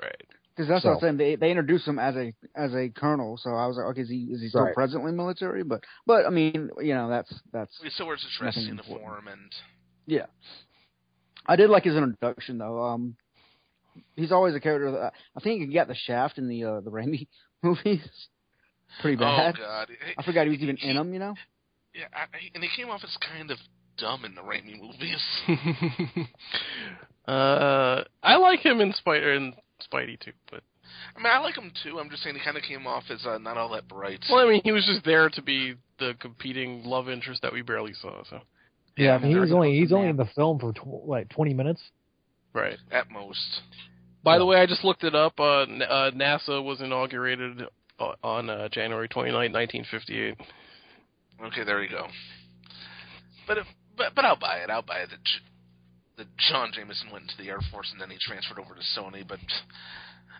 right. 0.02 0.21
Because 0.56 0.69
that's 0.69 0.86
what 0.86 0.93
I'm 0.93 1.00
saying. 1.02 1.17
They 1.17 1.36
they 1.36 1.50
introduced 1.50 1.88
him 1.88 2.00
as 2.00 2.15
a 2.15 2.34
as 2.56 2.74
a 2.74 2.89
colonel, 2.89 3.38
so 3.38 3.52
I 3.52 3.67
was 3.67 3.76
like, 3.78 3.88
okay, 3.88 4.02
is 4.02 4.10
he 4.10 4.30
is 4.32 4.41
he 4.41 4.50
still 4.50 4.63
Right. 4.63 4.74
presently 4.74 5.12
military? 5.12 5.63
But 5.63 5.84
but 6.06 6.26
I 6.26 6.30
mean, 6.30 6.69
you 6.80 6.93
know, 6.93 7.10
that's 7.10 7.34
that's 7.52 7.78
He 7.82 7.89
still 7.89 8.08
wears 8.08 8.21
his 8.21 8.32
dress 8.38 8.56
Nothing 8.56 8.69
uniform 8.69 9.28
and 9.28 9.52
yeah. 10.06 10.26
I 11.46 11.56
did 11.56 11.70
like 11.70 11.84
his 11.84 11.96
introduction 11.96 12.58
though. 12.58 12.84
Um, 12.84 13.15
he's 14.15 14.32
always 14.32 14.56
a 14.56 14.60
character. 14.60 14.91
That, 14.91 15.13
I 15.36 15.39
think 15.41 15.62
he 15.68 15.74
got 15.74 15.88
the 15.88 15.96
Shaft 15.96 16.38
in 16.38 16.48
the 16.48 16.63
uh, 16.63 16.80
the 16.82 16.91
Raimi 16.91 17.28
movies. 17.63 18.02
Pretty 19.02 19.18
bad. 19.18 19.56
oh 19.58 19.62
god, 19.62 19.88
I 20.18 20.24
forgot 20.24 20.46
he 20.46 20.52
was 20.52 20.60
even 20.62 20.78
in 20.78 20.96
them. 20.96 21.13
You 21.13 21.20
know. 21.20 21.36
Yeah, 21.94 22.06
I, 22.13 22.24
I- 22.24 22.52
and 22.54 22.63
he 22.63 22.70
came 22.76 22.89
off 22.89 23.02
as 23.04 23.15
kind 23.32 23.52
of 23.52 23.58
dumb 23.98 24.26
in 24.26 24.36
the 24.36 24.41
Raimi 24.41 24.80
movies. 24.82 25.22
uh, 27.28 28.04
I 28.24 28.36
like 28.38 28.60
him 28.65 28.82
in 28.82 28.94
Spider 28.94 29.34
in 29.34 29.54
Spidey 29.91 30.20
too, 30.20 30.32
but 30.52 30.62
I 31.15 31.20
mean, 31.20 31.28
I 31.32 31.39
like 31.39 31.58
him 31.58 31.72
too. 31.84 32.00
I'm 32.00 32.10
just 32.10 32.24
saying 32.24 32.36
he 32.36 32.41
kind 32.44 32.58
of 32.58 32.63
came 32.63 32.86
off 32.88 33.04
as 33.10 33.26
uh, 33.26 33.38
not 33.38 33.58
all 33.58 33.70
that 33.74 33.88
bright. 33.88 34.24
well, 34.30 34.46
I 34.46 34.50
mean, 34.50 34.62
he 34.63 34.72
was 34.72 34.86
just 34.86 35.06
there 35.06 35.30
to 35.30 35.41
be 35.41 35.76
the 36.00 36.13
competing 36.20 36.84
love 36.84 37.10
interest 37.10 37.41
that 37.41 37.54
we 37.54 37.62
barely 37.62 37.94
saw. 37.94 38.24
So 38.30 38.39
Yeah, 38.97 39.15
I 39.15 39.17
mean, 39.19 39.31
he 39.31 39.38
was 39.38 39.51
only 39.51 39.77
he's 39.77 39.91
only 39.91 40.10
in 40.10 40.17
the 40.17 40.25
film 40.36 40.60
for 40.60 40.71
tw- 40.73 41.08
like 41.08 41.29
20 41.29 41.53
minutes. 41.53 41.81
right. 42.53 42.77
At 42.91 43.10
most. 43.12 43.62
By 44.23 44.39
the 44.39 44.45
way, 44.45 44.58
I 44.58 44.65
just 44.65 44.84
looked 44.84 45.03
it 45.03 45.13
up. 45.13 45.39
Uh, 45.39 45.62
N- 45.62 45.81
uh, 45.84 46.10
NASA 46.15 46.63
was 46.63 46.81
inaugurated 46.81 47.62
uh, 47.99 48.13
on 48.23 48.49
uh, 48.49 48.69
January 48.69 49.08
29, 49.08 49.36
1958. 49.53 50.36
Okay, 51.45 51.63
there 51.63 51.84
you 51.84 51.89
go. 51.89 52.08
But 53.47 53.60
if, 53.60 53.65
but 53.97 54.15
but 54.15 54.25
I'll 54.25 54.39
buy 54.39 54.58
it. 54.63 54.69
I'll 54.71 54.81
buy 54.81 54.99
it 54.99 55.10
that 55.12 55.23
J- 55.23 55.45
that 56.17 56.27
John 56.49 56.71
Jameson 56.73 57.12
went 57.12 57.23
into 57.23 57.36
the 57.38 57.49
Air 57.49 57.60
Force 57.71 57.89
and 57.91 58.01
then 58.01 58.10
he 58.10 58.17
transferred 58.19 58.58
over 58.58 58.73
to 58.73 58.81
Sony. 58.99 59.27
But 59.27 59.39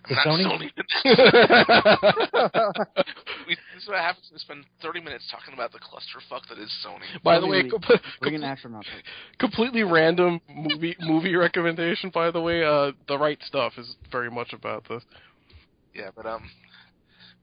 To 0.07 0.13
not 0.13 0.25
Sony? 0.25 0.71
we, 3.47 3.55
this 3.73 3.83
is 3.83 3.87
what 3.87 3.99
happens. 3.99 4.29
We 4.31 4.37
spend 4.39 4.65
30 4.81 5.01
minutes 5.01 5.25
talking 5.31 5.53
about 5.53 5.71
the 5.71 5.79
clusterfuck 5.79 6.47
that 6.49 6.57
is 6.59 6.69
Sony. 6.85 7.21
By 7.23 7.39
the 7.39 7.47
way, 7.47 7.57
Really, 7.63 7.69
com- 7.71 7.81
Bring 8.21 8.35
an 8.35 8.41
com- 8.41 8.49
astronaut. 8.51 8.85
completely 9.39 9.83
random 9.83 10.41
movie 10.49 10.95
movie 11.01 11.35
recommendation. 11.35 12.09
By 12.13 12.31
the 12.31 12.41
way, 12.41 12.63
uh, 12.63 12.91
the 13.07 13.17
right 13.17 13.39
stuff 13.45 13.73
is 13.77 13.95
very 14.11 14.29
much 14.31 14.53
about 14.53 14.87
this. 14.89 15.03
Yeah, 15.93 16.09
but 16.15 16.25
um, 16.25 16.49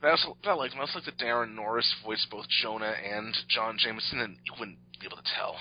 but 0.00 0.08
I 0.08 0.10
also 0.12 0.36
but 0.42 0.50
I 0.50 0.54
like. 0.54 0.72
I 0.76 0.80
also 0.80 0.98
like 0.98 1.06
that 1.06 1.18
Daran 1.18 1.54
Norris 1.54 1.92
voiced 2.04 2.28
both 2.30 2.46
Jonah 2.62 2.92
and 2.92 3.34
John 3.48 3.76
Jameson, 3.78 4.20
and 4.20 4.36
you 4.44 4.52
wouldn't 4.58 4.78
be 5.00 5.06
able 5.06 5.16
to 5.16 5.22
tell. 5.36 5.56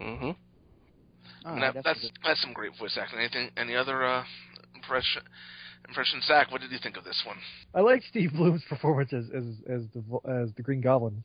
hmm 0.00 0.30
Oh, 1.46 1.60
that, 1.60 1.74
that's 1.74 1.84
that's 1.84 2.10
that's 2.24 2.40
some 2.40 2.54
great 2.54 2.72
voice 2.78 2.96
acting. 3.00 3.18
Anything? 3.18 3.50
Any 3.58 3.76
other 3.76 4.02
uh, 4.02 4.24
impression? 4.74 5.22
Impression, 5.88 6.20
Zach. 6.26 6.50
What 6.50 6.60
did 6.60 6.70
you 6.70 6.78
think 6.82 6.96
of 6.96 7.04
this 7.04 7.22
one? 7.26 7.36
I 7.74 7.80
like 7.80 8.02
Steve 8.08 8.32
Blum's 8.34 8.62
performance 8.68 9.12
as 9.12 9.26
as 9.34 9.44
as 9.68 9.82
the 9.94 10.30
as 10.30 10.50
the 10.56 10.62
Green 10.62 10.80
Goblin, 10.80 11.22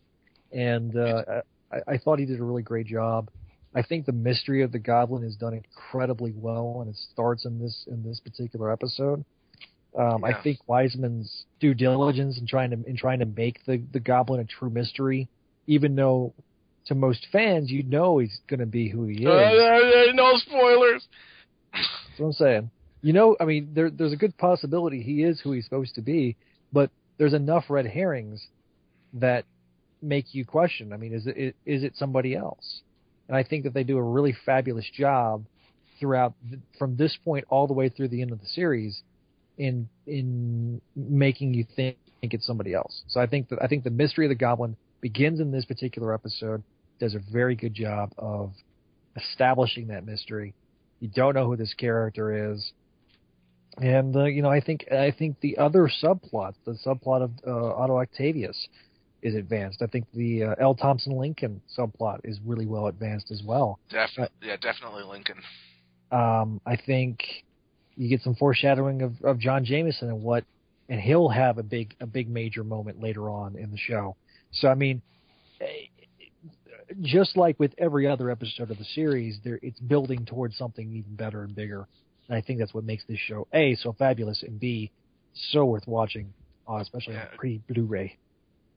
and 0.51 0.95
uh, 0.97 1.23
I, 1.71 1.93
I 1.93 1.97
thought 1.97 2.19
he 2.19 2.25
did 2.25 2.39
a 2.39 2.43
really 2.43 2.63
great 2.63 2.87
job. 2.87 3.29
I 3.73 3.83
think 3.83 4.05
the 4.05 4.11
mystery 4.11 4.63
of 4.63 4.71
the 4.71 4.79
Goblin 4.79 5.23
is 5.23 5.35
done 5.35 5.53
incredibly 5.53 6.33
well, 6.35 6.79
and 6.81 6.89
it 6.89 6.99
starts 7.13 7.45
in 7.45 7.59
this 7.59 7.85
in 7.87 8.03
this 8.03 8.19
particular 8.19 8.71
episode. 8.71 9.23
Um, 9.97 10.21
Yeah. 10.21 10.27
I 10.27 10.43
think 10.43 10.59
Weisman's 10.67 11.45
due 11.59 11.73
diligence 11.73 12.37
in 12.37 12.47
trying 12.47 12.71
to 12.71 12.89
in 12.89 12.97
trying 12.97 13.19
to 13.19 13.25
make 13.25 13.63
the 13.65 13.81
the 13.93 13.99
Goblin 13.99 14.39
a 14.39 14.45
true 14.45 14.69
mystery, 14.69 15.27
even 15.67 15.95
though 15.95 16.33
to 16.85 16.95
most 16.95 17.27
fans 17.31 17.71
you 17.71 17.83
know 17.83 18.17
he's 18.17 18.39
going 18.47 18.59
to 18.59 18.65
be 18.65 18.89
who 18.89 19.05
he 19.05 19.23
is. 19.23 19.27
Uh, 19.27 19.29
uh, 19.29 20.13
no 20.13 20.33
spoilers. 20.37 21.07
That's 21.71 21.87
what 22.17 22.25
I'm 22.27 22.33
saying. 22.33 22.71
You 23.01 23.13
know, 23.13 23.37
I 23.39 23.45
mean, 23.45 23.71
there, 23.73 23.89
there's 23.89 24.13
a 24.13 24.17
good 24.17 24.37
possibility 24.37 25.01
he 25.01 25.23
is 25.23 25.39
who 25.39 25.53
he's 25.53 25.63
supposed 25.63 25.95
to 25.95 26.01
be, 26.01 26.35
but 26.73 26.91
there's 27.17 27.33
enough 27.33 27.65
red 27.69 27.85
herrings 27.85 28.45
that 29.13 29.45
make 30.01 30.33
you 30.33 30.45
question. 30.45 30.93
I 30.93 30.97
mean, 30.97 31.13
is 31.13 31.27
it 31.27 31.55
is 31.65 31.83
it 31.83 31.93
somebody 31.95 32.35
else? 32.35 32.81
And 33.27 33.37
I 33.37 33.43
think 33.43 33.63
that 33.63 33.73
they 33.73 33.83
do 33.83 33.97
a 33.97 34.03
really 34.03 34.35
fabulous 34.45 34.89
job 34.93 35.45
throughout 35.99 36.33
from 36.77 36.95
this 36.95 37.17
point 37.23 37.45
all 37.49 37.67
the 37.67 37.73
way 37.73 37.89
through 37.89 38.07
the 38.09 38.21
end 38.21 38.31
of 38.31 38.39
the 38.39 38.47
series 38.47 39.01
in 39.57 39.87
in 40.07 40.81
making 40.95 41.53
you 41.53 41.65
think, 41.75 41.97
think 42.21 42.33
it's 42.33 42.45
somebody 42.45 42.73
else. 42.73 43.03
So 43.07 43.19
I 43.19 43.27
think 43.27 43.49
that 43.49 43.59
I 43.61 43.67
think 43.67 43.83
the 43.83 43.89
mystery 43.91 44.25
of 44.25 44.29
the 44.29 44.35
goblin 44.35 44.75
begins 45.01 45.39
in 45.39 45.51
this 45.51 45.65
particular 45.65 46.13
episode. 46.13 46.63
Does 46.99 47.15
a 47.15 47.21
very 47.31 47.55
good 47.55 47.73
job 47.73 48.11
of 48.17 48.51
establishing 49.15 49.87
that 49.87 50.05
mystery. 50.05 50.53
You 50.99 51.07
don't 51.07 51.33
know 51.33 51.45
who 51.45 51.55
this 51.55 51.73
character 51.73 52.51
is, 52.51 52.73
and 53.77 54.15
uh, 54.15 54.25
you 54.25 54.41
know 54.41 54.49
I 54.49 54.59
think 54.59 54.91
I 54.91 55.11
think 55.11 55.39
the 55.41 55.57
other 55.57 55.89
subplot, 56.01 56.53
the 56.65 56.77
subplot 56.85 57.23
of 57.23 57.31
uh, 57.45 57.75
Otto 57.75 57.97
Octavius, 57.97 58.67
is 59.21 59.35
advanced. 59.35 59.81
I 59.81 59.87
think 59.87 60.05
the 60.13 60.43
uh, 60.43 60.55
L. 60.59 60.75
Thompson 60.75 61.17
Lincoln 61.17 61.61
subplot 61.77 62.19
is 62.23 62.39
really 62.45 62.65
well 62.65 62.87
advanced 62.87 63.31
as 63.31 63.41
well. 63.43 63.79
Definitely, 63.89 64.35
yeah, 64.41 64.57
definitely 64.57 65.03
Lincoln. 65.03 65.37
Um, 66.11 66.59
I 66.65 66.75
think 66.75 67.23
you 67.95 68.09
get 68.09 68.21
some 68.21 68.35
foreshadowing 68.35 69.01
of, 69.01 69.13
of 69.23 69.39
John 69.39 69.65
Jameson 69.65 70.09
and 70.09 70.23
what, 70.23 70.45
and 70.87 70.99
he'll 70.99 71.29
have 71.29 71.57
a 71.57 71.63
big 71.63 71.95
a 71.99 72.07
big 72.07 72.29
major 72.29 72.63
moment 72.63 73.01
later 73.01 73.29
on 73.29 73.55
in 73.55 73.71
the 73.71 73.77
show. 73.77 74.15
So 74.51 74.67
I 74.67 74.75
mean, 74.75 75.01
eh, 75.61 75.65
just 77.01 77.37
like 77.37 77.59
with 77.59 77.73
every 77.77 78.07
other 78.07 78.31
episode 78.31 78.71
of 78.71 78.77
the 78.77 78.85
series, 78.95 79.37
there 79.43 79.59
it's 79.61 79.79
building 79.79 80.25
towards 80.25 80.57
something 80.57 80.91
even 80.91 81.15
better 81.15 81.43
and 81.43 81.55
bigger. 81.55 81.87
And 82.29 82.37
I 82.37 82.41
think 82.41 82.59
that's 82.59 82.73
what 82.73 82.83
makes 82.83 83.03
this 83.05 83.19
show 83.19 83.47
a 83.53 83.75
so 83.75 83.93
fabulous 83.93 84.43
and 84.43 84.59
b 84.59 84.91
so 85.33 85.65
worth 85.65 85.87
watching, 85.87 86.33
uh, 86.69 86.75
especially 86.77 87.15
Yeah. 87.15 87.27
on 87.31 87.37
pre 87.37 87.57
Blu-ray. 87.67 88.17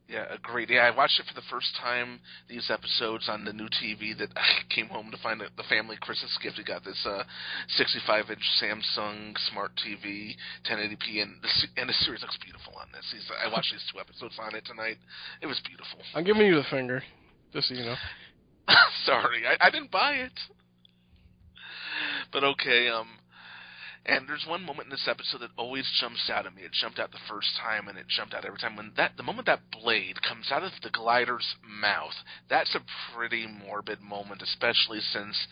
Yeah, 0.09 0.27
agreed. 0.31 0.69
Yeah, 0.69 0.81
I 0.85 0.91
watched 0.95 1.19
it 1.21 1.27
for 1.27 1.33
the 1.35 1.47
first 1.49 1.75
time. 1.81 2.21
These 2.49 2.71
episodes 2.71 3.29
on 3.31 3.45
the 3.45 3.53
new 3.53 3.69
TV 3.69 4.17
that 4.19 4.29
I 4.37 4.61
came 4.69 4.89
home 4.89 5.11
to 5.11 5.17
find 5.23 5.41
the 5.41 5.63
family 5.71 5.97
Christmas 6.01 6.37
gift. 6.43 6.59
We 6.59 6.65
got 6.65 6.85
this 6.85 7.01
uh, 7.07 7.23
65-inch 7.81 8.43
Samsung 8.61 9.35
Smart 9.51 9.73
TV, 9.77 10.35
1080p, 10.69 11.23
and 11.23 11.41
the 11.43 11.49
and 11.81 11.89
the 11.89 11.95
series 11.95 12.21
looks 12.21 12.37
beautiful 12.43 12.75
on 12.81 12.89
this. 12.93 13.05
These, 13.13 13.31
I 13.43 13.51
watched 13.51 13.73
these 13.73 13.85
two 13.93 14.01
episodes 14.01 14.35
on 14.39 14.55
it 14.55 14.65
tonight. 14.67 14.99
It 15.41 15.47
was 15.47 15.61
beautiful. 15.67 16.01
I'm 16.15 16.25
giving 16.25 16.47
you 16.47 16.57
the 16.57 16.65
finger, 16.71 17.03
just 17.53 17.69
so 17.69 17.75
you 17.75 17.85
know. 17.85 17.97
Sorry, 19.07 19.47
I, 19.47 19.67
I 19.67 19.71
didn't 19.71 19.91
buy 19.91 20.13
it. 20.15 20.33
But 22.33 22.45
okay, 22.45 22.89
um, 22.89 23.09
and 24.05 24.29
there's 24.29 24.45
one 24.49 24.63
moment 24.65 24.87
in 24.87 24.91
this 24.91 25.07
episode 25.09 25.43
that 25.43 25.51
always 25.57 25.89
jumps 26.01 26.29
out 26.33 26.47
at 26.47 26.55
me. 26.55 26.63
It 26.63 26.73
jumped 26.73 26.99
out 26.99 27.13
the 27.13 27.19
first 27.29 27.49
time, 27.61 27.87
and 27.87 27.97
it 27.97 28.07
jumped 28.09 28.35
out 28.35 28.45
every 28.45 28.59
time. 28.59 28.77
When 28.77 28.93
that 28.97 29.17
the 29.17 29.23
moment 29.23 29.47
that 29.47 29.71
blade 29.71 30.21
comes 30.23 30.51
out 30.51 30.65
of 30.65 30.73
the 30.83 30.91
glider's 30.91 31.55
mouth, 31.63 32.15
that's 32.51 32.75
a 32.75 32.81
pretty 33.15 33.47
morbid 33.47 34.01
moment, 34.01 34.43
especially 34.43 35.01
since 35.01 35.47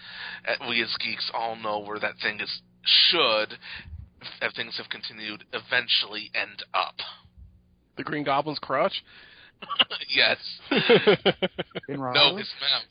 uh, 0.48 0.68
we 0.68 0.82
as 0.82 0.94
geeks 0.98 1.30
all 1.32 1.54
know 1.54 1.78
where 1.78 2.00
that 2.00 2.14
thing 2.22 2.40
is 2.40 2.60
should, 2.82 3.56
if 4.42 4.54
things 4.54 4.76
have 4.78 4.88
continued, 4.88 5.44
eventually 5.52 6.30
end 6.34 6.64
up. 6.74 6.94
The 7.96 8.02
Green 8.02 8.24
Goblin's 8.24 8.58
crotch. 8.58 9.04
yes. 10.08 10.38
No, 11.88 12.02
Riley? 12.02 12.38
his 12.38 12.50
mouth. 12.60 12.82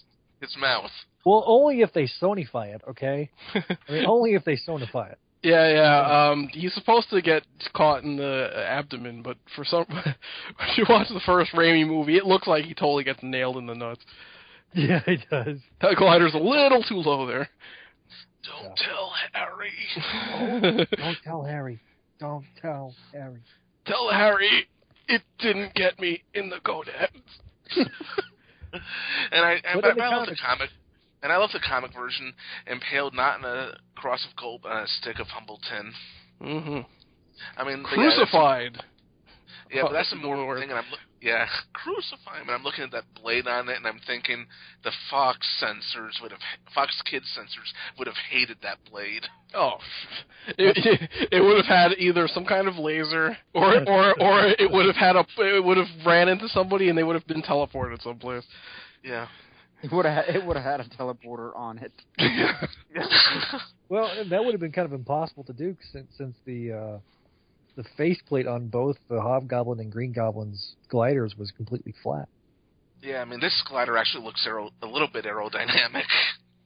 His 0.42 0.58
mouth. 0.58 0.92
Well, 1.26 1.44
only 1.46 1.82
if 1.82 1.92
they 1.92 2.08
Sonify 2.22 2.76
it, 2.76 2.82
okay? 2.90 3.30
I 3.54 3.92
mean, 3.92 4.06
only 4.06 4.36
if 4.36 4.46
they 4.46 4.56
Sonify 4.56 5.12
it. 5.12 5.20
Yeah, 5.42 5.70
yeah. 5.70 6.30
Um, 6.30 6.50
he's 6.52 6.74
supposed 6.74 7.10
to 7.12 7.22
get 7.22 7.44
caught 7.74 8.04
in 8.04 8.18
the 8.18 8.50
abdomen, 8.56 9.22
but 9.22 9.38
for 9.56 9.64
some, 9.64 9.86
when 9.90 10.70
you 10.76 10.86
watch 10.90 11.08
the 11.10 11.22
first 11.26 11.52
Raimi 11.54 11.88
movie, 11.88 12.18
it 12.18 12.26
looks 12.26 12.48
like 12.48 12.66
he 12.66 12.74
totally 12.74 13.04
gets 13.04 13.20
nailed 13.24 13.58
in 13.58 13.66
the 13.66 13.76
nuts. 13.76 14.02
Yeah, 14.74 15.02
it 15.08 15.22
does. 15.32 15.58
That 15.82 15.96
glider's 15.96 16.34
a 16.34 16.38
little 16.38 16.84
too 16.84 16.98
low 16.98 17.26
there. 17.26 17.50
Don't 18.44 18.76
tell 18.78 19.14
Harry. 19.34 20.88
Don't 20.98 21.18
tell 21.24 21.44
Harry. 21.44 21.80
Don't 22.20 22.46
tell 22.62 22.94
Harry. 23.14 23.42
Tell 23.86 24.10
Harry 24.12 24.68
it 25.08 25.22
didn't 25.40 25.74
get 25.74 26.00
me 26.00 26.24
in 26.34 26.50
the 26.50 26.60
gonads. 26.64 27.12
and 27.76 27.90
I, 29.32 29.54
and, 29.54 29.82
But 29.82 29.82
but 29.82 29.96
the 29.96 30.04
I 30.04 30.16
love 30.16 30.28
the 30.28 30.36
comic, 30.36 30.70
and 31.24 31.32
I 31.32 31.38
love 31.38 31.52
the 31.54 31.60
comic 31.60 31.94
version, 31.94 32.34
impaled 32.68 33.14
not 33.14 33.40
in 33.40 33.46
a 33.46 33.78
cross 33.96 34.26
of 34.30 34.36
gold, 34.36 34.62
but 34.64 34.72
on 34.72 34.84
a 34.84 34.88
stick 34.88 35.20
of 35.20 35.28
humble 35.28 35.60
tin. 35.70 35.94
hmm 36.42 36.80
I 37.58 37.64
mean, 37.64 37.84
but 37.84 37.92
yeah, 37.98 38.04
that's- 38.10 38.18
Crucified. 38.18 38.78
Yeah, 39.72 39.84
but 39.84 39.94
that's 39.94 40.12
a 40.12 40.16
more 40.16 40.36
the 40.36 40.60
thing, 40.60 40.72
and 40.72 40.80
I'm 40.80 40.90
look, 40.90 41.00
yeah, 41.22 41.46
crucify 41.74 42.38
him, 42.42 42.48
and 42.48 42.52
I'm 42.52 42.64
looking 42.64 42.84
at 42.84 42.92
that 42.92 43.04
blade 43.22 43.46
on 43.48 43.70
it, 43.70 43.78
and 43.78 43.86
I'm 43.86 44.00
thinking 44.08 44.48
the 44.84 44.92
Fox 45.12 45.46
censors 45.60 46.18
would 46.24 46.32
have, 46.32 46.40
Fox 46.74 47.00
Kids 47.10 47.26
censors 47.36 47.72
would 48.00 48.08
have 48.08 48.16
hated 48.32 48.58
that 48.64 48.80
blade. 48.90 49.26
Oh, 49.54 49.74
it, 50.58 50.76
it, 50.76 51.10
it 51.32 51.42
would 51.42 51.58
have 51.58 51.68
had 51.68 51.92
either 52.00 52.28
some 52.28 52.46
kind 52.46 52.68
of 52.68 52.78
laser, 52.78 53.38
or 53.54 53.76
or 53.88 54.20
or 54.20 54.48
it 54.58 54.72
would 54.72 54.88
have 54.88 54.96
had 54.96 55.16
a 55.16 55.24
it 55.38 55.64
would 55.64 55.78
have 55.78 55.88
ran 56.04 56.30
into 56.30 56.48
somebody 56.50 56.90
and 56.90 56.98
they 56.98 57.04
would 57.04 57.16
have 57.16 57.28
been 57.28 57.44
teleported 57.44 58.02
someplace. 58.02 58.44
Yeah. 59.04 59.28
It 59.84 59.92
would 59.94 60.06
have 60.06 60.26
it 60.28 60.46
would 60.46 60.58
have 60.58 60.66
had 60.66 60.80
a 60.82 60.90
teleporter 60.90 61.56
on 61.56 61.80
it. 61.80 61.94
Well, 63.88 64.12
that 64.30 64.44
would 64.44 64.52
have 64.54 64.60
been 64.62 64.72
kind 64.72 64.86
of 64.86 64.94
impossible 64.94 65.44
to 65.46 65.54
do 65.54 65.76
since 65.92 66.08
since 66.18 66.36
the 66.46 66.72
uh, 66.74 67.00
the 67.76 67.84
faceplate 67.98 68.46
on 68.46 68.68
both 68.68 68.98
the 69.10 69.20
Hobgoblin 69.22 69.80
and 69.80 69.92
Green 69.92 70.12
Goblin's 70.12 70.76
gliders 70.90 71.36
was 71.38 71.50
completely 71.52 71.94
flat. 72.04 72.28
yeah, 73.02 73.22
I 73.22 73.26
mean, 73.26 73.40
this 73.40 73.64
glider 73.68 73.98
actually 73.98 74.26
looks 74.26 74.46
aero, 74.46 74.70
a 74.82 74.86
little 74.86 75.08
bit 75.12 75.26
aerodynamic. 75.26 76.04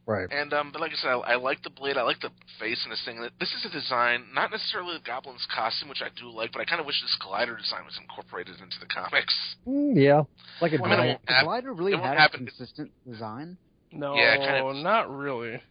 Right. 0.05 0.27
And 0.31 0.51
um, 0.53 0.71
but 0.73 0.81
like 0.81 0.91
I 0.91 0.95
said, 0.95 1.07
I, 1.09 1.33
I 1.33 1.35
like 1.35 1.63
the 1.63 1.69
blade. 1.69 1.95
I 1.95 2.03
like 2.03 2.19
the 2.19 2.29
face 2.59 2.79
and 2.83 2.91
this 2.91 3.01
thing. 3.05 3.21
This 3.39 3.53
is 3.53 3.63
a 3.65 3.69
design, 3.71 4.25
not 4.33 4.51
necessarily 4.51 4.97
the 4.97 5.03
Goblin's 5.05 5.47
costume, 5.53 5.87
which 5.87 6.01
I 6.01 6.09
do 6.19 6.29
like, 6.29 6.51
but 6.51 6.59
I 6.61 6.65
kind 6.65 6.81
of 6.81 6.85
wish 6.85 7.01
this 7.01 7.15
glider 7.21 7.55
design 7.55 7.85
was 7.85 7.97
incorporated 8.01 8.55
into 8.61 8.75
the 8.81 8.85
comics. 8.85 9.33
Mm, 9.65 9.95
yeah, 9.95 10.23
like 10.61 10.73
a 10.73 10.81
Well, 10.81 10.91
I 10.91 10.95
mean, 10.95 10.97
giant. 10.97 11.21
it 11.23 11.31
won't 11.31 11.39
The 11.39 11.45
glider 11.45 11.73
really 11.73 11.93
it 11.93 11.99
had 12.01 12.17
happen. 12.17 12.41
a 12.41 12.45
consistent 12.47 12.91
design. 13.09 13.55
No, 13.93 14.15
Yeah, 14.15 14.37
kind 14.37 14.65
of- 14.67 14.83
not 14.83 15.09
really. 15.15 15.61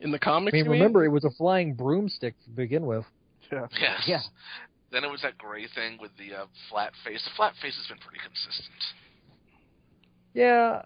In 0.00 0.10
the 0.10 0.16
I 0.20 0.24
comics, 0.24 0.52
mean, 0.52 0.64
you 0.64 0.70
mean? 0.72 0.80
remember 0.80 1.04
it 1.04 1.08
was 1.10 1.22
a 1.24 1.30
flying 1.30 1.74
broomstick 1.74 2.34
to 2.44 2.50
begin 2.50 2.86
with. 2.86 3.04
Yeah. 3.52 3.66
Yes. 3.80 4.00
Yeah. 4.08 4.20
Then 4.90 5.04
it 5.04 5.10
was 5.10 5.22
that 5.22 5.38
gray 5.38 5.66
thing 5.68 5.98
with 6.00 6.10
the 6.18 6.34
uh, 6.34 6.46
flat 6.70 6.92
face. 7.04 7.22
The 7.24 7.30
flat 7.36 7.52
face 7.62 7.76
has 7.76 7.86
been 7.86 7.98
pretty 7.98 8.18
consistent. 8.18 8.82
Yeah, 10.34 10.82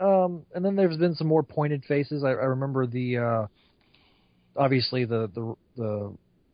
um, 0.00 0.44
and 0.54 0.64
then 0.64 0.76
there's 0.76 0.96
been 0.96 1.14
some 1.14 1.26
more 1.26 1.42
pointed 1.42 1.84
faces. 1.84 2.24
I, 2.24 2.30
I 2.30 2.46
remember 2.46 2.86
the 2.86 3.18
uh, 3.18 3.46
obviously 4.56 5.04
the 5.04 5.30
the 5.34 5.54
the 5.76 6.12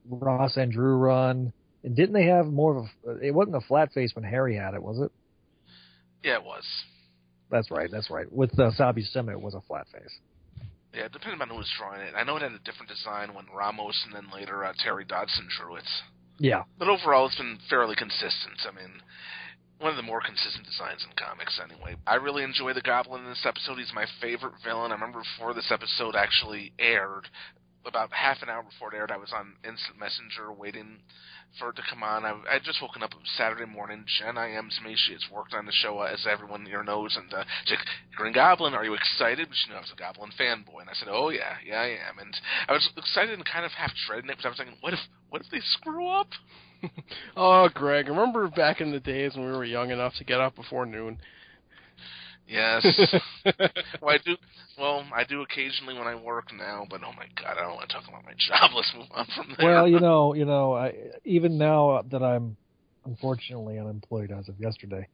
Ross 0.08 0.56
and 0.56 0.72
Drew 0.72 0.96
run. 0.96 1.52
And 1.82 1.96
didn't 1.96 2.12
they 2.12 2.26
have 2.26 2.46
more 2.46 2.76
of 2.76 2.84
a? 3.08 3.18
It 3.26 3.34
wasn't 3.34 3.56
a 3.56 3.62
flat 3.62 3.92
face 3.92 4.10
when 4.14 4.24
Harry 4.24 4.56
had 4.56 4.74
it, 4.74 4.82
was 4.82 5.00
it? 5.00 5.10
Yeah, 6.22 6.34
it 6.34 6.44
was. 6.44 6.64
That's 7.50 7.70
right. 7.70 7.90
That's 7.90 8.10
right. 8.10 8.30
With 8.30 8.58
uh, 8.58 8.70
Sal 8.72 8.92
Buscema, 8.92 9.32
it 9.32 9.40
was 9.40 9.54
a 9.54 9.62
flat 9.62 9.86
face. 9.90 10.12
Yeah, 10.94 11.08
depending 11.10 11.40
on 11.40 11.48
who 11.48 11.56
was 11.56 11.70
drawing 11.78 12.02
it. 12.02 12.14
I 12.16 12.24
know 12.24 12.36
it 12.36 12.42
had 12.42 12.52
a 12.52 12.58
different 12.58 12.90
design 12.90 13.32
when 13.32 13.46
Ramos 13.54 13.96
and 14.04 14.14
then 14.14 14.26
later 14.34 14.64
uh, 14.64 14.72
Terry 14.82 15.04
Dodson 15.04 15.48
drew 15.58 15.76
it. 15.76 15.84
Yeah. 16.38 16.64
But 16.78 16.88
overall, 16.88 17.26
it's 17.26 17.36
been 17.36 17.58
fairly 17.68 17.94
consistent. 17.96 18.58
I 18.68 18.74
mean, 18.74 18.90
one 19.80 19.90
of 19.90 19.96
the 19.96 20.02
more 20.02 20.20
consistent 20.20 20.66
designs 20.66 21.04
in 21.08 21.16
comics, 21.16 21.58
anyway. 21.58 21.96
I 22.06 22.16
really 22.16 22.44
enjoy 22.44 22.74
the 22.74 22.82
Goblin 22.82 23.24
in 23.24 23.30
this 23.30 23.46
episode. 23.46 23.78
He's 23.78 23.92
my 23.94 24.06
favorite 24.20 24.54
villain. 24.62 24.92
I 24.92 24.94
remember 24.94 25.22
before 25.24 25.54
this 25.54 25.72
episode 25.72 26.14
actually 26.14 26.72
aired, 26.78 27.26
about 27.86 28.12
half 28.12 28.42
an 28.42 28.50
hour 28.50 28.62
before 28.62 28.92
it 28.92 28.96
aired, 28.96 29.10
I 29.10 29.16
was 29.16 29.32
on 29.32 29.56
Instant 29.64 29.98
Messenger 29.98 30.52
waiting 30.52 31.00
for 31.58 31.70
it 31.70 31.76
to 31.76 31.82
come 31.88 32.02
on. 32.02 32.24
I 32.24 32.36
I 32.48 32.58
just 32.62 32.82
woken 32.82 33.02
up 33.02 33.12
Saturday 33.36 33.64
morning. 33.64 34.04
Jen 34.06 34.34
IMs 34.34 34.84
me. 34.84 34.94
She 34.96 35.12
has 35.14 35.24
worked 35.32 35.54
on 35.54 35.66
the 35.66 35.72
show, 35.72 35.98
uh, 35.98 36.12
as 36.12 36.26
everyone 36.30 36.66
here 36.66 36.84
knows, 36.84 37.16
and 37.16 37.32
uh, 37.32 37.44
she's 37.64 37.78
like, 37.78 37.86
Green 38.14 38.34
Goblin, 38.34 38.74
are 38.74 38.84
you 38.84 38.94
excited? 38.94 39.48
But 39.48 39.56
she 39.56 39.70
knew 39.70 39.76
I 39.76 39.80
was 39.80 39.92
a 39.92 39.98
Goblin 39.98 40.30
fanboy, 40.38 40.82
and 40.82 40.90
I 40.90 40.94
said, 40.94 41.08
Oh 41.10 41.30
yeah, 41.30 41.56
yeah 41.66 41.80
I 41.80 41.96
am. 42.08 42.18
And 42.20 42.36
I 42.68 42.72
was 42.72 42.88
excited 42.96 43.34
and 43.34 43.44
kind 43.44 43.64
of 43.64 43.72
half 43.72 43.92
dreading 44.06 44.28
it 44.30 44.36
because 44.36 44.44
I 44.44 44.48
was 44.50 44.58
thinking, 44.58 44.76
What 44.80 44.92
if, 44.92 45.00
what 45.30 45.40
if 45.40 45.50
they 45.50 45.60
screw 45.60 46.06
up? 46.06 46.28
Oh, 47.36 47.68
Greg, 47.72 48.08
remember 48.08 48.48
back 48.48 48.80
in 48.80 48.90
the 48.90 49.00
days 49.00 49.34
when 49.34 49.44
we 49.44 49.52
were 49.52 49.64
young 49.64 49.90
enough 49.90 50.14
to 50.18 50.24
get 50.24 50.40
up 50.40 50.56
before 50.56 50.86
noon? 50.86 51.18
Yes. 52.46 52.84
well, 54.02 54.10
I 54.10 54.18
do. 54.24 54.36
Well, 54.78 55.04
I 55.14 55.24
do 55.24 55.42
occasionally 55.42 55.94
when 55.94 56.08
I 56.08 56.16
work 56.16 56.46
now, 56.52 56.84
but 56.90 57.00
oh 57.04 57.12
my 57.16 57.26
god, 57.40 57.56
I 57.58 57.62
don't 57.62 57.76
want 57.76 57.88
to 57.88 57.94
talk 57.94 58.08
about 58.08 58.24
my 58.24 58.32
job. 58.36 58.70
Let's 58.74 58.92
move 58.96 59.06
on 59.12 59.26
from 59.36 59.54
there. 59.56 59.68
Well, 59.68 59.88
you 59.88 60.00
know, 60.00 60.34
you 60.34 60.44
know, 60.44 60.74
I, 60.74 60.94
even 61.24 61.58
now 61.58 62.02
that 62.10 62.22
I'm 62.22 62.56
unfortunately 63.04 63.78
unemployed 63.78 64.32
as 64.32 64.48
of 64.48 64.58
yesterday, 64.58 65.06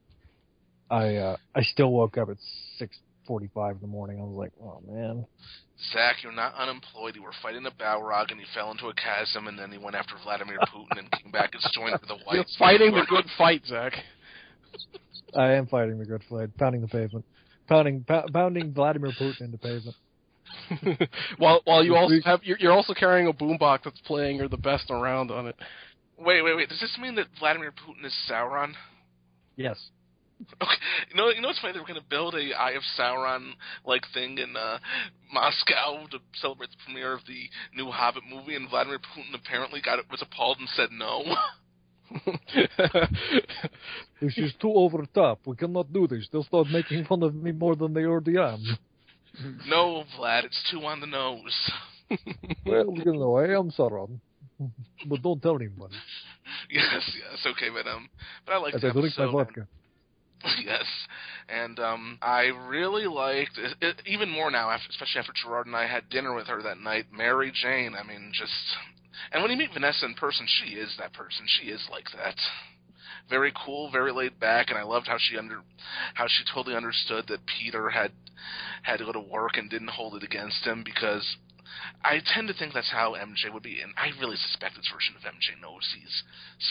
I 0.91 1.17
uh, 1.17 1.37
I 1.55 1.63
still 1.63 1.93
woke 1.93 2.17
up 2.17 2.31
at 2.31 2.39
six 2.79 2.97
forty-five 3.27 3.77
in 3.77 3.81
the 3.81 3.87
morning. 3.87 4.21
I 4.21 4.25
was 4.25 4.37
like, 4.37 4.53
oh 4.63 4.81
man. 4.91 5.27
Zach, 5.93 6.17
you're 6.23 6.33
not 6.33 6.55
unemployed. 6.55 7.17
You 7.17 7.23
were 7.23 7.35
fighting 7.43 7.67
a 7.67 7.71
Balrog, 7.71 8.31
and 8.31 8.41
you 8.41 8.47
fell 8.55 8.71
into 8.71 8.87
a 8.87 8.95
chasm, 8.95 9.47
and 9.47 9.59
then 9.59 9.71
he 9.71 9.79
went 9.79 9.95
after 9.95 10.15
Vladimir 10.23 10.59
Putin 10.75 10.99
and 10.99 11.11
came 11.11 11.31
back 11.31 11.51
and 11.53 11.63
joined 11.75 11.99
the 12.09 12.15
white. 12.25 12.37
You're 12.37 12.45
fighting 12.59 12.93
the 12.93 13.05
good 13.09 13.27
fight, 13.37 13.63
Zach. 13.67 13.93
I 15.35 15.53
am 15.53 15.67
fighting 15.67 15.99
the 15.99 16.07
good 16.07 16.23
fight, 16.31 16.57
pounding 16.57 16.81
the 16.81 16.89
pavement, 16.89 17.25
pounding 17.69 18.05
pou- 18.05 18.29
pounding 18.33 18.73
Vladimir 18.73 19.13
Putin 19.21 19.43
into 19.43 19.59
pavement. 19.59 19.97
while 21.39 21.61
while 21.65 21.85
you 21.85 21.97
also 21.97 22.15
have 22.25 22.41
you're, 22.43 22.59
you're 22.59 22.73
also 22.73 22.95
carrying 22.95 23.27
a 23.29 23.33
boombox 23.33 23.81
that's 23.85 24.01
playing 24.03 24.37
"You're 24.37 24.49
the 24.49 24.57
Best 24.57 24.91
Around" 24.91 25.31
on 25.31 25.49
it. 25.49 25.57
Wait, 26.19 26.43
wait, 26.43 26.57
wait. 26.57 26.69
Does 26.69 26.81
this 26.81 26.97
mean 27.01 27.17
that 27.17 27.27
Vladimir 27.39 27.73
Putin 27.73 28.07
is 28.07 28.15
Sauron? 28.31 28.73
Yes. 29.57 29.91
Okay, 30.63 30.75
you 31.11 31.17
know, 31.17 31.31
you 31.31 31.41
know 31.41 31.49
what's 31.49 31.61
funny? 31.61 31.73
They 31.73 31.81
were 31.81 31.87
going 31.87 32.01
to 32.01 32.07
build 32.09 32.35
a 32.35 32.53
Eye 32.59 32.73
of 32.73 32.83
Sauron 32.99 33.53
like 33.87 34.03
thing 34.13 34.39
in 34.39 34.55
uh, 34.55 34.79
Moscow 35.33 36.07
to 36.11 36.19
celebrate 36.35 36.71
the 36.71 36.77
premiere 36.85 37.15
of 37.15 37.21
the 37.27 37.49
new 37.75 37.91
Hobbit 37.91 38.23
movie, 38.29 38.55
and 38.55 38.69
Vladimir 38.69 38.99
Putin 38.99 39.35
apparently 39.35 39.81
got 39.81 39.99
it 39.99 40.05
was 40.11 40.23
appalled 40.23 40.59
and 40.59 40.69
said 40.69 40.91
no. 40.93 41.25
This 44.21 44.39
is 44.39 44.55
too 44.61 44.73
over 44.73 44.99
the 44.99 45.09
top. 45.15 45.41
We 45.45 45.57
cannot 45.57 45.93
do 45.93 46.07
this. 46.07 46.29
They'll 46.33 46.45
start 46.45 46.69
making 46.69 47.05
fun 47.05 47.23
of 47.23 47.35
me 47.35 47.53
more 47.53 47.77
than 47.77 47.93
they 47.93 48.05
already 48.05 48.39
am. 48.39 48.79
no, 49.69 50.05
Vlad, 50.19 50.45
it's 50.45 50.63
too 50.71 50.81
on 50.85 51.01
the 51.01 51.07
nose. 51.07 51.71
Well, 52.65 52.95
you 53.05 53.13
know, 53.13 53.37
I 53.37 53.57
am 53.59 53.71
Sauron, 53.73 54.21
but 55.07 55.23
don't 55.23 55.43
tell 55.43 55.57
anybody. 55.57 55.95
yes, 56.71 56.85
yes, 56.95 57.47
okay, 57.47 57.69
but 57.69 57.89
um, 57.89 58.09
but 58.45 58.53
I 58.55 58.59
like 58.59 58.75
As 58.75 58.85
I 58.85 58.91
drink 58.91 59.13
my 59.19 59.27
vodka. 59.31 59.67
yes, 60.65 60.85
and 61.49 61.79
um, 61.81 62.19
I 62.21 62.51
really 62.69 63.07
liked 63.07 63.59
it, 63.59 63.75
it, 63.81 64.03
even 64.07 64.29
more 64.31 64.51
now, 64.51 64.71
especially 64.91 65.21
after 65.21 65.33
Gerard 65.33 65.67
and 65.67 65.77
I 65.77 65.87
had 65.87 66.09
dinner 66.11 66.35
with 66.35 66.47
her 66.49 66.63
that 66.63 66.79
night. 66.79 67.07
Mary 67.13 67.53
Jane, 67.55 67.95
I 67.99 68.07
mean, 68.07 68.31
just 68.35 68.53
and 69.33 69.43
when 69.43 69.51
you 69.51 69.57
meet 69.57 69.73
Vanessa 69.73 70.05
in 70.07 70.15
person, 70.15 70.47
she 70.47 70.75
is 70.75 70.95
that 70.99 71.13
person. 71.13 71.47
She 71.47 71.69
is 71.69 71.87
like 71.91 72.07
that. 72.17 72.37
Very 73.29 73.53
cool, 73.65 73.91
very 73.91 74.13
laid 74.13 74.39
back, 74.39 74.71
and 74.71 74.79
I 74.79 74.83
loved 74.83 75.09
how 75.09 75.17
she 75.19 75.37
under 75.37 75.63
how 76.15 76.27
she 76.29 76.45
totally 76.55 76.77
understood 76.77 77.27
that 77.29 77.41
Peter 77.47 77.91
had 77.91 78.13
had 78.83 78.99
to 78.99 79.05
go 79.05 79.13
to 79.13 79.21
work 79.21 79.57
and 79.57 79.69
didn't 79.69 79.89
hold 79.89 80.15
it 80.15 80.23
against 80.23 80.65
him 80.65 80.85
because 80.85 81.37
I 82.05 82.21
tend 82.35 82.49
to 82.49 82.55
think 82.55 82.75
that's 82.75 82.91
how 82.91 83.15
MJ 83.15 83.53
would 83.53 83.63
be, 83.63 83.81
and 83.81 83.93
I 83.97 84.11
really 84.21 84.37
suspect 84.37 84.77
this 84.77 84.89
version 84.93 85.15
of 85.17 85.23
MJ 85.23 85.61
knows 85.61 85.83
he's 85.99 86.23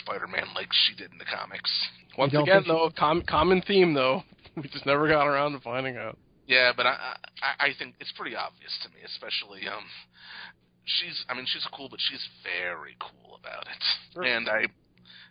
Spider-Man 0.02 0.54
like 0.56 0.70
she 0.72 0.96
did 0.96 1.12
in 1.12 1.18
the 1.18 1.26
comics. 1.26 1.72
Once 2.18 2.34
again, 2.34 2.64
think 2.64 2.68
though, 2.68 2.91
com- 2.98 3.24
common 3.28 3.62
theme 3.62 3.93
though. 3.93 4.24
We 4.56 4.70
just 4.70 4.86
never 4.86 5.10
got 5.10 5.28
around 5.28 5.52
to 5.52 5.60
finding 5.60 5.98
out. 5.98 6.18
Yeah, 6.48 6.72
but 6.72 6.86
I, 6.86 7.18
I 7.43 7.66
I 7.66 7.70
think 7.78 7.96
it's 8.00 8.14
pretty 8.16 8.38
obvious 8.38 8.72
to 8.84 8.89
me, 8.96 9.04
especially 9.06 9.68
um, 9.68 9.84
she's 10.86 11.26
I 11.28 11.34
mean 11.36 11.46
she's 11.46 11.68
cool, 11.76 11.89
but 11.89 12.00
she's 12.00 12.24
very 12.41 12.96
cool 13.02 13.36
about 13.36 13.64
it. 13.68 13.84
Sure. 14.14 14.24
And 14.24 14.48
I 14.48 14.68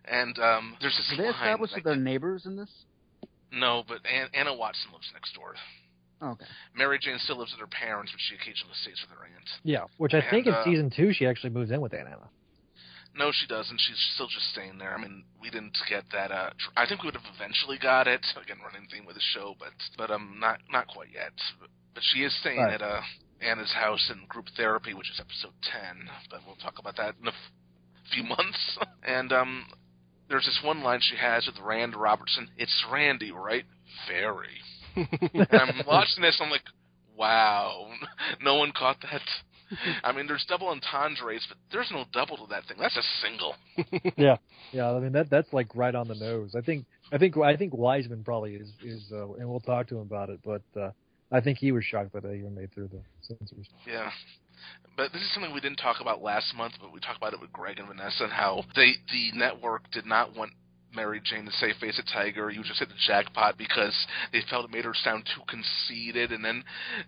and 0.05 0.39
um, 0.39 0.77
there's 0.83 0.95
this 0.97 1.09
Did 1.09 1.21
they 1.21 1.25
line 1.25 1.35
establish 1.35 1.71
that 1.71 1.85
that 1.85 1.91
I 1.91 1.95
they're 1.95 2.03
neighbors 2.03 2.45
in 2.45 2.57
this? 2.57 2.69
no, 3.51 3.83
but 3.89 4.05
Ann, 4.05 4.29
Anna 4.35 4.55
Watson 4.55 4.91
lives 4.93 5.09
next 5.15 5.35
door. 5.35 5.55
Okay. 6.23 6.45
Mary 6.77 6.99
Jane 7.01 7.19
still 7.19 7.39
lives 7.39 7.53
with 7.53 7.61
her 7.61 7.67
parents, 7.67 8.13
but 8.13 8.21
she 8.29 8.35
occasionally 8.35 8.75
stays 8.83 8.97
with 9.03 9.17
her 9.19 9.25
aunt. 9.25 9.49
Yeah, 9.63 9.85
which 9.99 10.15
I 10.15 10.23
think 10.31 10.47
in 10.47 10.55
uh, 10.55 10.65
season 10.65 10.91
two 10.95 11.13
she 11.13 11.27
actually 11.27 11.51
moves 11.51 11.71
in 11.71 11.81
with 11.81 11.93
Aunt 11.93 12.09
Anna. 12.09 12.29
No, 13.17 13.31
she 13.33 13.47
doesn't. 13.47 13.79
She's 13.79 14.01
still 14.15 14.27
just 14.27 14.51
staying 14.51 14.79
there. 14.79 14.93
I 14.93 15.01
mean, 15.01 15.23
we 15.41 15.49
didn't 15.51 15.77
get 15.89 16.03
that. 16.13 16.33
Uh, 16.33 16.51
tr- 16.59 16.75
I 16.77 16.87
think 16.87 17.03
we 17.03 17.07
would 17.09 17.15
have 17.15 17.31
eventually 17.37 17.79
got 17.79 18.09
it. 18.09 18.25
Again, 18.43 18.57
running 18.65 18.89
theme 18.91 19.07
with 19.07 19.15
the 19.15 19.23
show, 19.35 19.55
but 19.59 19.71
but 19.97 20.11
um, 20.11 20.39
not 20.41 20.59
not 20.71 20.89
quite 20.89 21.09
yet. 21.15 21.33
But, 21.61 21.69
but 21.95 22.03
she 22.13 22.21
is 22.25 22.35
staying 22.41 22.59
Right. 22.59 22.75
at 22.75 22.83
uh 22.83 23.01
Anna's 23.41 23.73
house 23.73 24.11
in 24.11 24.27
group 24.27 24.47
therapy, 24.57 24.95
which 24.95 25.11
is 25.11 25.21
episode 25.21 25.55
ten. 25.63 26.09
But 26.31 26.41
we'll 26.47 26.57
talk 26.57 26.79
about 26.81 26.97
that 26.97 27.15
in 27.21 27.29
a 27.29 27.31
f- 27.31 27.53
few 28.13 28.25
months. 28.35 28.79
and 29.07 29.33
um, 29.33 29.67
there's 30.29 30.47
this 30.47 30.61
one 30.65 30.83
line 30.83 31.01
she 31.03 31.17
has 31.17 31.47
with 31.47 31.57
Rand 31.63 31.95
Robertson. 31.95 32.49
It's 32.57 32.85
Randy, 32.91 33.31
right? 33.31 33.65
Very. 34.09 34.59
And 35.35 35.49
I'm 35.53 35.87
watching 35.87 36.23
this. 36.23 36.39
I'm 36.41 36.51
like, 36.51 36.63
wow, 37.17 37.89
no 38.43 38.57
one 38.57 38.73
caught 38.73 38.97
that. 39.03 39.21
I 40.03 40.13
mean, 40.13 40.27
there's 40.27 40.45
double 40.49 40.69
entendres, 40.69 41.45
but 41.49 41.59
there's 41.73 41.91
no 41.91 42.05
double 42.13 42.37
to 42.37 42.47
that 42.51 42.65
thing. 42.67 42.77
That's 42.79 42.97
a 42.97 43.03
single. 43.23 43.55
yeah, 44.17 44.37
yeah. 44.73 44.91
I 44.91 45.01
mean 45.01 45.13
that 45.13 45.31
that's 45.31 45.53
like 45.53 45.75
right 45.75 45.95
on 45.95 46.07
the 46.07 46.15
nose. 46.15 46.55
I 46.57 46.61
think 46.61 46.85
I 47.13 47.19
think 47.19 47.37
I 47.39 47.57
think 47.57 47.73
Weisman 47.73 48.25
probably 48.25 48.55
is 48.55 48.69
is, 48.85 49.03
uh, 49.13 49.33
and 49.35 49.49
we'll 49.49 49.61
talk 49.61 49.89
to 49.89 49.97
him 49.97 50.03
about 50.03 50.31
it. 50.31 50.41
But 50.45 50.63
uh, 50.81 50.91
I 51.33 51.41
think 51.41 51.59
he 51.59 51.73
was 51.73 51.85
shocked 51.85 52.13
that 52.13 52.23
they 52.23 52.37
even 52.37 52.55
made 52.55 52.73
through 52.73 52.89
the 52.89 53.01
censors. 53.23 53.67
Yeah. 53.87 54.11
But 54.97 55.13
this 55.13 55.23
is 55.23 55.35
something 55.35 55.53
we 55.53 55.61
didn't 55.61 55.79
talk 55.79 56.01
about 56.01 56.23
last 56.23 56.55
month, 56.55 56.75
but 56.81 56.93
we 56.93 57.01
talked 57.01 57.17
about 57.17 57.33
it 57.33 57.41
with 57.41 57.53
Greg 57.53 57.79
and 57.79 57.89
Vanessa 57.89 58.25
and 58.25 58.33
how 58.33 58.65
they 58.77 58.93
the 59.11 59.33
network 59.37 59.91
did 59.91 60.07
not 60.07 60.37
want 60.37 60.53
Mary 60.95 61.21
Jane 61.25 61.45
to 61.45 61.53
say 61.53 61.73
face 61.81 61.99
a 61.99 62.13
tiger, 62.13 62.51
you 62.51 62.63
just 62.63 62.79
hit 62.79 62.89
the 62.89 62.95
jackpot 63.07 63.59
because 63.59 63.95
they 64.33 64.41
felt 64.49 64.65
it 64.65 64.71
made 64.71 64.85
her 64.85 64.95
sound 64.95 65.29
too 65.35 65.43
conceited 65.49 66.33
and 66.33 66.45
then 66.45 66.65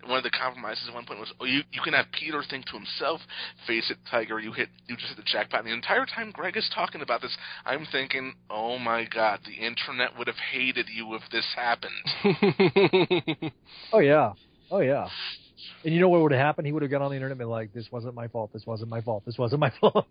one 0.07 0.18
of 0.18 0.24
the 0.24 0.30
compromises 0.30 0.89
at 0.89 0.95
one 0.95 1.05
point 1.07 1.20
was, 1.20 1.32
Oh 1.41 1.45
you 1.45 1.62
you 1.72 1.80
can 1.82 1.95
have 1.95 2.07
Peter 2.12 2.43
think 2.49 2.66
to 2.66 2.72
himself, 2.72 3.20
face 3.66 3.91
it 3.91 3.99
tiger, 4.11 4.39
you 4.39 4.53
hit 4.53 4.68
you 4.87 4.97
just 4.97 5.09
hit 5.09 5.16
the 5.16 5.22
jackpot 5.22 5.61
and 5.61 5.68
the 5.68 5.74
entire 5.74 6.07
time 6.07 6.30
Greg 6.32 6.57
is 6.57 6.68
talking 6.74 7.01
about 7.01 7.22
this, 7.22 7.37
I'm 7.64 7.87
thinking, 7.91 8.34
Oh 8.51 8.78
my 8.78 9.07
god, 9.12 9.41
the 9.45 9.55
internet 9.64 10.16
would 10.18 10.26
have 10.26 10.37
hated 10.53 10.87
you 10.95 11.14
if 11.14 11.22
this 11.30 11.47
happened. 11.55 11.93
Oh 13.93 14.01
yeah, 14.01 14.32
oh 14.70 14.80
yeah. 14.80 15.09
And 15.84 15.95
you 15.95 16.01
know 16.01 16.09
what 16.09 16.20
would 16.20 16.32
have 16.32 16.41
happened? 16.41 16.66
He 16.66 16.72
would 16.72 16.82
have 16.82 16.91
got 16.91 17.03
on 17.03 17.11
the 17.11 17.16
internet 17.16 17.32
and 17.32 17.39
been 17.39 17.49
like, 17.49 17.72
"This 17.72 17.87
wasn't 17.91 18.14
my 18.14 18.28
fault. 18.28 18.53
This 18.53 18.66
wasn't 18.66 18.91
my 18.91 19.01
fault. 19.01 19.24
This 19.24 19.39
wasn't 19.39 19.61
my 19.61 19.70
fault." 19.80 20.07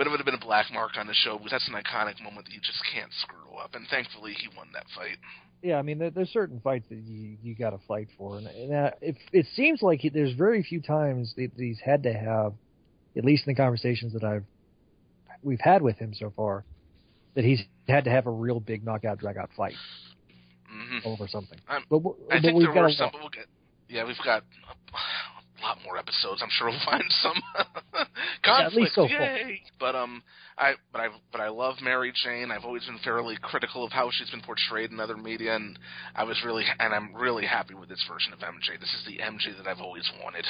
But 0.00 0.06
it 0.06 0.10
would 0.10 0.18
have 0.18 0.24
been 0.24 0.34
a 0.34 0.38
black 0.38 0.72
mark 0.72 0.92
on 0.96 1.06
the 1.06 1.12
show 1.12 1.36
because 1.36 1.50
that's 1.50 1.68
an 1.68 1.74
iconic 1.74 2.18
moment 2.24 2.46
that 2.46 2.54
you 2.54 2.60
just 2.62 2.80
can't 2.94 3.10
screw 3.20 3.54
up. 3.62 3.74
And 3.74 3.86
thankfully, 3.90 4.32
he 4.32 4.48
won 4.56 4.68
that 4.72 4.86
fight. 4.96 5.18
yeah, 5.62 5.76
I 5.76 5.82
mean, 5.82 5.98
there, 5.98 6.08
there's 6.10 6.30
certain 6.30 6.58
fights 6.58 6.86
that 6.88 6.96
you 6.96 7.36
you 7.42 7.54
got 7.54 7.70
to 7.70 7.78
fight 7.86 8.08
for, 8.16 8.38
and, 8.38 8.46
and 8.46 8.72
uh, 8.74 8.90
it 9.02 9.16
it 9.30 9.44
seems 9.54 9.82
like 9.82 10.00
he, 10.00 10.08
there's 10.08 10.32
very 10.32 10.62
few 10.62 10.80
times 10.80 11.34
that 11.36 11.50
he's 11.54 11.78
had 11.84 12.02
to 12.04 12.14
have, 12.14 12.54
at 13.14 13.26
least 13.26 13.46
in 13.46 13.52
the 13.52 13.56
conversations 13.58 14.14
that 14.14 14.24
I've 14.24 14.44
we've 15.42 15.60
had 15.60 15.82
with 15.82 15.98
him 15.98 16.14
so 16.14 16.32
far, 16.34 16.64
that 17.34 17.44
he's 17.44 17.60
had 17.86 18.04
to 18.04 18.10
have 18.10 18.26
a 18.26 18.30
real 18.30 18.58
big 18.58 18.82
knockout 18.82 19.18
dragout 19.20 19.48
fight 19.54 19.74
hmm 20.66 20.98
over 21.04 21.28
something. 21.28 21.58
I'm- 21.68 21.84
But, 21.90 21.98
w- 21.98 22.16
I 22.30 22.36
but 22.36 22.42
think 22.42 22.56
we've 22.56 22.66
there 22.68 22.74
got 22.74 22.82
were 22.84 22.92
some, 22.92 23.10
but 23.12 23.20
we'll 23.20 23.28
get. 23.28 23.46
Yeah, 23.90 24.06
we've 24.06 24.16
got 24.24 24.44
a 25.60 25.66
lot 25.66 25.78
more 25.84 25.96
episodes. 25.98 26.42
I'm 26.42 26.48
sure 26.50 26.68
we'll 26.68 26.80
find 26.84 27.04
some 27.22 27.40
conflict. 28.42 28.48
at 28.48 28.74
least 28.74 28.94
so. 28.94 29.06
Yay! 29.06 29.62
But 29.78 29.94
um, 29.94 30.22
I 30.58 30.74
but 30.92 31.00
I 31.00 31.08
but 31.32 31.40
I 31.40 31.48
love 31.48 31.76
Mary 31.82 32.12
Jane. 32.24 32.50
I've 32.50 32.64
always 32.64 32.84
been 32.84 32.98
fairly 33.04 33.36
critical 33.40 33.84
of 33.84 33.92
how 33.92 34.10
she's 34.12 34.30
been 34.30 34.42
portrayed 34.42 34.90
in 34.90 35.00
other 35.00 35.16
media, 35.16 35.56
and 35.56 35.78
I 36.14 36.24
was 36.24 36.40
really 36.44 36.64
and 36.78 36.94
I'm 36.94 37.14
really 37.14 37.46
happy 37.46 37.74
with 37.74 37.88
this 37.88 38.04
version 38.08 38.32
of 38.32 38.40
MJ. 38.40 38.78
This 38.80 38.94
is 38.94 39.04
the 39.06 39.22
MJ 39.22 39.56
that 39.56 39.68
I've 39.68 39.80
always 39.80 40.10
wanted. 40.22 40.46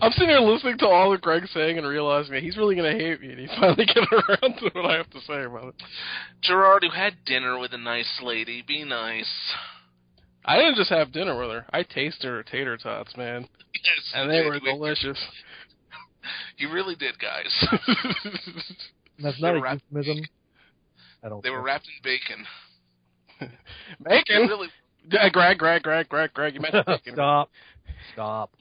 I'm 0.00 0.12
sitting 0.12 0.28
here 0.28 0.38
listening 0.40 0.78
to 0.78 0.86
all 0.86 1.10
that 1.10 1.22
Greg's 1.22 1.50
saying 1.50 1.78
and 1.78 1.86
realizing 1.86 2.34
that 2.34 2.42
he's 2.42 2.56
really 2.56 2.76
going 2.76 2.96
to 2.96 3.04
hate 3.04 3.20
me, 3.20 3.30
and 3.30 3.40
he's 3.40 3.50
finally 3.58 3.84
getting 3.86 4.06
around 4.12 4.58
to 4.58 4.70
what 4.72 4.86
I 4.86 4.96
have 4.96 5.10
to 5.10 5.20
say 5.22 5.42
about 5.42 5.68
it. 5.68 5.74
Gerard, 6.42 6.84
who 6.84 6.90
had 6.90 7.14
dinner 7.24 7.58
with 7.58 7.72
a 7.72 7.78
nice 7.78 8.20
lady, 8.22 8.62
be 8.62 8.84
nice. 8.84 9.26
I 10.46 10.56
didn't 10.58 10.76
just 10.76 10.90
have 10.90 11.12
dinner 11.12 11.38
with 11.38 11.50
her. 11.50 11.66
I 11.72 11.82
tasted 11.82 12.24
her 12.28 12.42
tater 12.42 12.76
tots, 12.76 13.16
man, 13.16 13.48
Yes, 13.74 14.12
and 14.14 14.30
they 14.30 14.42
did. 14.42 14.46
were 14.46 14.60
delicious. 14.60 15.18
You 16.58 16.72
really 16.72 16.96
did, 16.96 17.14
guys. 17.20 17.68
That's 19.22 19.36
They 19.36 19.42
not 19.42 19.52
were 19.52 19.58
a 19.58 19.62
wrapped- 19.62 19.82
euphemism. 19.92 20.24
I 21.22 21.28
don't. 21.28 21.40
They 21.42 21.50
were 21.50 21.62
wrapped 21.62 21.86
in 21.86 22.02
bacon. 22.02 22.44
Bacon. 24.04 24.48
really 24.48 24.66
Yeah, 25.08 25.28
Greg, 25.28 25.58
Greg, 25.58 25.82
Greg, 25.84 26.08
Greg, 26.08 26.32
Greg. 26.34 26.54
You 26.54 26.60
meant 26.60 26.74
bacon. 26.84 27.14
Stop. 27.14 27.50
Stop. 28.12 28.56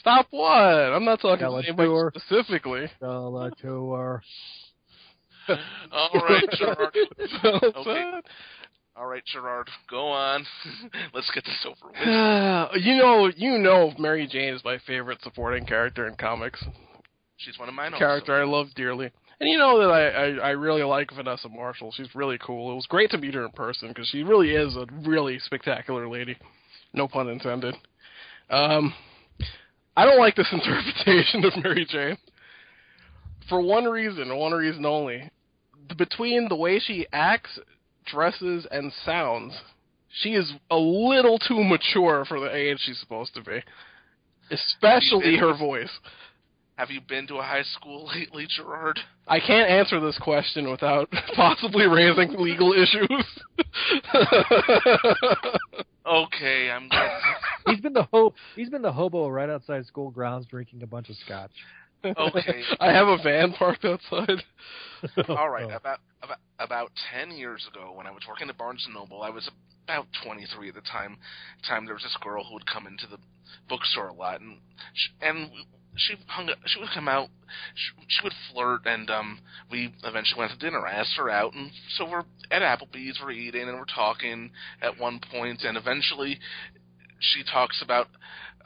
Stop 0.00 0.26
what? 0.30 0.48
I'm 0.50 1.04
not 1.06 1.20
talking 1.22 1.38
Tell 1.38 1.52
to 1.52 1.58
it 1.60 1.66
anybody 1.68 1.88
to 1.88 1.94
her. 1.94 2.12
specifically. 2.16 2.90
Tell 3.00 3.38
her 3.38 3.50
to. 3.62 3.68
All 5.92 6.10
right, 6.28 6.50
Gerard. 6.58 6.96
What's 7.16 7.76
Okay. 7.76 8.10
All 9.00 9.06
right, 9.06 9.24
Gerard, 9.24 9.66
go 9.88 10.08
on. 10.08 10.44
Let's 11.14 11.30
get 11.34 11.42
this 11.46 11.64
over 11.64 11.90
with. 11.90 12.82
you 12.84 12.98
know, 12.98 13.30
you 13.34 13.56
know, 13.56 13.94
Mary 13.98 14.28
Jane 14.30 14.52
is 14.52 14.62
my 14.62 14.76
favorite 14.86 15.22
supporting 15.22 15.64
character 15.64 16.06
in 16.06 16.16
comics. 16.16 16.62
She's 17.38 17.58
one 17.58 17.70
of 17.70 17.74
mine. 17.74 17.92
character 17.96 18.38
I 18.38 18.44
love 18.44 18.66
dearly. 18.76 19.10
And 19.40 19.48
you 19.48 19.56
know 19.56 19.78
that 19.78 19.88
I, 19.88 20.08
I, 20.08 20.48
I 20.48 20.50
really 20.50 20.82
like 20.82 21.14
Vanessa 21.16 21.48
Marshall. 21.48 21.94
She's 21.96 22.14
really 22.14 22.36
cool. 22.44 22.72
It 22.72 22.74
was 22.74 22.84
great 22.90 23.10
to 23.12 23.18
meet 23.18 23.32
her 23.32 23.46
in 23.46 23.52
person 23.52 23.88
because 23.88 24.06
she 24.08 24.22
really 24.22 24.50
is 24.50 24.76
a 24.76 24.84
really 25.08 25.38
spectacular 25.38 26.06
lady. 26.06 26.36
No 26.92 27.08
pun 27.08 27.30
intended. 27.30 27.74
Um, 28.50 28.92
I 29.96 30.04
don't 30.04 30.18
like 30.18 30.36
this 30.36 30.48
interpretation 30.52 31.46
of 31.46 31.64
Mary 31.64 31.86
Jane. 31.88 32.18
For 33.48 33.62
one 33.62 33.84
reason, 33.84 34.36
one 34.36 34.52
reason 34.52 34.84
only. 34.84 35.30
Between 35.96 36.48
the 36.50 36.56
way 36.56 36.78
she 36.78 37.06
acts, 37.14 37.58
dresses, 38.06 38.66
and 38.70 38.92
sounds, 39.04 39.54
she 40.22 40.30
is 40.30 40.52
a 40.70 40.76
little 40.76 41.38
too 41.38 41.62
mature 41.62 42.24
for 42.26 42.40
the 42.40 42.54
age 42.54 42.78
she's 42.80 42.98
supposed 42.98 43.34
to 43.34 43.42
be. 43.42 43.62
Especially 44.50 45.36
her 45.36 45.56
voice. 45.56 45.90
Have 46.76 46.90
you 46.90 47.00
been 47.02 47.26
to 47.26 47.36
a 47.36 47.42
high 47.42 47.62
school 47.62 48.06
lately, 48.14 48.46
Gerard? 48.48 48.98
I 49.28 49.38
can't 49.38 49.70
answer 49.70 50.00
this 50.00 50.18
question 50.18 50.70
without 50.70 51.08
possibly 51.36 51.86
raising 51.86 52.34
legal 52.38 52.72
issues. 52.72 53.24
Okay, 56.06 56.70
I'm 56.70 56.88
good. 56.88 57.10
He's 57.66 57.80
been 57.80 57.92
the 57.92 58.02
ho- 58.04 58.34
He's 58.56 58.68
been 58.68 58.82
the 58.82 58.90
hobo 58.90 59.28
right 59.28 59.48
outside 59.48 59.86
school 59.86 60.10
grounds 60.10 60.46
drinking 60.46 60.82
a 60.82 60.86
bunch 60.86 61.08
of 61.08 61.16
scotch. 61.24 61.52
Okay. 62.04 62.62
I 62.80 62.92
have 62.92 63.08
a 63.08 63.18
van 63.22 63.52
parked 63.52 63.84
outside. 63.84 64.42
All 65.28 65.48
right, 65.50 65.64
Oh. 65.70 65.76
about 65.76 66.00
about 66.22 66.38
about 66.58 66.90
ten 67.12 67.30
years 67.30 67.66
ago, 67.72 67.92
when 67.94 68.06
I 68.06 68.10
was 68.10 68.22
working 68.28 68.48
at 68.48 68.58
Barnes 68.58 68.82
and 68.86 68.94
Noble, 68.94 69.22
I 69.22 69.30
was 69.30 69.48
about 69.84 70.06
twenty 70.24 70.46
three 70.54 70.68
at 70.68 70.74
the 70.74 70.82
time. 70.82 71.16
Time 71.66 71.84
there 71.86 71.94
was 71.94 72.02
this 72.02 72.16
girl 72.20 72.44
who 72.44 72.54
would 72.54 72.66
come 72.66 72.86
into 72.86 73.06
the 73.06 73.18
bookstore 73.68 74.08
a 74.08 74.12
lot, 74.14 74.40
and 74.40 74.58
she, 74.94 75.08
and 75.26 75.50
she 75.96 76.14
hung. 76.26 76.50
She 76.66 76.78
would 76.80 76.90
come 76.94 77.08
out. 77.08 77.28
She, 77.74 78.04
she 78.08 78.20
would 78.24 78.34
flirt, 78.52 78.82
and 78.84 79.10
um, 79.10 79.40
we 79.70 79.92
eventually 80.04 80.38
went 80.38 80.52
to 80.52 80.58
dinner. 80.58 80.86
I 80.86 80.92
asked 80.92 81.16
her 81.16 81.30
out, 81.30 81.54
and 81.54 81.70
so 81.96 82.08
we're 82.08 82.24
at 82.50 82.62
Applebee's, 82.62 83.18
we're 83.22 83.32
eating, 83.32 83.68
and 83.68 83.78
we're 83.78 83.84
talking 83.86 84.50
at 84.82 84.98
one 84.98 85.20
point, 85.32 85.62
and 85.64 85.76
eventually 85.78 86.38
she 87.20 87.42
talks 87.42 87.82
about 87.82 88.08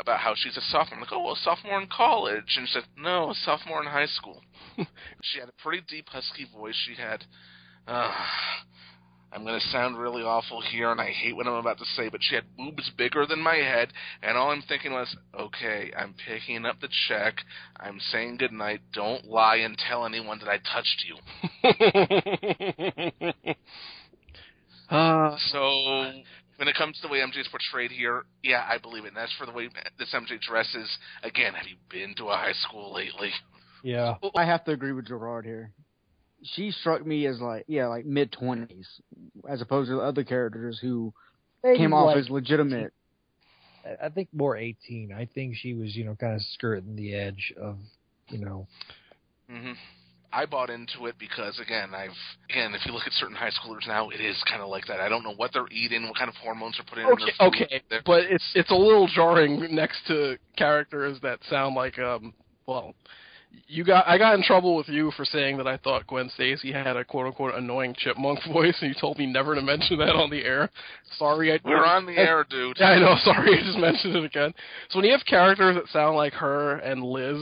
about 0.00 0.20
how 0.20 0.34
she's 0.36 0.56
a 0.56 0.60
sophomore. 0.60 0.96
I'm 0.96 1.00
like, 1.00 1.12
oh, 1.12 1.32
a 1.32 1.36
sophomore 1.36 1.80
in 1.80 1.88
college, 1.88 2.56
and 2.56 2.66
she 2.68 2.74
said, 2.74 2.84
no, 2.96 3.30
a 3.30 3.34
sophomore 3.34 3.80
in 3.80 3.88
high 3.88 4.06
school. 4.06 4.42
she 5.22 5.38
had 5.40 5.48
a 5.48 5.62
pretty 5.62 5.82
deep 5.88 6.08
husky 6.08 6.46
voice. 6.52 6.74
She 6.86 7.00
had, 7.00 7.24
uh, 7.86 8.12
I'm 9.32 9.44
going 9.44 9.58
to 9.58 9.66
sound 9.68 9.98
really 9.98 10.22
awful 10.22 10.60
here, 10.60 10.90
and 10.90 11.00
I 11.00 11.10
hate 11.10 11.34
what 11.34 11.46
I'm 11.46 11.54
about 11.54 11.78
to 11.78 11.84
say, 11.96 12.08
but 12.08 12.20
she 12.22 12.34
had 12.34 12.44
boobs 12.56 12.90
bigger 12.96 13.26
than 13.26 13.40
my 13.40 13.56
head, 13.56 13.92
and 14.22 14.36
all 14.36 14.50
I'm 14.50 14.62
thinking 14.62 14.92
was, 14.92 15.14
okay, 15.38 15.92
I'm 15.96 16.14
picking 16.26 16.64
up 16.64 16.80
the 16.80 16.88
check. 17.08 17.34
I'm 17.78 17.98
saying 18.12 18.36
goodnight. 18.38 18.80
Don't 18.92 19.24
lie 19.26 19.56
and 19.56 19.76
tell 19.76 20.06
anyone 20.06 20.38
that 20.40 20.48
I 20.48 20.58
touched 20.58 21.04
you. 21.06 21.16
uh, 24.88 25.36
So 25.52 26.12
when 26.56 26.68
it 26.68 26.76
comes 26.76 26.96
to 26.96 27.08
the 27.08 27.12
way 27.12 27.18
MJ 27.18 27.40
is 27.40 27.48
portrayed 27.48 27.90
here, 27.90 28.24
yeah, 28.42 28.64
I 28.68 28.78
believe 28.78 29.04
it. 29.04 29.08
And 29.08 29.18
as 29.18 29.30
for 29.38 29.46
the 29.46 29.52
way 29.52 29.68
this 29.98 30.14
MJ 30.14 30.40
dresses, 30.40 30.88
again, 31.22 31.54
have 31.54 31.66
you 31.66 31.76
been 31.90 32.14
to 32.16 32.26
a 32.26 32.36
high 32.36 32.52
school 32.52 32.94
lately? 32.94 33.30
Yeah. 33.82 34.16
I 34.36 34.44
have 34.44 34.64
to 34.64 34.72
agree 34.72 34.92
with 34.92 35.06
Gerard 35.06 35.44
here. 35.44 35.72
She 36.42 36.70
struck 36.72 37.04
me 37.06 37.26
as 37.26 37.40
like 37.40 37.64
yeah, 37.68 37.86
like 37.86 38.04
mid 38.04 38.30
twenties, 38.32 38.88
as 39.48 39.62
opposed 39.62 39.88
to 39.88 39.96
the 39.96 40.02
other 40.02 40.24
characters 40.24 40.78
who 40.80 41.12
came 41.62 41.94
off 41.94 42.08
Like, 42.08 42.18
as 42.18 42.30
legitimate. 42.30 42.92
I 44.02 44.08
think 44.08 44.28
more 44.32 44.56
18. 44.56 45.12
I 45.12 45.26
think 45.34 45.56
she 45.56 45.74
was, 45.74 45.94
you 45.94 46.04
know, 46.04 46.14
kind 46.14 46.34
of 46.34 46.42
skirting 46.52 46.96
the 46.96 47.14
edge 47.14 47.52
of, 47.60 47.76
you 48.28 48.38
know. 48.38 48.66
hmm 49.50 49.72
I 50.34 50.46
bought 50.46 50.68
into 50.68 51.06
it 51.06 51.14
because 51.18 51.58
again, 51.60 51.94
I've 51.94 52.10
again, 52.50 52.74
if 52.74 52.84
you 52.86 52.92
look 52.92 53.06
at 53.06 53.12
certain 53.12 53.36
high 53.36 53.50
schoolers 53.50 53.86
now, 53.86 54.10
it 54.10 54.20
is 54.20 54.36
kind 54.50 54.60
of 54.62 54.68
like 54.68 54.86
that. 54.86 54.98
I 55.00 55.08
don't 55.08 55.22
know 55.22 55.34
what 55.36 55.52
they're 55.52 55.68
eating, 55.70 56.02
what 56.08 56.18
kind 56.18 56.28
of 56.28 56.34
hormones 56.36 56.78
are 56.80 56.84
put 56.84 56.98
in. 56.98 57.06
okay, 57.06 57.32
okay, 57.40 57.82
They're- 57.88 58.02
but 58.04 58.24
it's 58.24 58.44
it's 58.54 58.70
a 58.70 58.74
little 58.74 59.06
jarring 59.06 59.74
next 59.74 60.06
to 60.08 60.36
characters 60.56 61.18
that 61.22 61.38
sound 61.48 61.74
like 61.76 61.98
um 61.98 62.34
well, 62.66 62.94
you 63.66 63.84
got 63.84 64.06
I 64.06 64.18
got 64.18 64.34
in 64.34 64.42
trouble 64.42 64.76
with 64.76 64.88
you 64.88 65.10
for 65.16 65.24
saying 65.24 65.56
that 65.58 65.66
I 65.66 65.76
thought 65.78 66.06
Gwen 66.06 66.30
Stacy 66.34 66.72
had 66.72 66.96
a 66.96 67.04
quote 67.04 67.26
unquote 67.26 67.54
annoying 67.54 67.94
chipmunk 67.96 68.40
voice, 68.52 68.76
and 68.80 68.88
you 68.94 69.00
told 69.00 69.18
me 69.18 69.26
never 69.26 69.54
to 69.54 69.62
mention 69.62 69.98
that 69.98 70.14
on 70.16 70.30
the 70.30 70.44
air. 70.44 70.70
Sorry, 71.18 71.52
I 71.52 71.58
We're 71.64 71.84
on 71.84 72.06
the 72.06 72.16
air, 72.16 72.44
dude. 72.48 72.76
Yeah, 72.80 72.86
I 72.90 72.98
know. 72.98 73.16
Sorry, 73.24 73.58
I 73.58 73.62
just 73.62 73.78
mentioned 73.78 74.16
it 74.16 74.24
again. 74.24 74.52
So 74.90 74.98
when 74.98 75.06
you 75.06 75.12
have 75.12 75.24
characters 75.26 75.76
that 75.76 75.88
sound 75.88 76.16
like 76.16 76.32
her 76.34 76.76
and 76.76 77.02
Liz, 77.02 77.40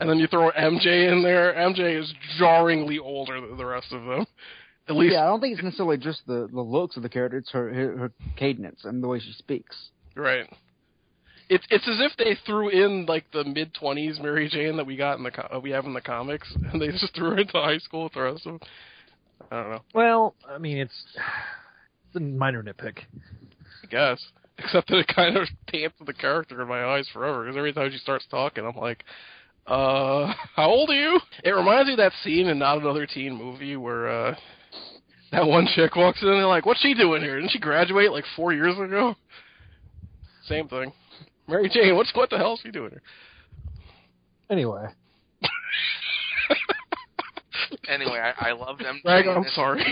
and 0.00 0.08
then 0.08 0.18
you 0.18 0.26
throw 0.26 0.50
MJ 0.52 1.12
in 1.12 1.22
there, 1.22 1.54
MJ 1.54 2.00
is 2.00 2.12
jarringly 2.38 2.98
older 2.98 3.40
than 3.40 3.56
the 3.56 3.64
rest 3.66 3.92
of 3.92 4.04
them. 4.04 4.26
At 4.88 4.96
least, 4.96 5.14
Yeah, 5.14 5.22
I 5.22 5.26
don't 5.26 5.40
think 5.40 5.54
it's 5.54 5.62
necessarily 5.64 5.96
just 5.96 6.26
the 6.26 6.48
the 6.52 6.60
looks 6.60 6.96
of 6.96 7.02
the 7.02 7.08
character; 7.08 7.38
it's 7.38 7.50
her 7.52 7.72
her, 7.72 7.96
her 7.96 8.12
cadence 8.36 8.80
and 8.84 9.02
the 9.02 9.08
way 9.08 9.18
she 9.20 9.32
speaks. 9.32 9.74
right. 10.14 10.46
It's 11.48 11.64
it's 11.70 11.86
as 11.86 12.00
if 12.00 12.16
they 12.16 12.36
threw 12.46 12.68
in 12.70 13.06
like 13.06 13.24
the 13.32 13.44
mid 13.44 13.74
twenties 13.74 14.18
Mary 14.20 14.48
Jane 14.48 14.76
that 14.76 14.86
we 14.86 14.96
got 14.96 15.18
in 15.18 15.24
the 15.24 15.30
co- 15.30 15.48
uh, 15.54 15.60
we 15.60 15.70
have 15.70 15.84
in 15.84 15.92
the 15.92 16.00
comics, 16.00 16.48
and 16.72 16.80
they 16.80 16.88
just 16.88 17.14
threw 17.14 17.30
her 17.30 17.38
into 17.38 17.52
high 17.52 17.78
school 17.78 18.04
with 18.04 18.14
the 18.14 18.22
rest 18.22 18.46
of 18.46 18.58
them. 18.58 18.68
I 19.50 19.62
don't 19.62 19.70
know. 19.70 19.82
Well, 19.94 20.34
I 20.48 20.58
mean, 20.58 20.78
it's 20.78 21.04
it's 22.08 22.16
a 22.16 22.20
minor 22.20 22.62
nitpick. 22.62 23.00
I 23.82 23.86
guess. 23.90 24.24
Except 24.58 24.88
that 24.88 24.98
it 24.98 25.08
kind 25.08 25.36
of 25.36 25.48
taints 25.70 25.96
the 26.06 26.12
character 26.12 26.62
in 26.62 26.68
my 26.68 26.84
eyes 26.84 27.08
forever. 27.12 27.42
Because 27.42 27.56
every 27.56 27.72
time 27.72 27.90
she 27.90 27.98
starts 27.98 28.24
talking, 28.30 28.64
I'm 28.64 28.76
like, 28.76 29.02
uh, 29.66 30.32
how 30.54 30.68
old 30.68 30.90
are 30.90 30.94
you? 30.94 31.20
It 31.42 31.50
reminds 31.50 31.88
me 31.88 31.94
of 31.94 31.98
that 31.98 32.12
scene 32.22 32.46
in 32.46 32.60
Not 32.60 32.78
Another 32.78 33.04
Teen 33.04 33.34
Movie 33.34 33.76
where, 33.76 34.08
uh, 34.08 34.36
that 35.32 35.46
one 35.46 35.66
chick 35.74 35.96
walks 35.96 36.22
in 36.22 36.28
and 36.28 36.36
they're 36.36 36.46
like, 36.46 36.66
what's 36.66 36.80
she 36.80 36.94
doing 36.94 37.20
here? 37.20 37.36
Didn't 37.36 37.50
she 37.50 37.58
graduate 37.58 38.12
like 38.12 38.24
four 38.36 38.52
years 38.52 38.78
ago? 38.78 39.16
Same 40.46 40.68
thing. 40.68 40.92
Mary 41.46 41.68
Jane, 41.68 41.94
what's, 41.96 42.14
what 42.14 42.30
the 42.30 42.38
hell 42.38 42.54
is 42.54 42.60
she 42.62 42.70
doing 42.70 42.90
here? 42.90 43.02
Anyway, 44.50 44.86
Anyway, 47.88 48.18
I, 48.18 48.50
I 48.50 48.52
loved 48.52 48.80
MJ. 48.82 49.02
Greg, 49.02 49.26
I'm 49.26 49.42
this. 49.42 49.54
sorry. 49.54 49.82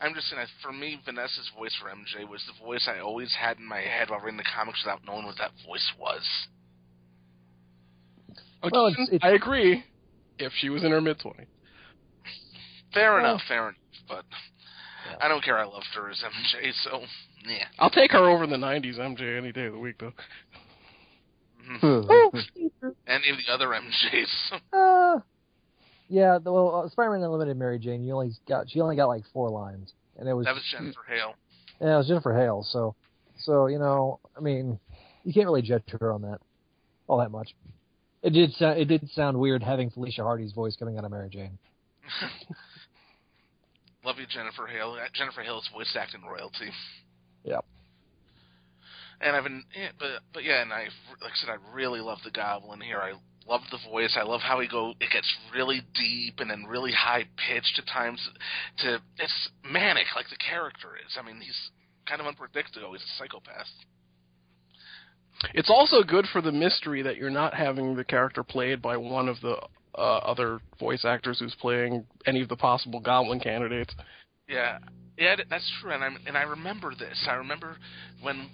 I'm 0.00 0.14
just 0.14 0.28
saying, 0.28 0.46
for 0.62 0.72
me, 0.72 0.98
Vanessa's 1.04 1.50
voice 1.56 1.72
for 1.80 1.88
MJ 1.88 2.28
was 2.28 2.42
the 2.46 2.64
voice 2.64 2.86
I 2.92 2.98
always 3.00 3.34
had 3.38 3.58
in 3.58 3.64
my 3.66 3.80
head 3.80 4.10
while 4.10 4.20
reading 4.20 4.36
the 4.36 4.44
comics 4.44 4.82
without 4.84 5.00
knowing 5.06 5.24
what 5.24 5.36
that 5.38 5.52
voice 5.66 5.90
was. 5.98 6.22
Well, 8.70 8.86
it's- 8.88 9.08
it's- 9.12 9.20
I 9.22 9.30
agree. 9.34 9.84
If 10.38 10.52
she 10.54 10.68
was 10.70 10.82
in 10.84 10.90
her 10.90 11.00
mid 11.00 11.18
20s. 11.18 11.46
Fair 12.92 13.12
Well- 13.14 13.20
enough, 13.24 13.42
fair 13.48 13.62
enough, 13.68 13.76
but 14.08 14.24
I 15.20 15.28
don't 15.28 15.42
care. 15.44 15.58
I 15.58 15.64
loved 15.64 15.86
her 15.94 16.10
as 16.10 16.22
MJ, 16.22 16.72
so 16.84 17.00
yeah. 17.48 17.64
I'll 17.78 17.90
take 17.90 18.12
her 18.12 18.28
over 18.28 18.46
the 18.46 18.56
90s 18.56 18.98
MJ 18.98 19.36
any 19.38 19.52
day 19.52 19.66
of 19.66 19.72
the 19.72 19.78
week, 19.78 19.96
though. 19.98 20.12
Mhm. 21.82 22.44
Any 23.06 23.30
of 23.30 23.36
the 23.38 23.52
other 23.52 23.68
MJs. 23.68 24.52
uh, 24.72 25.20
yeah. 26.08 26.38
Well, 26.38 26.84
uh, 26.84 26.88
Spider-Man 26.90 27.22
Unlimited, 27.22 27.56
Mary 27.56 27.78
Jane, 27.78 28.04
you 28.04 28.12
only 28.14 28.32
got 28.46 28.68
she 28.70 28.80
only 28.80 28.96
got 28.96 29.06
like 29.06 29.24
four 29.32 29.48
lines, 29.50 29.92
and 30.18 30.28
it 30.28 30.34
was 30.34 30.44
that 30.46 30.54
was 30.54 30.64
Jennifer 30.70 31.00
Hale. 31.08 31.34
yeah, 31.80 31.94
it 31.94 31.96
was 31.98 32.06
Jennifer 32.08 32.34
Hale. 32.34 32.62
So, 32.68 32.94
so 33.38 33.66
you 33.68 33.78
know, 33.78 34.20
I 34.36 34.40
mean, 34.40 34.78
you 35.24 35.32
can't 35.32 35.46
really 35.46 35.62
judge 35.62 35.84
her 35.98 36.12
on 36.12 36.22
that 36.22 36.40
all 37.06 37.18
that 37.18 37.30
much. 37.30 37.54
It 38.22 38.30
did 38.30 38.52
sound 38.54 38.78
it 38.78 38.84
did 38.86 39.08
sound 39.10 39.38
weird 39.38 39.62
having 39.62 39.90
Felicia 39.90 40.22
Hardy's 40.22 40.52
voice 40.52 40.76
coming 40.76 40.98
out 40.98 41.04
of 41.04 41.10
Mary 41.10 41.28
Jane. 41.30 41.58
Love 44.14 44.20
you, 44.20 44.26
Jennifer 44.30 44.68
Hale. 44.68 44.92
Uh, 44.92 45.08
Jennifer 45.12 45.42
Hale 45.42 45.58
is 45.58 45.68
voice 45.74 45.92
acting 45.98 46.22
royalty. 46.22 46.70
Yep. 47.42 47.64
And 49.20 49.34
I've 49.34 49.42
been, 49.42 49.64
yeah, 49.76 49.88
but 49.98 50.22
but 50.32 50.44
yeah, 50.44 50.62
and 50.62 50.72
I 50.72 50.84
like 51.20 51.32
I 51.32 51.34
said, 51.34 51.50
I 51.50 51.56
really 51.74 51.98
love 51.98 52.18
the 52.22 52.30
Goblin 52.30 52.80
here. 52.80 52.98
I 52.98 53.14
love 53.50 53.62
the 53.72 53.78
voice. 53.90 54.16
I 54.16 54.22
love 54.22 54.40
how 54.40 54.60
he 54.60 54.68
go. 54.68 54.90
It 55.00 55.10
gets 55.10 55.26
really 55.52 55.82
deep 55.96 56.38
and 56.38 56.48
then 56.48 56.62
really 56.62 56.92
high 56.92 57.24
pitched 57.48 57.76
at 57.76 57.88
times. 57.92 58.20
To 58.82 59.00
it's 59.18 59.50
manic 59.68 60.06
like 60.14 60.28
the 60.30 60.36
character 60.36 60.90
is. 60.94 61.18
I 61.18 61.26
mean, 61.26 61.40
he's 61.40 61.70
kind 62.06 62.20
of 62.20 62.28
unpredictable. 62.28 62.92
He's 62.92 63.02
a 63.02 63.18
psychopath. 63.18 63.66
It's 65.54 65.70
also 65.70 66.04
good 66.04 66.26
for 66.32 66.40
the 66.40 66.52
mystery 66.52 67.02
that 67.02 67.16
you're 67.16 67.30
not 67.30 67.52
having 67.52 67.96
the 67.96 68.04
character 68.04 68.44
played 68.44 68.80
by 68.80 68.96
one 68.96 69.28
of 69.28 69.40
the 69.40 69.56
uh, 69.96 70.18
other 70.18 70.60
voice 70.78 71.04
actors 71.04 71.38
who's 71.38 71.54
playing 71.60 72.04
any 72.26 72.42
of 72.42 72.48
the 72.48 72.56
possible 72.56 73.00
Goblin 73.00 73.40
candidates. 73.40 73.94
Yeah, 74.48 74.78
yeah, 75.18 75.36
that's 75.48 75.70
true. 75.80 75.92
And 75.92 76.04
I 76.04 76.08
and 76.26 76.36
I 76.36 76.42
remember 76.42 76.92
this. 76.94 77.26
I 77.28 77.34
remember 77.34 77.76
when 78.20 78.48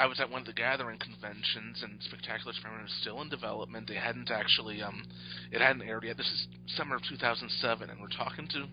I 0.00 0.06
was 0.06 0.18
at 0.18 0.30
one 0.30 0.40
of 0.40 0.46
the 0.46 0.54
gathering 0.54 0.98
conventions, 0.98 1.82
and 1.82 2.00
Spectacular 2.02 2.54
Spider-Man 2.54 2.84
was 2.84 2.96
still 3.02 3.20
in 3.20 3.28
development. 3.28 3.86
They 3.86 3.96
hadn't 3.96 4.30
actually, 4.30 4.80
um, 4.80 5.02
it 5.52 5.60
hadn't 5.60 5.82
aired 5.82 6.04
yet. 6.04 6.16
This 6.16 6.26
is 6.26 6.46
summer 6.74 6.96
of 6.96 7.02
2007, 7.06 7.90
and 7.90 8.00
we're 8.00 8.08
talking 8.08 8.48
to 8.48 8.66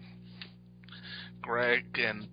Greg 1.41 1.85
and. 1.95 2.27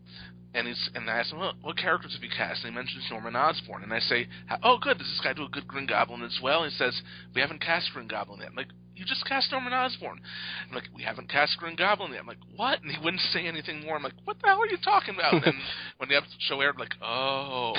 And 0.57 0.69
he's 0.69 0.91
and 0.95 1.11
I 1.11 1.19
asked 1.19 1.33
him, 1.33 1.41
what, 1.41 1.57
what 1.63 1.77
characters 1.77 2.15
have 2.15 2.23
you 2.23 2.31
cast? 2.31 2.63
And 2.63 2.73
he 2.73 2.77
mentions 2.77 3.03
Norman 3.11 3.35
Osborn. 3.35 3.83
And 3.83 3.93
I 3.93 3.99
say, 3.99 4.29
oh, 4.63 4.79
good, 4.81 4.99
does 4.99 5.09
this 5.09 5.21
guy 5.21 5.33
do 5.33 5.47
a 5.47 5.49
good 5.49 5.67
Green 5.67 5.89
Goblin 5.89 6.23
as 6.23 6.39
well? 6.41 6.63
And 6.63 6.71
he 6.71 6.79
says, 6.79 6.95
we 7.35 7.41
haven't 7.41 7.61
cast 7.61 7.91
Green 7.93 8.07
Goblin 8.07 8.39
yet. 8.39 8.51
I'm 8.51 8.55
like, 8.55 8.69
you 8.95 9.05
just 9.05 9.25
cast 9.27 9.51
Norman 9.53 9.73
Osborn. 9.73 10.21
I'm 10.69 10.75
like, 10.75 10.85
we 10.95 11.03
haven't 11.03 11.29
cast 11.29 11.57
Green 11.59 11.77
Goblin 11.77 12.13
yet. 12.13 12.21
I'm 12.21 12.27
like, 12.27 12.39
what? 12.57 12.81
And 12.83 12.91
he 12.91 12.99
wouldn't 13.03 13.23
say 13.33 13.47
anything 13.47 13.83
more. 13.85 13.97
I'm 13.97 14.03
like, 14.03 14.13
what 14.25 14.37
the 14.41 14.47
hell 14.49 14.61
are 14.63 14.67
you 14.67 14.79
talking 14.85 15.15
about? 15.15 15.35
And 15.35 15.43
then 15.45 15.55
when 15.99 16.09
the 16.09 16.17
episode 16.17 16.41
show 16.41 16.61
aired, 16.61 16.75
I'm 16.77 16.81
like, 16.81 16.95
oh. 17.03 17.75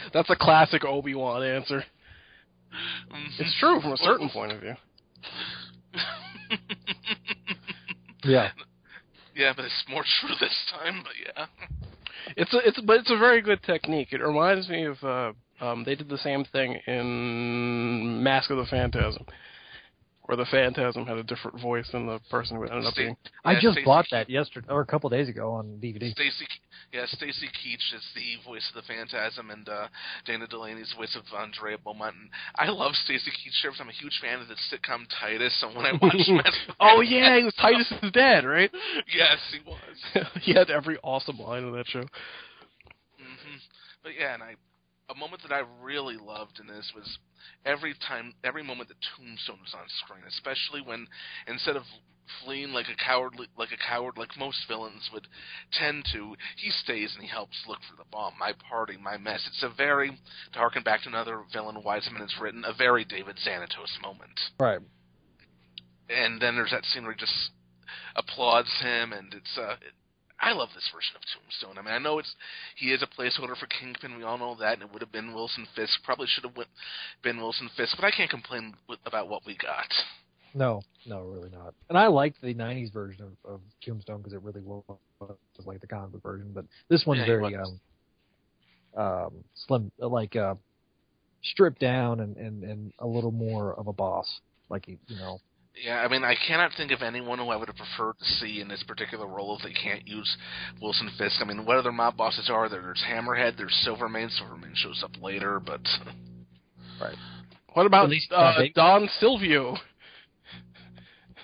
That's 0.12 0.30
a 0.30 0.36
classic 0.36 0.84
Obi 0.84 1.14
Wan 1.14 1.42
answer. 1.42 1.84
Mhm. 3.12 3.28
It's 3.40 3.56
true 3.60 3.80
from 3.80 3.92
a 3.92 3.96
certain 3.96 4.28
point 4.28 4.52
of 4.52 4.60
view. 4.60 4.74
Yeah. 8.24 8.50
yeah, 9.36 9.52
but 9.54 9.64
it's 9.64 9.84
more 9.88 10.02
true 10.20 10.34
this 10.40 10.54
time. 10.72 11.02
But 11.04 11.12
yeah, 11.24 11.46
It's 12.36 12.52
a, 12.52 12.58
it's 12.66 12.80
but 12.80 12.98
it's 12.98 13.10
a 13.10 13.16
very 13.16 13.40
good 13.40 13.62
technique. 13.62 14.08
It 14.10 14.20
reminds 14.20 14.68
me 14.68 14.84
of 14.84 14.96
uh, 15.04 15.32
um, 15.64 15.84
they 15.84 15.94
did 15.94 16.08
the 16.08 16.18
same 16.18 16.44
thing 16.44 16.76
in 16.88 18.22
Mask 18.22 18.50
of 18.50 18.56
the 18.56 18.66
Phantasm, 18.66 19.24
where 20.26 20.36
the 20.36 20.44
Phantasm 20.44 21.06
had 21.06 21.16
a 21.16 21.22
different 21.22 21.60
voice 21.60 21.88
than 21.92 22.06
the 22.06 22.18
person 22.30 22.56
who 22.56 22.64
ended 22.64 22.84
up 22.84 22.92
Sta- 22.92 23.02
being. 23.02 23.16
I 23.44 23.54
just 23.54 23.74
Stacey 23.74 23.84
bought 23.84 24.06
that 24.10 24.28
yesterday 24.28 24.66
or 24.68 24.80
a 24.80 24.86
couple 24.86 25.08
days 25.08 25.28
ago 25.28 25.52
on 25.52 25.78
DVD. 25.80 26.10
Stacy, 26.12 26.46
yeah, 26.92 27.06
Stacy 27.06 27.46
Keach 27.46 27.94
is 27.94 28.02
the 28.14 28.42
voice 28.44 28.68
of 28.74 28.82
the 28.82 28.86
Phantasm, 28.92 29.50
and 29.50 29.68
uh, 29.68 29.86
Dana 30.24 30.46
Delany's 30.48 30.92
voice 30.96 31.16
of 31.16 31.22
Andrea 31.38 31.78
Beaumont. 31.78 32.16
And 32.16 32.30
I 32.56 32.70
love 32.70 32.94
Stacy 33.04 33.30
Keach 33.30 33.62
because 33.62 33.80
I'm 33.80 33.88
a 33.88 33.92
huge 33.92 34.18
fan 34.20 34.40
of 34.40 34.48
the 34.48 34.56
sitcom 34.70 35.06
Titus. 35.20 35.56
So 35.60 35.68
when 35.68 35.86
I 35.86 35.92
watched 35.92 36.16
Mask 36.28 36.46
of 36.68 36.74
the 36.74 36.74
oh 36.80 37.00
yeah, 37.00 37.38
he 37.38 37.44
was 37.44 37.54
Titus's 37.54 38.10
dad, 38.12 38.44
right? 38.44 38.70
yes, 39.14 39.38
he 39.52 39.60
was. 39.64 40.26
he 40.42 40.54
had 40.54 40.70
every 40.70 40.98
awesome 41.04 41.38
line 41.38 41.62
in 41.64 41.72
that 41.72 41.86
show. 41.86 42.02
hmm 42.02 43.56
But 44.02 44.12
yeah, 44.18 44.34
and 44.34 44.42
I, 44.42 44.56
a 45.08 45.14
moment 45.14 45.42
that 45.42 45.52
I 45.52 45.62
really 45.82 46.16
loved 46.16 46.58
in 46.60 46.66
this 46.66 46.92
was 46.94 47.18
every 47.64 47.94
time, 48.08 48.34
every 48.42 48.62
moment 48.62 48.88
that 48.88 48.96
Tombstone 49.16 49.60
was 49.60 49.74
on 49.74 49.86
screen, 50.04 50.22
especially 50.26 50.82
when 50.82 51.06
instead 51.46 51.76
of 51.76 51.84
fleeing 52.44 52.72
like 52.72 52.86
a 52.88 53.04
coward, 53.04 53.34
like 53.56 53.70
a 53.70 53.88
coward, 53.88 54.18
like 54.18 54.36
most 54.36 54.58
villains 54.66 55.08
would 55.12 55.26
tend 55.72 56.04
to, 56.12 56.34
he 56.56 56.70
stays 56.70 57.12
and 57.14 57.22
he 57.22 57.28
helps 57.28 57.56
look 57.68 57.78
for 57.88 57.96
the 57.96 58.08
bomb. 58.10 58.34
My 58.38 58.52
party, 58.68 58.96
my 59.00 59.16
mess. 59.16 59.46
It's 59.46 59.62
a 59.62 59.74
very, 59.76 60.10
to 60.52 60.58
harken 60.58 60.82
back 60.82 61.02
to 61.02 61.08
another 61.08 61.42
villain 61.52 61.76
Weisman 61.86 62.20
has 62.20 62.34
written, 62.40 62.64
a 62.64 62.74
very 62.74 63.04
David 63.04 63.38
Xanatos 63.46 64.02
moment. 64.02 64.40
Right. 64.58 64.80
And 66.08 66.40
then 66.40 66.54
there's 66.56 66.70
that 66.70 66.84
scene 66.84 67.04
where 67.04 67.12
he 67.12 67.18
just 67.18 67.50
applauds 68.16 68.70
him, 68.80 69.12
and 69.12 69.32
it's 69.34 69.58
uh, 69.58 69.76
I 70.40 70.52
love 70.52 70.68
this 70.74 70.88
version 70.92 71.16
of 71.16 71.22
Tombstone. 71.32 71.78
I 71.78 71.82
mean, 71.82 71.94
I 71.94 71.98
know 71.98 72.18
it's 72.18 72.34
he 72.76 72.92
is 72.92 73.02
a 73.02 73.06
placeholder 73.06 73.56
for 73.56 73.66
Kingpin. 73.66 74.16
We 74.16 74.22
all 74.24 74.38
know 74.38 74.56
that, 74.60 74.74
and 74.74 74.82
it 74.82 74.92
would 74.92 75.02
have 75.02 75.12
been 75.12 75.32
Wilson 75.32 75.66
Fisk. 75.74 76.02
Probably 76.04 76.26
should 76.28 76.44
have 76.44 76.54
been 77.22 77.38
Wilson 77.38 77.70
Fisk, 77.76 77.96
but 77.96 78.04
I 78.04 78.10
can't 78.10 78.30
complain 78.30 78.74
with, 78.88 78.98
about 79.06 79.28
what 79.28 79.42
we 79.46 79.56
got. 79.56 79.88
No, 80.54 80.82
no, 81.06 81.22
really 81.22 81.50
not. 81.50 81.74
And 81.88 81.98
I 81.98 82.06
liked 82.06 82.40
the 82.40 82.54
'90s 82.54 82.92
version 82.92 83.24
of, 83.24 83.50
of 83.50 83.60
Tombstone 83.84 84.18
because 84.18 84.32
it 84.32 84.42
really 84.42 84.60
was 84.60 84.84
like 85.64 85.80
the 85.80 85.86
comic 85.86 86.12
book 86.12 86.22
version. 86.22 86.50
But 86.54 86.66
this 86.88 87.04
one's 87.06 87.20
Yeah, 87.20 87.26
very 87.26 87.56
um, 87.56 87.80
um, 88.96 89.32
slim, 89.54 89.90
like 89.98 90.36
uh, 90.36 90.54
stripped 91.42 91.80
down 91.80 92.20
and, 92.20 92.36
and 92.36 92.62
and 92.64 92.92
a 92.98 93.06
little 93.06 93.32
more 93.32 93.74
of 93.74 93.86
a 93.86 93.92
boss. 93.92 94.40
Like 94.68 94.86
he, 94.86 94.98
you 95.08 95.16
know, 95.16 95.40
Yeah, 95.84 95.98
I 95.98 96.08
mean, 96.08 96.24
I 96.24 96.34
cannot 96.48 96.72
think 96.76 96.90
of 96.90 97.02
anyone 97.02 97.38
who 97.38 97.48
I 97.50 97.56
would 97.56 97.68
have 97.68 97.76
preferred 97.76 98.18
to 98.18 98.24
see 98.24 98.60
in 98.60 98.68
this 98.68 98.82
particular 98.84 99.26
role 99.26 99.56
if 99.58 99.62
they 99.62 99.72
can't 99.74 100.06
use 100.08 100.36
Wilson 100.80 101.10
Fisk. 101.18 101.36
I 101.40 101.44
mean, 101.44 101.66
what 101.66 101.76
other 101.76 101.92
mob 101.92 102.16
bosses 102.16 102.48
are 102.50 102.68
there? 102.68 102.80
There's 102.80 103.04
Hammerhead, 103.06 103.56
there's 103.58 103.74
Silvermane. 103.84 104.30
Silvermane 104.30 104.72
shows 104.74 105.02
up 105.04 105.10
later, 105.22 105.60
but 105.60 105.80
Right. 107.00 107.16
What 107.74 107.86
about 107.86 108.08
least, 108.08 108.32
uh, 108.32 108.36
uh, 108.36 108.62
Don 108.74 109.08
Silvio? 109.20 109.76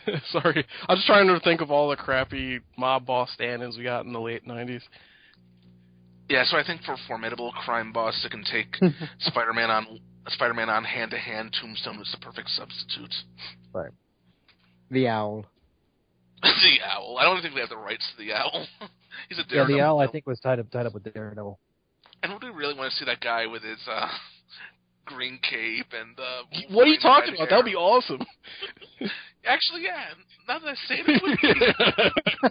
Sorry, 0.33 0.67
I'm 0.89 0.97
just 0.97 1.07
trying 1.07 1.29
to 1.29 1.39
think 1.41 1.61
of 1.61 1.71
all 1.71 1.91
the 1.91 1.97
crappy 1.97 2.61
mob 2.79 3.07
boss 3.07 3.31
stand-ins 3.35 3.77
we 3.77 3.85
got 3.85 4.05
in 4.07 4.13
the 4.13 4.21
late 4.21 4.47
'90s. 4.47 4.81
yeah. 6.29 6.45
So 6.45 6.57
I 6.57 6.65
think 6.65 6.83
for 6.83 6.95
a 6.95 6.99
formidable 7.07 7.53
crime 7.53 7.93
boss 7.93 8.19
that 8.23 8.33
can 8.33 8.45
take 8.51 8.75
Spider-Man 9.21 9.71
on 9.71 10.01
Spider-Man 10.29 10.71
on 10.71 10.85
hand-to-hand. 10.85 11.55
Tombstone 11.61 11.99
was 11.99 12.11
the 12.11 12.25
perfect 12.25 12.49
substitute. 12.51 13.15
The 14.93 15.09
owl. 15.09 15.47
the 16.43 16.79
owl. 16.85 17.17
I 17.19 17.25
don't 17.25 17.43
think 17.43 17.55
we 17.55 17.61
have 17.61 17.71
the 17.71 17.77
rights 17.77 18.05
to 18.17 18.23
the 18.25 18.33
owl. 18.35 18.67
He's 19.29 19.39
a 19.39 19.43
Yeah, 19.43 19.47
daredevil. 19.65 19.77
the 19.77 19.81
owl 19.85 20.01
I 20.01 20.07
think 20.07 20.27
was 20.27 20.39
tied 20.41 20.59
up 20.61 20.71
tied 20.71 20.87
up 20.87 20.95
with 20.95 21.05
Daredevil. 21.13 21.59
And 22.23 22.33
would 22.33 22.43
we 22.43 22.51
really 22.51 22.75
want 22.75 22.93
to 22.93 22.97
see 22.99 23.05
that 23.07 23.21
guy 23.21 23.47
with 23.47 23.63
his 23.63 23.79
uh, 23.91 24.07
green 25.07 25.39
cape 25.43 25.87
and 25.99 26.19
uh, 26.19 26.43
What 26.71 26.87
are 26.87 26.91
you 26.91 26.99
talking 27.01 27.31
red 27.33 27.41
about? 27.41 27.49
That 27.51 27.57
would 27.57 27.65
be 27.65 27.75
awesome. 27.75 28.21
Actually, 29.45 29.83
yeah. 29.85 30.05
Now 30.47 30.59
that 30.61 30.69
I 30.69 30.75
say 30.87 31.01
it, 31.01 31.05
it 31.09 31.23
would 31.23 31.39
be. 31.43 32.51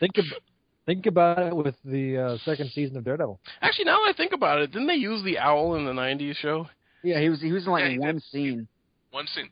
Think 0.00 0.18
ab- 0.18 0.42
think 0.86 1.06
about 1.06 1.38
it 1.38 1.54
with 1.56 1.76
the 1.84 2.18
uh, 2.18 2.38
second 2.44 2.70
season 2.72 2.96
of 2.96 3.04
Daredevil. 3.04 3.38
Actually, 3.60 3.84
now 3.84 3.98
that 4.04 4.10
I 4.10 4.16
think 4.16 4.32
about 4.32 4.60
it, 4.60 4.72
didn't 4.72 4.88
they 4.88 4.94
use 4.94 5.22
the 5.24 5.38
owl 5.38 5.76
in 5.76 5.84
the 5.84 5.92
'90s 5.92 6.34
show? 6.36 6.66
Yeah, 7.04 7.20
he 7.20 7.28
was 7.28 7.40
he 7.40 7.52
was 7.52 7.66
in 7.66 7.72
like 7.72 7.84
Yeah, 7.92 7.98
one 7.98 8.14
did. 8.14 8.22
scene. 8.24 8.66
One 9.12 9.26
thing. 9.34 9.48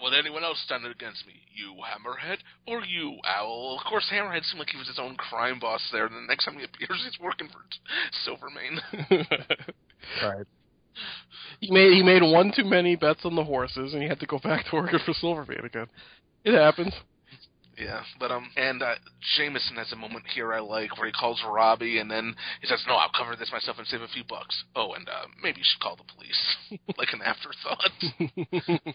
Will 0.00 0.14
anyone 0.14 0.42
else 0.42 0.60
stand 0.64 0.84
it 0.84 0.90
against 0.90 1.26
me? 1.26 1.34
You, 1.54 1.74
Hammerhead, 1.74 2.38
or 2.66 2.84
you, 2.84 3.18
Owl? 3.24 3.78
Of 3.78 3.86
course, 3.88 4.08
Hammerhead 4.12 4.44
seemed 4.44 4.58
like 4.58 4.70
he 4.70 4.78
was 4.78 4.88
his 4.88 4.98
own 4.98 5.14
crime 5.16 5.60
boss 5.60 5.80
there. 5.92 6.06
And 6.06 6.14
the 6.14 6.26
next 6.28 6.44
time 6.44 6.58
he 6.58 6.64
appears, 6.64 7.02
he's 7.04 7.20
working 7.20 7.48
for 7.48 7.62
Silvermane. 8.24 8.80
Right. 10.22 10.46
he 11.60 11.70
made 11.70 11.92
he 11.94 12.02
made 12.02 12.22
one 12.22 12.52
too 12.54 12.64
many 12.64 12.94
bets 12.94 13.24
on 13.24 13.34
the 13.34 13.42
horses, 13.42 13.92
and 13.92 14.00
he 14.00 14.08
had 14.08 14.20
to 14.20 14.26
go 14.26 14.38
back 14.38 14.66
to 14.66 14.76
working 14.76 15.00
for 15.04 15.14
Silvermane 15.14 15.64
again. 15.64 15.86
It 16.44 16.54
happens. 16.54 16.94
Yeah, 17.76 18.02
but 18.20 18.30
um, 18.30 18.48
and 18.56 18.82
uh, 18.82 18.94
Jameson 19.36 19.76
has 19.76 19.92
a 19.92 19.96
moment 19.96 20.24
here 20.32 20.54
I 20.54 20.60
like 20.60 20.96
where 20.96 21.06
he 21.06 21.12
calls 21.12 21.42
Robbie, 21.46 21.98
and 21.98 22.10
then 22.10 22.34
he 22.60 22.66
says, 22.66 22.82
"No, 22.86 22.94
I'll 22.94 23.10
cover 23.16 23.36
this 23.36 23.50
myself 23.52 23.78
and 23.78 23.86
save 23.86 24.00
a 24.00 24.08
few 24.08 24.22
bucks." 24.28 24.62
Oh, 24.76 24.92
and 24.94 25.08
uh, 25.08 25.26
maybe 25.42 25.58
you 25.58 25.64
should 25.64 25.82
call 25.82 25.96
the 25.96 26.04
police, 26.14 26.80
like 26.98 27.12
an 27.12 27.20
afterthought. 27.22 28.94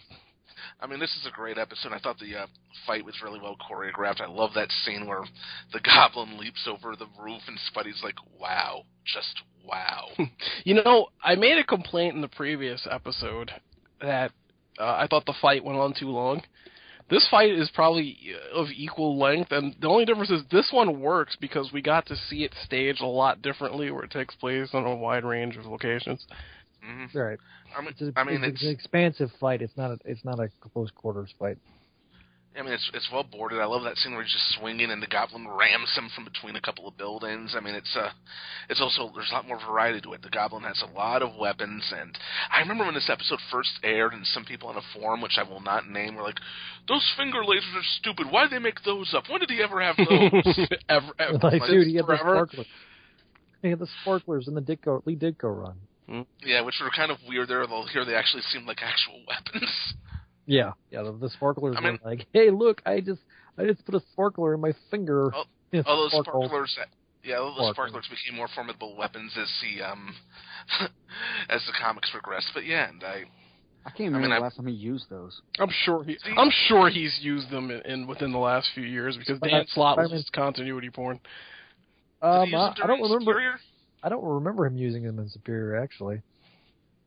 I 0.80 0.86
mean, 0.86 1.00
this 1.00 1.10
is 1.10 1.26
a 1.26 1.34
great 1.34 1.58
episode. 1.58 1.92
I 1.92 1.98
thought 1.98 2.18
the 2.18 2.36
uh, 2.36 2.46
fight 2.86 3.04
was 3.04 3.14
really 3.22 3.40
well 3.40 3.56
choreographed. 3.70 4.20
I 4.20 4.28
love 4.28 4.50
that 4.54 4.70
scene 4.84 5.06
where 5.06 5.24
the 5.72 5.80
Goblin 5.84 6.38
leaps 6.38 6.68
over 6.68 6.96
the 6.96 7.06
roof, 7.20 7.42
and 7.46 7.58
Spuddy's 7.70 8.02
like, 8.02 8.16
"Wow, 8.38 8.84
just 9.04 9.42
wow." 9.64 10.08
You 10.64 10.74
know, 10.74 11.08
I 11.22 11.34
made 11.34 11.58
a 11.58 11.64
complaint 11.64 12.14
in 12.14 12.20
the 12.20 12.28
previous 12.28 12.86
episode 12.88 13.50
that 14.00 14.30
uh, 14.78 14.84
I 14.84 15.06
thought 15.08 15.26
the 15.26 15.34
fight 15.40 15.64
went 15.64 15.78
on 15.78 15.94
too 15.98 16.08
long. 16.08 16.42
This 17.10 17.26
fight 17.30 17.50
is 17.50 17.70
probably 17.74 18.16
uh, 18.54 18.60
of 18.60 18.68
equal 18.74 19.18
length, 19.18 19.52
and 19.52 19.74
the 19.80 19.88
only 19.88 20.04
difference 20.04 20.30
is 20.30 20.42
this 20.50 20.70
one 20.72 21.00
works 21.00 21.36
because 21.40 21.72
we 21.72 21.82
got 21.82 22.06
to 22.06 22.16
see 22.16 22.44
it 22.44 22.54
staged 22.64 23.02
a 23.02 23.06
lot 23.06 23.42
differently, 23.42 23.90
where 23.90 24.04
it 24.04 24.10
takes 24.10 24.34
place 24.36 24.70
on 24.72 24.84
a 24.84 24.94
wide 24.94 25.24
range 25.24 25.56
of 25.56 25.66
locations. 25.66 26.26
Hmm 26.82 27.18
Right. 27.18 27.38
I 27.76 27.80
mean, 27.80 27.90
It's, 27.90 28.02
a, 28.02 28.12
I 28.16 28.24
mean, 28.24 28.44
it's, 28.44 28.54
it's 28.54 28.62
an 28.64 28.70
expansive 28.70 29.30
fight. 29.40 29.62
It's 29.62 29.76
not 29.76 29.92
a 29.92 29.98
it's 30.04 30.24
not 30.24 30.38
a 30.40 30.48
close 30.72 30.90
quarters 30.90 31.32
fight. 31.38 31.58
I 32.54 32.60
mean, 32.62 32.74
it's 32.74 32.90
it's 32.92 33.08
well 33.10 33.24
boarded. 33.24 33.60
I 33.60 33.64
love 33.64 33.82
that 33.84 33.96
scene 33.96 34.12
where 34.12 34.22
he's 34.22 34.32
just 34.32 34.58
swinging 34.60 34.90
and 34.90 35.02
the 35.02 35.06
goblin 35.06 35.48
rams 35.48 35.88
him 35.96 36.10
from 36.14 36.24
between 36.24 36.54
a 36.54 36.60
couple 36.60 36.86
of 36.86 36.98
buildings. 36.98 37.54
I 37.56 37.60
mean, 37.60 37.74
it's 37.74 37.96
uh, 37.96 38.10
it's 38.68 38.80
also 38.80 39.10
there's 39.14 39.30
a 39.30 39.34
lot 39.34 39.48
more 39.48 39.58
variety 39.66 40.02
to 40.02 40.12
it. 40.12 40.20
The 40.20 40.28
goblin 40.28 40.64
has 40.64 40.82
a 40.82 40.92
lot 40.94 41.22
of 41.22 41.30
weapons, 41.40 41.82
and 41.98 42.16
I 42.52 42.60
remember 42.60 42.84
when 42.84 42.94
this 42.94 43.08
episode 43.08 43.38
first 43.50 43.70
aired, 43.82 44.12
and 44.12 44.26
some 44.26 44.44
people 44.44 44.68
on 44.68 44.76
a 44.76 44.82
forum, 44.92 45.22
which 45.22 45.38
I 45.38 45.44
will 45.48 45.62
not 45.62 45.88
name, 45.88 46.14
were 46.14 46.22
like, 46.22 46.40
"Those 46.88 47.10
finger 47.16 47.40
lasers 47.40 47.74
are 47.74 47.88
stupid. 48.00 48.26
Why 48.30 48.42
did 48.42 48.52
they 48.52 48.58
make 48.58 48.82
those 48.84 49.14
up? 49.16 49.24
When 49.30 49.40
did 49.40 49.48
he 49.48 49.62
ever 49.62 49.80
have 49.80 49.96
those?" 49.96 50.42
ever, 50.90 51.06
ever, 51.18 51.38
Like, 51.42 51.60
like, 51.60 51.70
dude, 51.70 51.86
he 51.86 51.96
had 51.96 52.04
the 52.04 52.18
forever. 52.18 52.46
sparklers. 52.48 52.66
He 53.62 53.68
had 53.70 53.78
the 53.78 53.88
sparklers 54.02 54.46
in 54.46 54.54
the 54.54 54.60
Ditko 54.60 55.06
Lee 55.06 55.16
Ditko 55.16 55.62
run. 55.62 55.76
Yeah, 56.44 56.60
which 56.62 56.74
were 56.82 56.90
kind 56.94 57.10
of 57.10 57.18
weird 57.28 57.48
there. 57.48 57.62
Although 57.62 57.86
here 57.92 58.04
they 58.04 58.14
actually 58.14 58.42
seemed 58.52 58.66
like 58.66 58.78
actual 58.82 59.20
weapons. 59.28 59.70
Yeah, 60.46 60.72
yeah. 60.90 61.02
The, 61.02 61.12
the 61.12 61.30
sparklers 61.30 61.76
I 61.78 61.80
mean- 61.82 61.98
were 62.02 62.10
like, 62.10 62.26
"Hey, 62.32 62.50
look! 62.50 62.82
I 62.84 63.00
just 63.00 63.20
I 63.56 63.64
just 63.64 63.84
put 63.84 63.94
a 63.94 64.00
sparkler 64.12 64.54
in 64.54 64.60
my 64.60 64.72
finger." 64.90 65.30
Oh, 65.34 65.44
It 65.70 65.86
All 65.86 65.96
those 66.02 66.12
sparklers, 66.26 66.76
yeah, 67.24 67.36
all 67.36 67.54
those 67.54 67.70
Sparklers. 67.74 67.74
sparklers 67.92 68.08
became 68.10 68.36
more 68.36 68.48
formidable 68.54 68.96
weapons 68.96 69.32
as 69.40 69.48
the 69.62 69.82
um 69.84 70.14
as 71.48 71.60
the 71.66 71.72
comics 71.80 72.10
progressed. 72.10 72.48
But 72.54 72.64
yeah, 72.66 72.88
and 72.88 73.02
I 73.04 73.24
I 73.84 73.90
can't 73.90 74.12
remember 74.12 74.22
mean, 74.22 74.30
the 74.30 74.36
I- 74.36 74.40
last 74.40 74.56
time 74.56 74.66
he 74.66 74.74
used 74.74 75.08
those. 75.10 75.40
I'm 75.60 75.70
sure 75.84 76.02
he, 76.04 76.16
I'm 76.36 76.50
sure 76.68 76.88
he's 76.90 77.18
used 77.22 77.50
them 77.50 77.70
in, 77.70 77.80
in 77.90 78.06
within 78.06 78.32
the 78.32 78.38
last 78.38 78.68
few 78.74 78.84
years 78.84 79.16
because 79.16 79.38
But 79.38 79.50
Dan 79.50 79.60
I- 79.60 79.64
Slott 79.74 79.98
was 79.98 80.10
I 80.10 80.14
mean- 80.14 80.22
just 80.22 80.32
continuity 80.32 80.90
porn. 80.90 81.20
did 82.20 82.26
Um, 82.28 82.46
he 82.46 82.52
use 82.52 82.60
I, 82.60 82.66
them 82.68 82.74
I 82.82 82.86
don't 82.88 83.00
remember. 83.02 83.20
Superior? 83.32 83.54
I 84.02 84.08
don't 84.08 84.24
remember 84.24 84.66
him 84.66 84.76
using 84.76 85.02
them 85.04 85.18
in 85.18 85.28
Superior. 85.28 85.76
Actually, 85.82 86.22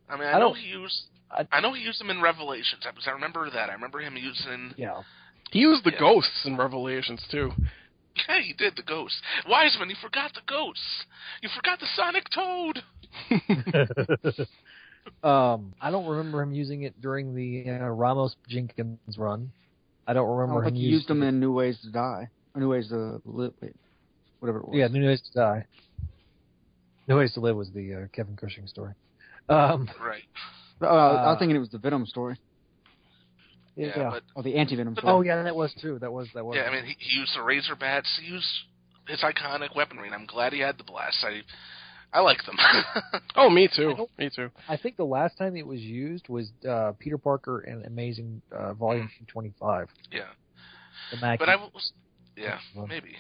I 0.10 0.16
mean, 0.18 0.28
I, 0.28 0.32
I 0.32 0.34
know 0.34 0.40
don't- 0.50 0.58
he 0.58 0.68
used. 0.68 1.04
I- 1.32 1.48
I, 1.52 1.60
know 1.60 1.74
he 1.74 1.82
used 1.82 2.00
them 2.00 2.10
in 2.10 2.22
Revelations. 2.22 2.84
I, 2.86 3.10
I 3.10 3.14
remember 3.14 3.50
that. 3.50 3.70
I 3.70 3.74
remember 3.74 4.00
him 4.00 4.16
using. 4.16 4.74
yeah. 4.78 5.02
He 5.52 5.60
used 5.60 5.84
the 5.84 5.92
Yeah. 5.92 6.00
ghosts 6.00 6.46
in 6.46 6.56
Revelations 6.58 7.22
too. 7.32 7.52
Yeah, 8.30 8.40
he 8.42 8.54
did 8.54 8.76
the 8.78 8.84
ghosts. 8.84 9.20
Weisman, 9.50 9.90
you 9.90 9.96
forgot 10.02 10.34
the 10.34 10.42
ghosts. 10.48 10.82
You 11.42 11.50
forgot 11.54 11.80
the 11.80 11.88
Sonic 11.96 12.24
Toad. 12.34 12.82
um, 15.24 15.74
I 15.82 15.92
don't 15.92 16.06
remember 16.08 16.42
him 16.42 16.54
using 16.54 16.84
it 16.84 17.00
during 17.02 17.36
the 17.36 17.70
uh, 17.72 17.88
Ramos 17.90 18.36
Jenkins 18.48 19.00
run. 19.18 19.52
I 20.08 20.14
don't 20.14 20.28
I 20.28 20.32
remember 20.32 20.62
don't 20.62 20.70
him 20.70 20.76
he 20.76 20.82
using 20.84 20.94
used 20.94 21.08
them 21.10 21.24
in 21.24 21.40
New 21.40 21.52
Ways 21.54 21.78
to 21.84 21.92
Die. 21.92 22.30
Or 22.54 22.62
New 22.62 22.70
Ways 22.70 22.88
to 22.90 23.22
Live. 23.26 23.54
Wait, 23.62 23.76
whatever 24.40 24.60
it 24.60 24.68
was. 24.68 24.78
Yeah, 24.78 24.88
New 24.88 25.06
Ways 25.06 25.22
to 25.22 25.34
Die. 25.40 25.66
New 27.08 27.18
Ways 27.18 27.34
to 27.34 27.40
Live 27.40 27.56
was 27.56 27.70
the 27.72 27.94
uh, 27.94 28.08
Kevin 28.14 28.36
Cushing 28.36 28.68
story. 28.68 28.94
Um, 29.50 29.90
Right. 30.02 30.24
Uh, 30.82 30.86
I 30.88 30.90
Uh, 30.90 31.32
was 31.32 31.40
thinking 31.40 31.56
it 31.56 31.60
was 31.60 31.70
the 31.70 31.78
Venom 31.78 32.06
story. 32.06 32.38
Yeah, 33.76 33.88
yeah. 33.96 34.10
but 34.10 34.24
Or 34.36 34.44
the 34.44 34.56
anti-Venom 34.56 34.94
But- 34.94 35.02
story. 35.02 35.14
Oh 35.14 35.22
yeah, 35.22 35.44
that 35.44 35.56
was 35.56 35.74
too. 35.82 36.00
That 36.00 36.12
was 36.12 36.28
that 36.34 36.46
was. 36.46 36.56
yeah, 36.56 36.64
I 36.64 36.72
mean, 36.74 36.86
he, 36.86 36.96
he 36.98 37.20
used 37.20 37.36
the 37.36 37.42
razor 37.42 37.76
bats. 37.76 38.08
He 38.22 38.28
used 38.32 38.48
his 39.08 39.22
iconic 39.22 39.76
weaponry, 39.76 40.08
and 40.08 40.16
I'm 40.16 40.26
glad 40.26 40.54
he 40.54 40.60
had 40.60 40.78
the 40.78 40.84
blast. 40.84 41.24
I, 41.24 41.42
I 42.18 42.22
like 42.22 42.44
them. 42.46 42.58
Oh, 43.36 43.50
me 43.50 43.68
too. 43.74 44.08
Me 44.18 44.30
too. 44.34 44.50
I 44.70 44.78
think 44.78 44.96
the 44.96 45.04
last 45.06 45.38
time 45.38 45.56
it 45.58 45.68
was 45.68 45.82
used 45.82 46.30
was 46.30 46.50
uh, 46.68 46.94
Peter 47.00 47.18
Parker 47.18 47.60
and 47.60 47.86
Amazing 47.86 48.42
uh, 48.52 48.74
Volume 48.74 49.10
25. 49.28 49.90
yeah. 50.12 50.22
The 51.12 51.36
But 51.38 51.50
I 51.50 51.58
was, 51.58 51.92
yeah, 52.38 52.60
maybe. 52.88 53.16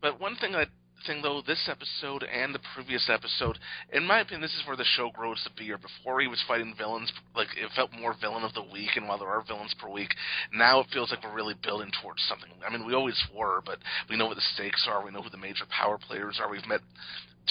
But 0.00 0.20
one 0.20 0.36
thing 0.36 0.52
that 0.52 0.68
thing 1.06 1.22
though, 1.22 1.42
this 1.46 1.68
episode 1.70 2.22
and 2.24 2.54
the 2.54 2.60
previous 2.74 3.08
episode, 3.08 3.58
in 3.92 4.04
my 4.04 4.20
opinion, 4.20 4.40
this 4.42 4.54
is 4.54 4.66
where 4.66 4.76
the 4.76 4.84
show 4.84 5.10
grows 5.14 5.42
to 5.44 5.50
be. 5.52 5.70
Or 5.70 5.78
before 5.78 6.20
he 6.20 6.26
was 6.28 6.42
fighting 6.46 6.74
villains, 6.76 7.12
like 7.34 7.48
it 7.56 7.70
felt 7.76 7.90
more 7.92 8.14
villain 8.20 8.44
of 8.44 8.54
the 8.54 8.62
week, 8.62 8.96
and 8.96 9.06
while 9.08 9.18
there 9.18 9.28
are 9.28 9.42
villains 9.46 9.74
per 9.80 9.88
week, 9.88 10.14
now 10.52 10.80
it 10.80 10.86
feels 10.92 11.10
like 11.10 11.22
we're 11.22 11.34
really 11.34 11.54
building 11.62 11.90
towards 12.02 12.22
something. 12.28 12.50
I 12.66 12.70
mean, 12.70 12.86
we 12.86 12.94
always 12.94 13.20
were, 13.34 13.62
but 13.64 13.78
we 14.08 14.16
know 14.16 14.26
what 14.26 14.36
the 14.36 14.42
stakes 14.54 14.86
are. 14.90 15.04
We 15.04 15.10
know 15.10 15.22
who 15.22 15.30
the 15.30 15.36
major 15.36 15.64
power 15.70 15.98
players 15.98 16.38
are. 16.40 16.50
We've 16.50 16.66
met 16.66 16.80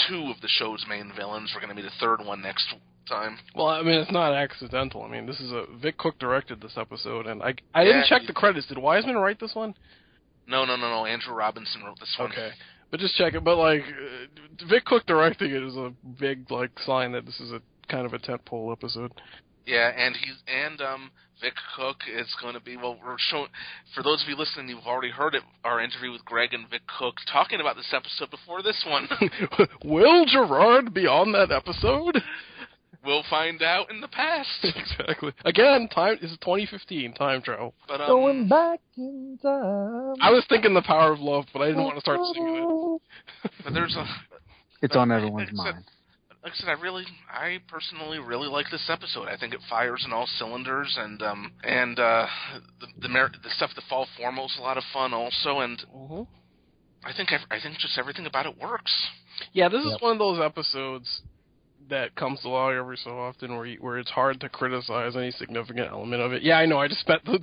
two 0.08 0.32
of 0.34 0.40
the 0.42 0.48
show's 0.48 0.86
main 0.88 1.12
villains. 1.16 1.52
We're 1.54 1.62
going 1.62 1.76
to 1.76 1.82
meet 1.82 1.90
a 1.90 2.00
third 2.00 2.24
one 2.26 2.42
next 2.42 2.68
time. 3.10 3.38
Well, 3.56 3.68
I 3.68 3.82
mean, 3.82 3.96
it's 3.96 4.12
not 4.12 4.34
accidental. 4.34 5.02
I 5.04 5.08
mean, 5.08 5.26
this 5.26 5.40
is 5.40 5.52
a 5.52 5.66
Vic 5.82 5.98
Cook 5.98 6.20
directed 6.20 6.62
this 6.62 6.78
episode, 6.78 7.26
and 7.26 7.42
I 7.42 7.56
I 7.74 7.84
Yeah, 7.84 7.94
didn't 7.94 8.06
check 8.08 8.22
he- 8.22 8.28
the 8.28 8.34
credits. 8.34 8.68
Did 8.68 8.78
Weisman 8.78 9.16
write 9.22 9.40
this 9.40 9.56
one? 9.56 9.74
No, 10.46 10.64
no, 10.66 10.76
no, 10.78 10.90
no. 10.90 11.06
Andrew 11.06 11.34
Robinson 11.34 11.84
wrote 11.84 12.00
this 12.00 12.16
one. 12.18 12.32
Okay, 12.32 12.52
but 12.92 13.00
just 13.00 13.16
check 13.16 13.34
it. 13.34 13.44
But 13.44 13.58
like, 13.58 13.84
Vic 14.70 14.86
Cook 14.86 15.06
directing 15.06 15.52
it 15.52 15.64
is 15.64 15.76
a 15.76 15.94
big 16.20 16.50
like 16.52 16.72
sign 16.86 17.12
that 17.14 17.26
this 17.26 17.40
is 17.40 17.52
a 17.52 17.62
kind 17.90 18.06
of 18.06 18.14
a 18.14 18.20
tentpole 18.20 18.72
episode. 18.72 19.12
Yeah, 19.66 19.92
and 19.96 20.16
he's 20.16 20.36
and 20.48 20.82
um 20.82 21.12
Vic 21.42 21.54
Cook 21.76 21.98
is 22.12 22.28
going 22.42 22.56
to 22.56 22.60
be 22.60 22.78
well. 22.78 22.98
We're 23.04 23.18
showing 23.30 23.50
for 23.94 24.02
those 24.02 24.24
of 24.24 24.30
you 24.30 24.36
listening, 24.36 24.70
you've 24.70 24.88
already 24.88 25.12
heard 25.12 25.36
it. 25.36 25.44
Our 25.64 25.82
interview 25.82 26.12
with 26.12 26.26
Greg 26.26 26.54
and 26.54 26.68
Vic 26.70 26.82
Cook 27.00 27.16
talking 27.32 27.60
about 27.60 27.76
this 27.76 27.94
episode 27.94 28.32
before 28.32 28.64
this 28.64 28.84
one. 28.88 29.08
Will 29.84 30.26
Gerard 30.26 30.94
be 30.94 31.06
on 31.06 31.32
that 31.34 31.52
episode? 31.52 32.22
We'll 33.08 33.24
find 33.30 33.64
out 33.64 33.90
in 33.90 34.02
the 34.02 34.08
past. 34.08 34.50
exactly. 34.64 35.32
Again, 35.46 35.88
time 35.88 36.18
is 36.22 36.30
2015 36.42 37.14
time 37.16 37.42
travel. 37.42 37.74
But 37.88 38.02
um, 38.02 38.08
Going 38.08 38.48
back 38.48 38.80
in 38.98 39.40
time. 39.42 40.16
I 40.22 40.30
was 40.30 40.46
thinking 40.50 40.74
the 40.76 40.82
power 40.84 41.12
of 41.14 41.20
love, 41.20 41.46
but 41.54 41.62
I 41.64 41.68
didn't 41.68 41.84
want 41.84 41.96
to 41.96 42.02
start 42.02 42.20
singing 42.36 43.00
but 43.64 43.74
there's 43.74 43.96
a 43.96 44.06
It's 44.84 44.96
on 44.96 45.12
everyone's 45.12 45.50
Like 45.54 45.68
I 45.68 45.70
said- 45.70 45.74
mind. 45.76 45.86
like 46.44 46.54
I 46.54 46.56
said, 46.56 46.70
I 46.70 46.82
really, 46.82 47.06
I 47.32 47.58
personally 47.68 48.20
really 48.20 48.48
like 48.48 48.68
this 48.72 48.88
episode. 48.90 49.28
I 49.28 49.38
think 49.38 49.54
it 49.54 49.60
fires 49.70 50.04
in 50.06 50.14
all 50.14 50.28
cylinders, 50.38 50.96
and 51.00 51.22
um 51.24 51.52
and 51.64 51.98
uh 52.00 52.28
the 52.80 52.88
the, 53.02 53.10
mer- 53.10 53.32
the 53.44 53.50
stuff 53.58 53.72
that 53.76 53.84
fall 53.90 54.08
formal 54.18 54.46
is 54.46 54.56
a 54.60 54.62
lot 54.62 54.78
of 54.78 54.84
fun 54.94 55.14
also, 55.14 55.60
and. 55.62 55.80
Mm-hmm. 55.96 56.22
I 57.06 57.14
think 57.16 57.32
ev- 57.32 57.48
I 57.52 57.60
think 57.62 57.78
just 57.78 57.98
everything 57.98 58.26
about 58.26 58.48
it 58.48 58.58
works. 58.60 58.92
Yeah, 59.54 59.70
this 59.70 59.86
is 59.86 59.96
one 60.02 60.14
of 60.14 60.20
those 60.20 60.42
episodes 60.44 61.22
that 61.90 62.16
comes 62.16 62.40
along 62.44 62.74
every 62.74 62.98
so 62.98 63.12
often 63.12 63.56
where 63.56 63.66
you, 63.66 63.78
where 63.80 63.98
it's 63.98 64.10
hard 64.10 64.40
to 64.42 64.50
criticize 64.50 65.16
any 65.16 65.32
significant 65.32 65.90
element 65.90 66.22
of 66.22 66.34
it. 66.34 66.44
Yeah, 66.44 66.58
I 66.58 66.66
know. 66.66 66.80
I 66.80 66.88
just 66.88 67.02
spent 67.02 67.24
the 67.26 67.40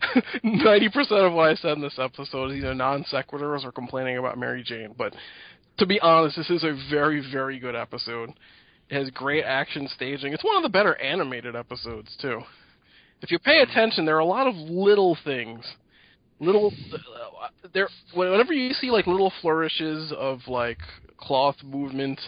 ninety 0.42 0.88
percent 0.88 1.20
of 1.20 1.32
what 1.32 1.50
I 1.50 1.54
said 1.54 1.72
in 1.72 1.82
this 1.82 1.98
episode 1.98 2.50
is 2.50 2.58
either 2.58 2.74
non 2.74 3.04
sequiturs 3.04 3.64
or 3.64 3.72
complaining 3.72 4.18
about 4.18 4.38
Mary 4.38 4.62
Jane. 4.62 4.94
But 4.96 5.14
to 5.78 5.86
be 5.86 6.00
honest, 6.00 6.36
this 6.36 6.50
is 6.50 6.64
a 6.64 6.76
very 6.90 7.24
very 7.32 7.58
good 7.58 7.74
episode. 7.74 8.30
It 8.90 8.94
has 8.94 9.10
great 9.10 9.44
action 9.44 9.88
staging. 9.94 10.32
It's 10.32 10.44
one 10.44 10.56
of 10.56 10.62
the 10.62 10.68
better 10.68 10.96
animated 11.00 11.54
episodes 11.54 12.16
too. 12.20 12.40
If 13.20 13.30
you 13.30 13.38
pay 13.38 13.60
attention, 13.60 14.04
there 14.04 14.16
are 14.16 14.20
a 14.20 14.24
lot 14.24 14.46
of 14.46 14.54
little 14.54 15.16
things, 15.24 15.64
little. 16.40 16.72
Uh, 16.92 17.48
there, 17.74 17.88
whenever 18.14 18.52
you 18.52 18.72
see 18.74 18.90
like 18.90 19.06
little 19.06 19.32
flourishes 19.40 20.12
of 20.16 20.40
like 20.46 20.78
cloth 21.18 21.56
movement, 21.64 22.20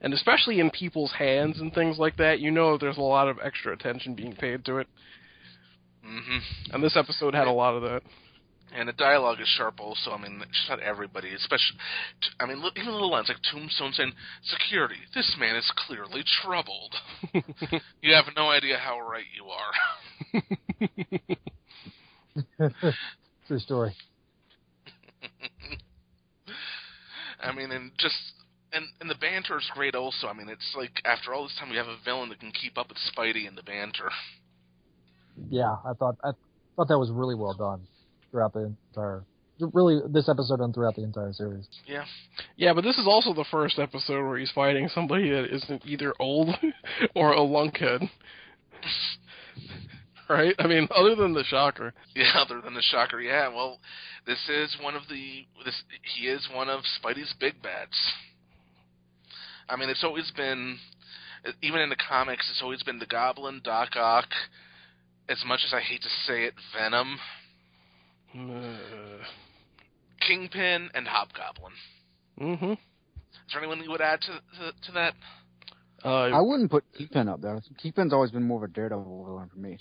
and 0.00 0.12
especially 0.12 0.60
in 0.60 0.70
people's 0.70 1.12
hands 1.12 1.60
and 1.60 1.72
things 1.72 1.98
like 1.98 2.16
that, 2.16 2.40
you 2.40 2.50
know 2.50 2.76
there's 2.76 2.98
a 2.98 3.02
lot 3.02 3.28
of 3.28 3.38
extra 3.42 3.72
attention 3.72 4.14
being 4.14 4.34
paid 4.34 4.64
to 4.64 4.78
it. 4.78 4.88
hmm 6.04 6.38
And 6.72 6.82
this 6.82 6.96
episode 6.96 7.34
had 7.34 7.46
a 7.46 7.52
lot 7.52 7.74
of 7.74 7.82
that. 7.82 8.02
And 8.74 8.88
the 8.88 8.92
dialogue 8.92 9.40
is 9.40 9.48
sharp 9.48 9.80
also. 9.80 10.10
I 10.10 10.20
mean, 10.20 10.42
just 10.52 10.68
about 10.68 10.80
everybody, 10.80 11.32
especially, 11.32 11.78
I 12.40 12.46
mean, 12.46 12.62
even 12.76 12.92
little 12.92 13.10
lines 13.10 13.28
like 13.28 13.38
Tombstone 13.50 13.92
saying, 13.92 14.12
"Security, 14.42 14.96
this 15.14 15.34
man 15.38 15.56
is 15.56 15.72
clearly 15.86 16.22
troubled." 16.42 16.94
you 18.02 18.12
have 18.12 18.26
no 18.36 18.50
idea 18.50 18.76
how 18.76 19.00
right 19.00 19.24
you 19.34 19.48
are. 19.48 19.72
True 23.46 23.58
story. 23.60 23.94
I 27.40 27.52
mean, 27.52 27.70
and 27.70 27.92
just 27.98 28.16
and 28.72 28.86
and 29.00 29.10
the 29.10 29.14
banter 29.14 29.58
is 29.58 29.70
great 29.74 29.94
also. 29.94 30.26
I 30.26 30.32
mean, 30.32 30.48
it's 30.48 30.74
like 30.76 31.02
after 31.04 31.34
all 31.34 31.44
this 31.44 31.56
time, 31.58 31.70
we 31.70 31.76
have 31.76 31.86
a 31.86 31.96
villain 32.04 32.28
that 32.30 32.40
can 32.40 32.52
keep 32.52 32.78
up 32.78 32.88
with 32.88 32.98
Spidey 32.98 33.46
and 33.46 33.56
the 33.56 33.62
banter. 33.62 34.10
Yeah, 35.50 35.76
I 35.84 35.92
thought 35.92 36.16
I 36.24 36.32
thought 36.76 36.88
that 36.88 36.98
was 36.98 37.10
really 37.10 37.34
well 37.34 37.54
done 37.54 37.86
throughout 38.30 38.52
the 38.52 38.74
entire. 38.90 39.24
Really, 39.58 40.00
this 40.10 40.28
episode 40.28 40.60
and 40.60 40.74
throughout 40.74 40.96
the 40.96 41.02
entire 41.02 41.32
series. 41.32 41.66
Yeah. 41.86 42.04
Yeah, 42.56 42.74
but 42.74 42.84
this 42.84 42.98
is 42.98 43.06
also 43.06 43.32
the 43.32 43.46
first 43.50 43.78
episode 43.78 44.22
where 44.28 44.36
he's 44.36 44.50
fighting 44.50 44.86
somebody 44.88 45.30
that 45.30 45.46
isn't 45.46 45.86
either 45.86 46.12
old 46.20 46.50
or 47.14 47.32
a 47.32 47.38
lunkhead. 47.38 48.10
right? 50.28 50.54
I 50.58 50.66
mean, 50.66 50.88
other 50.94 51.14
than 51.14 51.32
the 51.32 51.44
shocker. 51.44 51.94
Yeah, 52.14 52.32
other 52.36 52.60
than 52.60 52.74
the 52.74 52.82
shocker, 52.82 53.20
yeah. 53.20 53.48
Well, 53.48 53.80
this 54.26 54.48
is 54.48 54.76
one 54.82 54.94
of 54.94 55.02
the 55.08 55.46
this 55.64 55.82
he 56.16 56.28
is 56.28 56.48
one 56.52 56.68
of 56.68 56.82
Spidey's 57.02 57.34
big 57.38 57.62
bats. 57.62 57.96
I 59.68 59.76
mean, 59.76 59.88
it's 59.88 60.04
always 60.04 60.30
been 60.36 60.78
even 61.62 61.80
in 61.80 61.88
the 61.90 61.96
comics, 61.96 62.48
it's 62.50 62.62
always 62.62 62.82
been 62.82 62.98
the 62.98 63.06
Goblin, 63.06 63.60
Doc 63.64 63.90
Ock. 63.96 64.28
As 65.28 65.42
much 65.46 65.60
as 65.66 65.72
I 65.74 65.80
hate 65.80 66.02
to 66.02 66.08
say 66.26 66.44
it, 66.44 66.54
Venom, 66.76 67.18
Uh, 68.34 69.24
Kingpin, 70.20 70.90
and 70.94 71.06
Hobgoblin. 71.06 71.72
mm-hmm. 72.40 72.72
Is 72.72 72.78
there 73.52 73.60
anyone 73.62 73.82
you 73.82 73.90
would 73.90 74.00
add 74.00 74.20
to 74.22 74.26
to, 74.58 74.72
to 74.86 74.92
that? 74.94 75.14
Uh, 76.04 76.08
I 76.36 76.40
wouldn't 76.40 76.70
put 76.70 76.84
Kingpin 76.96 77.28
up 77.28 77.40
there. 77.40 77.60
Kingpin's 77.82 78.12
always 78.12 78.30
been 78.30 78.42
more 78.44 78.64
of 78.64 78.70
a 78.70 78.72
Daredevil 78.72 79.24
villain 79.24 79.48
for 79.52 79.58
me. 79.58 79.78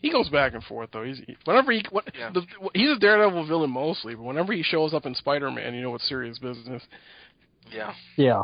he 0.00 0.10
goes 0.10 0.28
back 0.28 0.52
and 0.54 0.62
forth 0.64 0.90
though. 0.92 1.04
He's 1.04 1.20
whenever 1.44 1.72
he 1.72 1.82
what, 1.90 2.04
Yeah. 2.18 2.30
the, 2.32 2.42
he's 2.74 2.90
a 2.90 2.98
Daredevil 2.98 3.46
villain 3.46 3.70
mostly, 3.70 4.14
but 4.14 4.24
whenever 4.24 4.52
he 4.52 4.62
shows 4.62 4.92
up 4.94 5.06
in 5.06 5.14
Spider-Man, 5.14 5.74
you 5.74 5.82
know 5.82 5.94
it's 5.94 6.08
serious 6.08 6.38
business. 6.38 6.82
Yeah. 7.70 7.94
Yeah, 8.16 8.42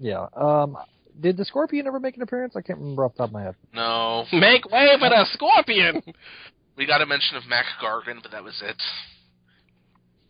yeah. 0.00 0.26
Um, 0.34 0.76
did 1.20 1.36
the 1.36 1.44
Scorpion 1.44 1.86
ever 1.86 2.00
make 2.00 2.16
an 2.16 2.22
appearance? 2.22 2.56
I 2.56 2.62
can't 2.62 2.78
remember 2.78 3.04
off 3.04 3.12
the 3.12 3.18
top 3.18 3.28
of 3.28 3.32
my 3.32 3.42
head. 3.42 3.54
No. 3.74 4.24
Make 4.32 4.70
way 4.70 4.88
for 4.98 5.08
the 5.08 5.26
Scorpion. 5.32 6.02
We 6.76 6.86
got 6.86 7.02
a 7.02 7.06
mention 7.06 7.36
of 7.36 7.46
Mac 7.46 7.66
Gargan, 7.82 8.22
but 8.22 8.32
that 8.32 8.42
was 8.42 8.62
it. 8.64 8.82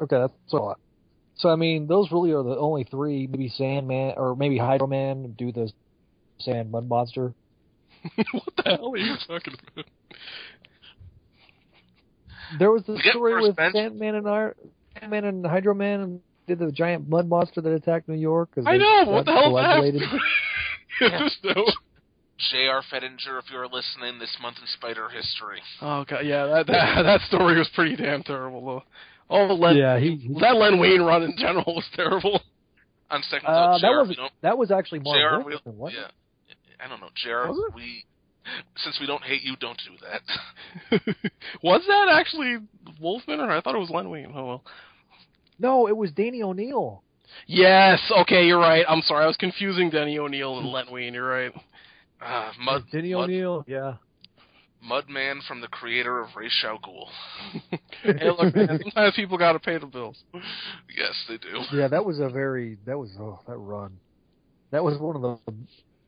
Okay, 0.02 0.18
that's 0.18 0.52
a 0.52 0.56
lot. 0.56 0.80
So 1.36 1.48
I 1.48 1.56
mean, 1.56 1.86
those 1.86 2.10
really 2.10 2.32
are 2.32 2.42
the 2.42 2.56
only 2.56 2.84
three. 2.84 3.26
Maybe 3.26 3.48
Sandman 3.48 4.14
or 4.16 4.34
maybe 4.34 4.58
Hydro 4.58 4.88
Man 4.88 5.34
do 5.38 5.52
the 5.52 5.72
Sand 6.38 6.70
Mud 6.70 6.88
Monster. 6.88 7.34
what 8.32 8.56
the 8.56 8.62
hell 8.64 8.92
are 8.92 8.96
you 8.96 9.14
talking 9.26 9.54
about? 9.72 9.86
There 12.58 12.70
was 12.70 12.82
the 12.84 12.98
story 13.10 13.40
with. 13.40 13.56
Sandman 13.56 14.16
and 14.16 14.26
Ar- 14.26 14.56
Sandman 14.98 15.24
and 15.24 15.46
Hydro 15.46 15.74
Man 15.74 16.00
and 16.00 16.20
did 16.50 16.58
the 16.58 16.72
giant 16.72 17.08
mud 17.08 17.28
monster 17.28 17.60
that 17.60 17.72
attacked 17.72 18.08
New 18.08 18.14
York? 18.18 18.50
I 18.66 18.76
know. 18.76 19.04
What 19.06 19.24
the 19.26 19.32
hell 19.32 19.56
is 19.56 19.64
coagulated. 19.64 20.02
that? 21.00 21.18
Just 21.20 21.38
no. 21.44 21.64
J.R. 22.52 22.82
Fettinger, 22.92 23.38
if 23.38 23.50
you're 23.52 23.66
listening, 23.66 24.18
this 24.18 24.34
month 24.40 24.56
in 24.60 24.66
Spider 24.66 25.08
history. 25.10 25.60
Oh 25.82 26.04
god, 26.08 26.20
yeah, 26.24 26.46
that 26.46 26.66
that 26.68 27.02
that 27.04 27.20
story 27.28 27.58
was 27.58 27.68
pretty 27.74 27.96
damn 27.96 28.22
terrible 28.22 28.64
though. 28.64 28.82
Oh, 29.28 29.46
the 29.46 29.54
Len, 29.54 29.76
Yeah, 29.76 29.98
he. 29.98 30.16
he 30.16 30.28
that 30.40 30.56
Len 30.56 30.78
Wayne 30.80 31.02
run 31.02 31.22
in 31.22 31.34
general 31.36 31.64
was 31.74 31.84
terrible. 31.94 32.40
On 33.10 33.22
second 33.24 33.46
uh, 33.46 33.52
thought, 33.52 33.80
that 33.82 33.90
was 33.90 34.08
we 34.08 34.14
don't, 34.16 34.32
that 34.42 34.56
was 34.58 34.70
actually 34.70 35.00
Mark 35.00 35.16
JR, 35.18 35.48
Wilson, 35.48 35.78
don't, 35.78 35.92
yeah. 35.92 36.08
I 36.84 36.88
don't 36.88 37.00
know, 37.00 37.08
JR, 37.14 37.48
Was 37.50 37.58
it? 37.68 37.74
we, 37.74 38.04
since 38.76 38.98
we 39.00 39.06
don't 39.06 39.22
hate 39.22 39.42
you, 39.42 39.56
don't 39.60 39.78
do 39.84 41.00
that. 41.00 41.20
was 41.62 41.82
that 41.88 42.08
actually 42.12 42.56
Wolfman, 43.00 43.40
or 43.40 43.50
I 43.50 43.60
thought 43.60 43.74
it 43.74 43.78
was 43.78 43.90
Len 43.90 44.08
Wayne? 44.10 44.32
Oh 44.34 44.46
well. 44.46 44.64
No, 45.60 45.86
it 45.86 45.96
was 45.96 46.10
Danny 46.12 46.42
O'Neil. 46.42 47.02
Yes. 47.46 48.00
Okay, 48.22 48.46
you're 48.46 48.58
right. 48.58 48.84
I'm 48.88 49.02
sorry, 49.02 49.24
I 49.24 49.26
was 49.26 49.36
confusing 49.36 49.90
Danny 49.90 50.18
O'Neil 50.18 50.58
and 50.58 50.68
Len 50.68 50.86
Wayne. 50.90 51.14
You're 51.14 51.28
right. 51.28 51.52
Uh, 52.20 52.50
Mud, 52.60 52.84
Danny 52.90 53.12
Mud, 53.14 53.24
O'Neil. 53.24 53.64
Yeah. 53.68 53.94
Mudman 54.88 55.40
from 55.46 55.60
the 55.60 55.68
creator 55.68 56.20
of 56.20 56.28
Ra's 56.34 56.52
al 56.66 56.78
Ghul. 56.78 57.06
hey, 58.02 58.30
look, 58.30 58.54
man, 58.54 58.80
sometimes 58.82 59.14
people 59.14 59.36
got 59.36 59.52
to 59.52 59.58
pay 59.58 59.76
the 59.76 59.86
bills. 59.86 60.16
Yes, 60.34 61.12
they 61.28 61.36
do. 61.36 61.60
Yeah, 61.76 61.88
that 61.88 62.04
was 62.04 62.18
a 62.18 62.30
very 62.30 62.78
that 62.86 62.98
was 62.98 63.10
oh 63.20 63.40
that 63.46 63.58
run. 63.58 63.98
That 64.70 64.82
was 64.82 64.98
one 64.98 65.16
of 65.16 65.22
the 65.22 65.54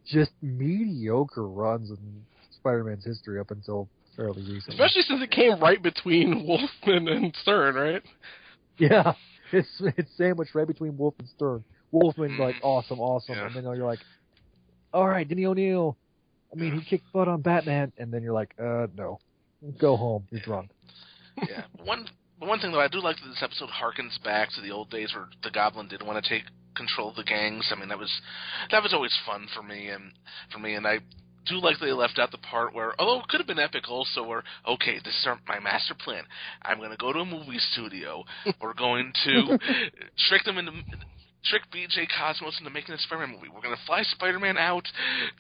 just 0.06 0.30
mediocre 0.40 1.46
runs 1.46 1.90
in 1.90 2.24
Spider-Man's 2.58 3.04
history 3.04 3.38
up 3.38 3.50
until 3.50 3.88
fairly 4.16 4.42
recently. 4.42 4.74
Especially 4.74 5.02
since 5.02 5.22
it 5.22 5.30
came 5.30 5.60
right 5.60 5.82
between 5.82 6.46
Wolfman 6.82 7.08
and 7.08 7.34
Stern, 7.42 7.74
right? 7.74 8.02
yeah, 8.78 9.12
it's 9.58 9.82
it's 9.98 10.10
sandwiched 10.16 10.54
right 10.54 10.66
between 10.66 10.96
Wolf 10.96 11.14
and 11.18 11.28
Stern. 11.28 11.64
Wolfman's 11.92 12.38
like 12.38 12.56
awesome, 12.62 13.00
awesome, 13.00 13.34
Yeah. 13.36 13.46
and 13.46 13.54
then 13.54 13.64
you're 13.64 13.86
like, 13.86 13.98
all 14.94 15.06
right, 15.08 15.28
Denny 15.28 15.44
O'Neil. 15.46 15.96
I 16.52 16.56
mean, 16.58 16.78
he 16.78 16.84
kicked 16.84 17.10
butt 17.12 17.28
on 17.28 17.40
Batman, 17.40 17.92
and 17.98 18.12
then 18.12 18.22
you're 18.22 18.32
like, 18.34 18.54
uh, 18.58 18.86
no, 18.96 19.20
go 19.78 19.96
home. 19.96 20.26
You're 20.30 20.40
drunk. 20.42 20.70
yeah. 21.48 21.64
One 21.84 22.06
one 22.38 22.58
thing 22.60 22.72
though, 22.72 22.80
I 22.80 22.88
do 22.88 23.00
like 23.00 23.16
that 23.16 23.28
this 23.28 23.42
episode 23.42 23.68
harkens 23.70 24.22
back 24.24 24.48
to 24.56 24.60
the 24.60 24.70
old 24.70 24.90
days 24.90 25.12
where 25.14 25.28
the 25.44 25.50
Goblin 25.50 25.86
did 25.88 26.02
want 26.02 26.22
to 26.22 26.28
take 26.28 26.42
control 26.74 27.10
of 27.10 27.16
the 27.16 27.22
gangs. 27.24 27.70
I 27.70 27.78
mean, 27.78 27.88
that 27.90 27.98
was 27.98 28.10
that 28.70 28.82
was 28.82 28.92
always 28.92 29.16
fun 29.26 29.46
for 29.54 29.62
me 29.62 29.88
and 29.88 30.12
for 30.52 30.58
me, 30.58 30.74
and 30.74 30.86
I 30.86 30.98
do 31.46 31.56
like 31.56 31.78
they 31.80 31.92
left 31.92 32.18
out 32.18 32.30
the 32.30 32.38
part 32.38 32.74
where, 32.74 32.92
although 32.98 33.20
it 33.20 33.28
could 33.28 33.40
have 33.40 33.46
been 33.46 33.58
epic 33.58 33.88
also, 33.88 34.22
where 34.22 34.42
okay, 34.66 34.96
this 35.04 35.14
is 35.14 35.26
our, 35.26 35.38
my 35.46 35.60
master 35.60 35.94
plan. 35.94 36.24
I'm 36.62 36.78
going 36.78 36.90
to 36.90 36.96
go 36.96 37.12
to 37.12 37.20
a 37.20 37.24
movie 37.24 37.58
studio. 37.72 38.24
We're 38.60 38.74
going 38.74 39.12
to 39.24 39.58
trick 40.28 40.44
them 40.44 40.58
into 40.58 40.72
trick 41.44 41.62
BJ 41.74 42.06
Cosmos 42.18 42.58
into 42.58 42.70
making 42.70 42.94
a 42.94 42.98
Spider-Man 42.98 43.36
movie. 43.36 43.48
We're 43.52 43.62
going 43.62 43.76
to 43.76 43.86
fly 43.86 44.02
Spider-Man 44.02 44.56
out 44.56 44.86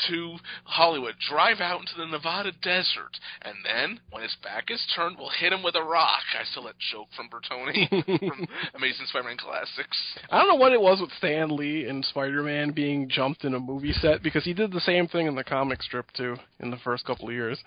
to 0.08 0.36
Hollywood, 0.64 1.14
drive 1.28 1.60
out 1.60 1.80
into 1.80 1.92
the 1.96 2.06
Nevada 2.06 2.52
desert, 2.62 3.18
and 3.42 3.54
then 3.64 4.00
when 4.10 4.22
his 4.22 4.36
back 4.42 4.70
is 4.70 4.84
turned, 4.94 5.16
we'll 5.18 5.30
hit 5.30 5.52
him 5.52 5.62
with 5.62 5.74
a 5.74 5.82
rock. 5.82 6.22
I 6.38 6.44
still 6.44 6.64
that 6.64 6.78
joke 6.92 7.08
from 7.16 7.28
Bertoni 7.28 7.88
from 8.28 8.46
Amazing 8.74 9.06
Spider-Man 9.06 9.36
Classics. 9.38 9.96
I 10.30 10.38
don't 10.38 10.48
know 10.48 10.60
what 10.60 10.72
it 10.72 10.80
was 10.80 11.00
with 11.00 11.10
Stan 11.18 11.54
Lee 11.54 11.86
and 11.86 12.04
Spider-Man 12.04 12.72
being 12.72 13.08
jumped 13.08 13.44
in 13.44 13.54
a 13.54 13.60
movie 13.60 13.92
set 13.92 14.22
because 14.22 14.44
he 14.44 14.54
did 14.54 14.72
the 14.72 14.80
same 14.80 15.08
thing 15.08 15.26
in 15.26 15.34
the 15.34 15.44
comic 15.44 15.82
strip 15.82 16.10
too 16.12 16.36
in 16.60 16.70
the 16.70 16.78
first 16.78 17.04
couple 17.04 17.28
of 17.28 17.34
years. 17.34 17.58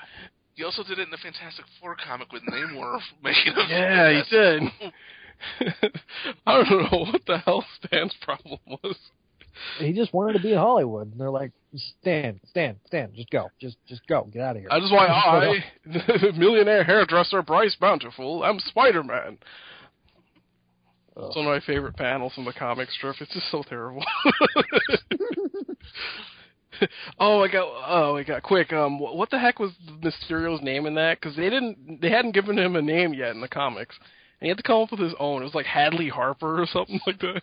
He 0.56 0.64
also 0.64 0.84
did 0.84 1.00
it 1.00 1.04
in 1.04 1.12
the 1.12 1.18
Fantastic 1.18 1.66
Four 1.82 1.96
comic 1.96 2.32
with 2.32 2.42
Namor 2.44 3.00
making 3.24 3.54
him. 3.54 3.66
Yeah, 3.70 4.10
he 4.12 4.22
did. 4.36 4.64
I 6.46 6.64
don't 6.64 6.92
know 6.92 7.06
what 7.12 7.22
the 7.26 7.38
hell 7.40 7.66
Stan's 7.78 8.16
problem 8.22 8.60
was. 8.68 8.98
He 9.80 9.94
just 9.94 10.14
wanted 10.14 10.34
to 10.34 10.40
be 10.40 10.52
in 10.52 10.58
Hollywood, 10.58 11.12
and 11.12 11.20
they're 11.20 11.30
like, 11.30 11.52
Stan, 12.02 12.40
Stan, 12.50 12.76
Stan, 12.88 13.12
just 13.16 13.30
go, 13.30 13.50
just 13.60 13.78
just 13.88 14.06
go, 14.08 14.28
get 14.32 14.42
out 14.42 14.56
of 14.56 14.62
here. 14.62 14.70
I 14.72 14.80
just 14.80 14.92
why 14.92 15.08
I, 15.08 15.64
millionaire 16.38 16.84
hairdresser 16.84 17.42
Bryce 17.42 17.76
Bountiful, 17.80 18.44
I'm 18.44 18.60
Spider-Man. 18.60 19.38
Ugh. 21.18 21.24
It's 21.28 21.36
one 21.36 21.46
of 21.46 21.52
my 21.52 21.62
favorite 21.66 21.96
panels 21.96 22.34
from 22.34 22.46
the 22.46 22.54
comic 22.54 22.90
strip. 22.92 23.16
It's 23.22 23.34
just 23.34 23.50
so 23.50 23.64
terrible. 23.64 24.04
oh 27.20 27.40
my 27.40 27.48
god! 27.48 27.84
Oh 27.88 28.14
my 28.14 28.24
god! 28.24 28.44
Quick, 28.44 28.74
um, 28.74 29.00
what 29.00 29.30
the 29.30 29.40
heck 29.40 29.60
was 29.60 29.72
Mysterio's 30.02 30.62
name 30.62 30.86
in 30.86 30.96
that? 30.96 31.20
Because 31.20 31.36
they 31.38 31.50
didn't, 31.50 32.02
they 32.02 32.10
hadn't 32.10 32.34
given 32.34 32.58
him 32.58 32.76
a 32.76 32.82
name 32.82 33.14
yet 33.14 33.32
in 33.32 33.40
the 33.42 33.48
comics, 33.48 33.96
and 34.40 34.46
he 34.46 34.48
had 34.50 34.58
to 34.58 34.64
come 34.64 34.82
up 34.82 34.92
with 34.92 35.00
his 35.00 35.14
own. 35.20 35.42
It 35.42 35.46
was 35.46 35.56
like 35.56 35.66
Hadley 35.66 36.10
Harper 36.10 36.62
or 36.62 36.66
something 36.68 37.00
like 37.08 37.20
that. 37.20 37.42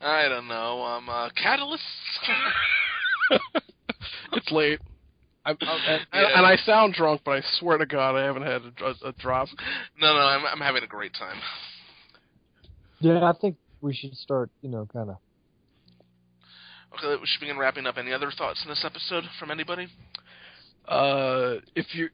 I 0.00 0.28
don't 0.28 0.48
know. 0.48 0.82
Um, 0.82 1.08
uh, 1.08 1.30
Catalyst. 1.30 1.82
it's 4.32 4.50
late. 4.50 4.80
I'm, 5.44 5.56
I'm, 5.60 5.80
and, 5.88 6.06
Yeah. 6.12 6.38
and 6.38 6.46
I 6.46 6.56
sound 6.56 6.94
drunk, 6.94 7.22
but 7.24 7.38
I 7.38 7.42
swear 7.58 7.78
to 7.78 7.86
God, 7.86 8.16
I 8.16 8.24
haven't 8.24 8.42
had 8.42 8.62
a, 8.62 8.84
a, 8.84 9.08
a 9.08 9.12
drop. 9.12 9.48
no, 10.00 10.12
no, 10.14 10.20
I'm, 10.20 10.44
I'm 10.44 10.58
having 10.60 10.82
a 10.82 10.86
great 10.88 11.12
time. 11.14 11.36
yeah, 13.00 13.22
I 13.24 13.32
think 13.40 13.56
we 13.80 13.94
should 13.94 14.14
start, 14.16 14.50
you 14.62 14.68
know, 14.68 14.86
kind 14.92 15.10
of 15.10 15.16
Okay, 16.94 17.20
we 17.20 17.26
should 17.26 17.40
begin 17.40 17.58
wrapping 17.58 17.86
up. 17.86 17.96
Any 17.98 18.12
other 18.12 18.30
thoughts 18.36 18.62
in 18.64 18.70
this 18.70 18.82
episode 18.84 19.24
from 19.38 19.50
anybody? 19.50 19.86
Uh, 20.88 21.56
if 21.74 21.94
you 21.94 22.08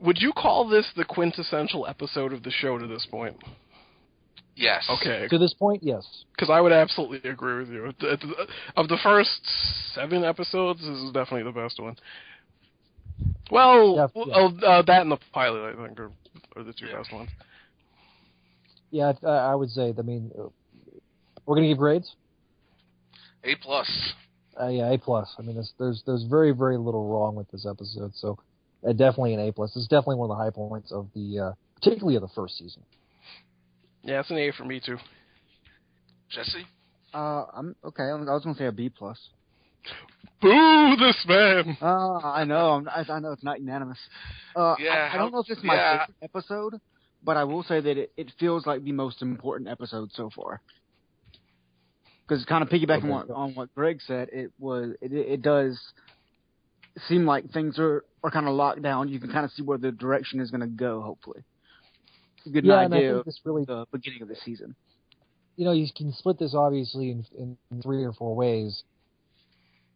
would 0.00 0.18
you 0.20 0.32
call 0.32 0.68
this 0.68 0.86
the 0.96 1.04
quintessential 1.04 1.86
episode 1.86 2.32
of 2.32 2.42
the 2.42 2.50
show 2.50 2.78
to 2.78 2.86
this 2.86 3.06
point? 3.10 3.36
Yes. 4.56 4.84
Okay, 4.90 5.28
To 5.28 5.38
this 5.38 5.54
point, 5.54 5.82
yes. 5.84 6.04
because 6.32 6.50
I 6.50 6.60
would 6.60 6.72
absolutely 6.72 7.28
agree 7.30 7.58
with 7.60 7.68
you. 7.70 7.92
The- 8.00 8.16
the- 8.16 8.48
Of 8.76 8.88
the 8.88 8.96
first 9.02 9.40
seven 9.94 10.24
episodes, 10.24 10.80
this 10.80 10.88
is 10.88 11.12
definitely 11.12 11.44
the 11.44 11.52
best 11.60 11.78
one. 11.80 11.96
Well, 13.50 13.94
Yeah, 13.96 14.06
yeah. 14.26 14.34
oh, 14.36 14.66
uh, 14.66 14.82
that 14.82 15.02
and 15.02 15.12
the 15.12 15.18
pilot, 15.32 15.74
I 15.76 15.86
think, 15.86 15.98
are, 16.00 16.10
are 16.56 16.62
the 16.64 16.72
two 16.72 16.86
Yeah. 16.86 16.96
best 16.98 17.12
ones. 17.12 17.30
Yeah, 18.90 19.12
I, 19.24 19.28
I 19.28 19.54
would 19.54 19.70
say. 19.70 19.94
I 19.96 20.02
mean, 20.02 20.30
uh, 20.38 20.48
we're 21.46 21.56
gonna 21.56 21.68
give 21.68 21.78
grades. 21.78 22.14
A 23.44 23.54
plus. 23.56 23.88
Uh, 24.60 24.68
yeah, 24.68 24.90
A 24.90 24.98
plus. 24.98 25.32
I 25.38 25.42
mean, 25.42 25.54
there's, 25.54 25.72
there's 25.78 26.02
there's 26.04 26.24
very 26.24 26.50
very 26.52 26.76
little 26.78 27.06
wrong 27.08 27.36
with 27.36 27.48
this 27.50 27.64
episode, 27.66 28.12
so 28.16 28.38
uh, 28.86 28.92
definitely 28.92 29.34
an 29.34 29.40
A 29.40 29.52
plus. 29.52 29.74
It's 29.76 29.86
definitely 29.88 30.16
one 30.16 30.30
of 30.30 30.36
the 30.36 30.42
high 30.42 30.50
points 30.50 30.92
of 30.92 31.08
the, 31.14 31.38
uh, 31.38 31.52
particularly 31.76 32.16
of 32.16 32.22
the 32.22 32.28
first 32.28 32.58
season. 32.58 32.82
Yeah, 34.02 34.20
it's 34.20 34.30
an 34.30 34.38
A 34.38 34.52
for 34.52 34.64
me 34.64 34.80
too. 34.84 34.96
Jesse. 36.30 36.66
Uh, 37.14 37.44
I'm 37.54 37.74
okay. 37.84 38.04
I 38.04 38.14
was 38.14 38.42
gonna 38.44 38.54
say 38.54 38.66
a 38.66 38.72
B 38.72 38.90
plus. 38.90 39.18
Boo 40.40 40.96
this 40.98 41.16
man! 41.26 41.76
Uh, 41.80 42.18
I 42.18 42.44
know. 42.44 42.72
I'm, 42.72 42.88
I, 42.88 43.04
I 43.10 43.18
know 43.20 43.32
it's 43.32 43.42
not 43.42 43.60
unanimous. 43.60 43.98
Uh, 44.54 44.76
Yeah, 44.78 45.08
I, 45.10 45.14
I 45.14 45.18
don't 45.18 45.32
know 45.32 45.40
if 45.40 45.46
it's 45.48 45.64
my 45.64 45.74
yeah. 45.74 46.04
favorite 46.04 46.16
episode, 46.22 46.74
but 47.24 47.36
I 47.36 47.44
will 47.44 47.62
say 47.62 47.80
that 47.80 47.96
it, 47.96 48.12
it 48.16 48.32
feels 48.38 48.66
like 48.66 48.84
the 48.84 48.92
most 48.92 49.22
important 49.22 49.68
episode 49.68 50.10
so 50.12 50.30
far. 50.34 50.60
Because 52.26 52.44
kind 52.44 52.62
of 52.62 52.68
piggybacking 52.68 53.04
Okay. 53.04 53.32
on, 53.32 53.32
on 53.32 53.54
what 53.54 53.74
Greg 53.74 54.00
said, 54.06 54.28
it 54.32 54.52
was 54.58 54.90
it, 55.00 55.12
it 55.12 55.42
does 55.42 55.80
seem 57.08 57.24
like 57.24 57.50
things 57.50 57.78
are, 57.78 58.04
are 58.22 58.30
kind 58.30 58.48
of 58.48 58.54
locked 58.54 58.82
down. 58.82 59.08
You 59.08 59.20
can 59.20 59.30
kind 59.30 59.44
of 59.44 59.50
see 59.52 59.62
where 59.62 59.78
the 59.78 59.92
direction 59.92 60.40
is 60.40 60.50
going 60.50 60.60
to 60.62 60.66
go. 60.66 61.00
Hopefully, 61.02 61.42
good 62.52 62.64
yeah, 62.64 62.80
and 62.80 62.94
I 62.94 62.96
idea 62.98 63.08
think 63.10 63.18
of 63.20 63.24
this 63.26 63.40
really, 63.44 63.64
the 63.64 63.86
beginning 63.92 64.22
of 64.22 64.28
the 64.28 64.36
season. 64.44 64.74
you 65.56 65.64
know, 65.64 65.72
you 65.72 65.86
can 65.94 66.12
split 66.12 66.38
this 66.38 66.54
obviously 66.54 67.10
in, 67.10 67.24
in 67.36 67.82
three 67.82 68.04
or 68.04 68.12
four 68.12 68.34
ways, 68.34 68.84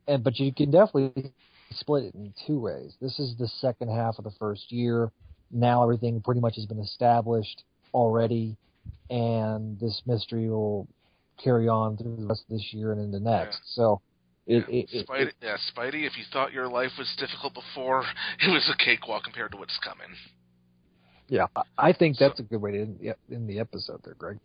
and 0.08 0.22
but 0.24 0.38
you 0.38 0.52
can 0.52 0.70
definitely 0.70 1.32
split 1.70 2.04
it 2.04 2.14
in 2.14 2.34
two 2.46 2.58
ways. 2.58 2.94
This 3.00 3.18
is 3.18 3.36
the 3.38 3.48
second 3.48 3.88
half 3.88 4.18
of 4.18 4.24
the 4.24 4.32
first 4.38 4.70
year. 4.72 5.10
Now 5.50 5.82
everything 5.82 6.20
pretty 6.20 6.40
much 6.40 6.56
has 6.56 6.66
been 6.66 6.80
established 6.80 7.62
already, 7.94 8.56
and 9.08 9.78
this 9.78 10.02
mystery 10.06 10.48
will 10.48 10.88
carry 11.42 11.68
on 11.68 11.96
through 11.96 12.16
the 12.16 12.26
rest 12.26 12.42
of 12.48 12.56
this 12.56 12.72
year 12.72 12.92
and 12.92 13.00
into 13.00 13.20
next. 13.20 13.60
So, 13.74 14.00
it, 14.46 14.64
yeah. 14.68 14.74
it, 14.74 14.88
it, 14.92 15.06
Spidey, 15.08 15.30
yeah, 15.42 15.56
Spidey, 15.74 16.06
if 16.06 16.16
you 16.16 16.24
thought 16.32 16.52
your 16.52 16.68
life 16.68 16.90
was 16.98 17.12
difficult 17.18 17.54
before, 17.54 18.04
it 18.40 18.50
was 18.50 18.68
a 18.72 18.84
cakewalk 18.84 19.24
compared 19.24 19.52
to 19.52 19.56
what's 19.56 19.78
coming. 19.84 20.08
yeah, 21.28 21.46
I- 21.78 21.92
think 21.92 22.16
So- 22.16 22.28
that's 22.28 22.40
a 22.40 22.42
good 22.42 22.60
way 22.60 22.72
to 22.72 22.80
end 22.82 22.98
the, 23.00 23.34
end 23.34 23.48
the 23.48 23.58
episode 23.60 24.00
there, 24.04 24.14
Greg. 24.14 24.38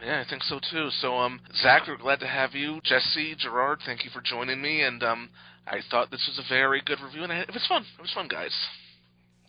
Yeah, 0.00 0.22
I 0.24 0.30
think 0.30 0.44
so 0.44 0.60
too. 0.70 0.90
So, 1.00 1.16
um, 1.16 1.40
Zach, 1.60 1.82
we're 1.88 1.96
glad 1.96 2.20
to 2.20 2.26
have 2.28 2.54
you. 2.54 2.80
Jesse, 2.84 3.34
Gerard, 3.36 3.80
thank 3.84 4.04
you 4.04 4.10
for 4.10 4.20
joining 4.20 4.62
me. 4.62 4.82
And 4.82 5.02
um, 5.02 5.28
I 5.66 5.80
thought 5.90 6.12
this 6.12 6.24
was 6.28 6.38
a 6.38 6.48
very 6.48 6.80
good 6.86 7.00
review, 7.00 7.24
and 7.24 7.32
I, 7.32 7.40
it 7.40 7.52
was 7.52 7.66
fun. 7.66 7.84
It 7.98 8.02
was 8.02 8.12
fun, 8.12 8.28
guys. 8.28 8.54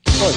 But 0.05 0.33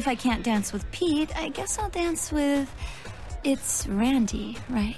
if 0.00 0.08
I 0.08 0.14
can't 0.14 0.42
dance 0.42 0.72
with 0.72 0.90
Pete, 0.92 1.30
I 1.36 1.50
guess 1.50 1.78
I'll 1.78 1.90
dance 1.90 2.32
with. 2.32 2.74
It's 3.44 3.86
Randy, 3.86 4.56
right? 4.70 4.96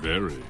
Very. 0.00 0.42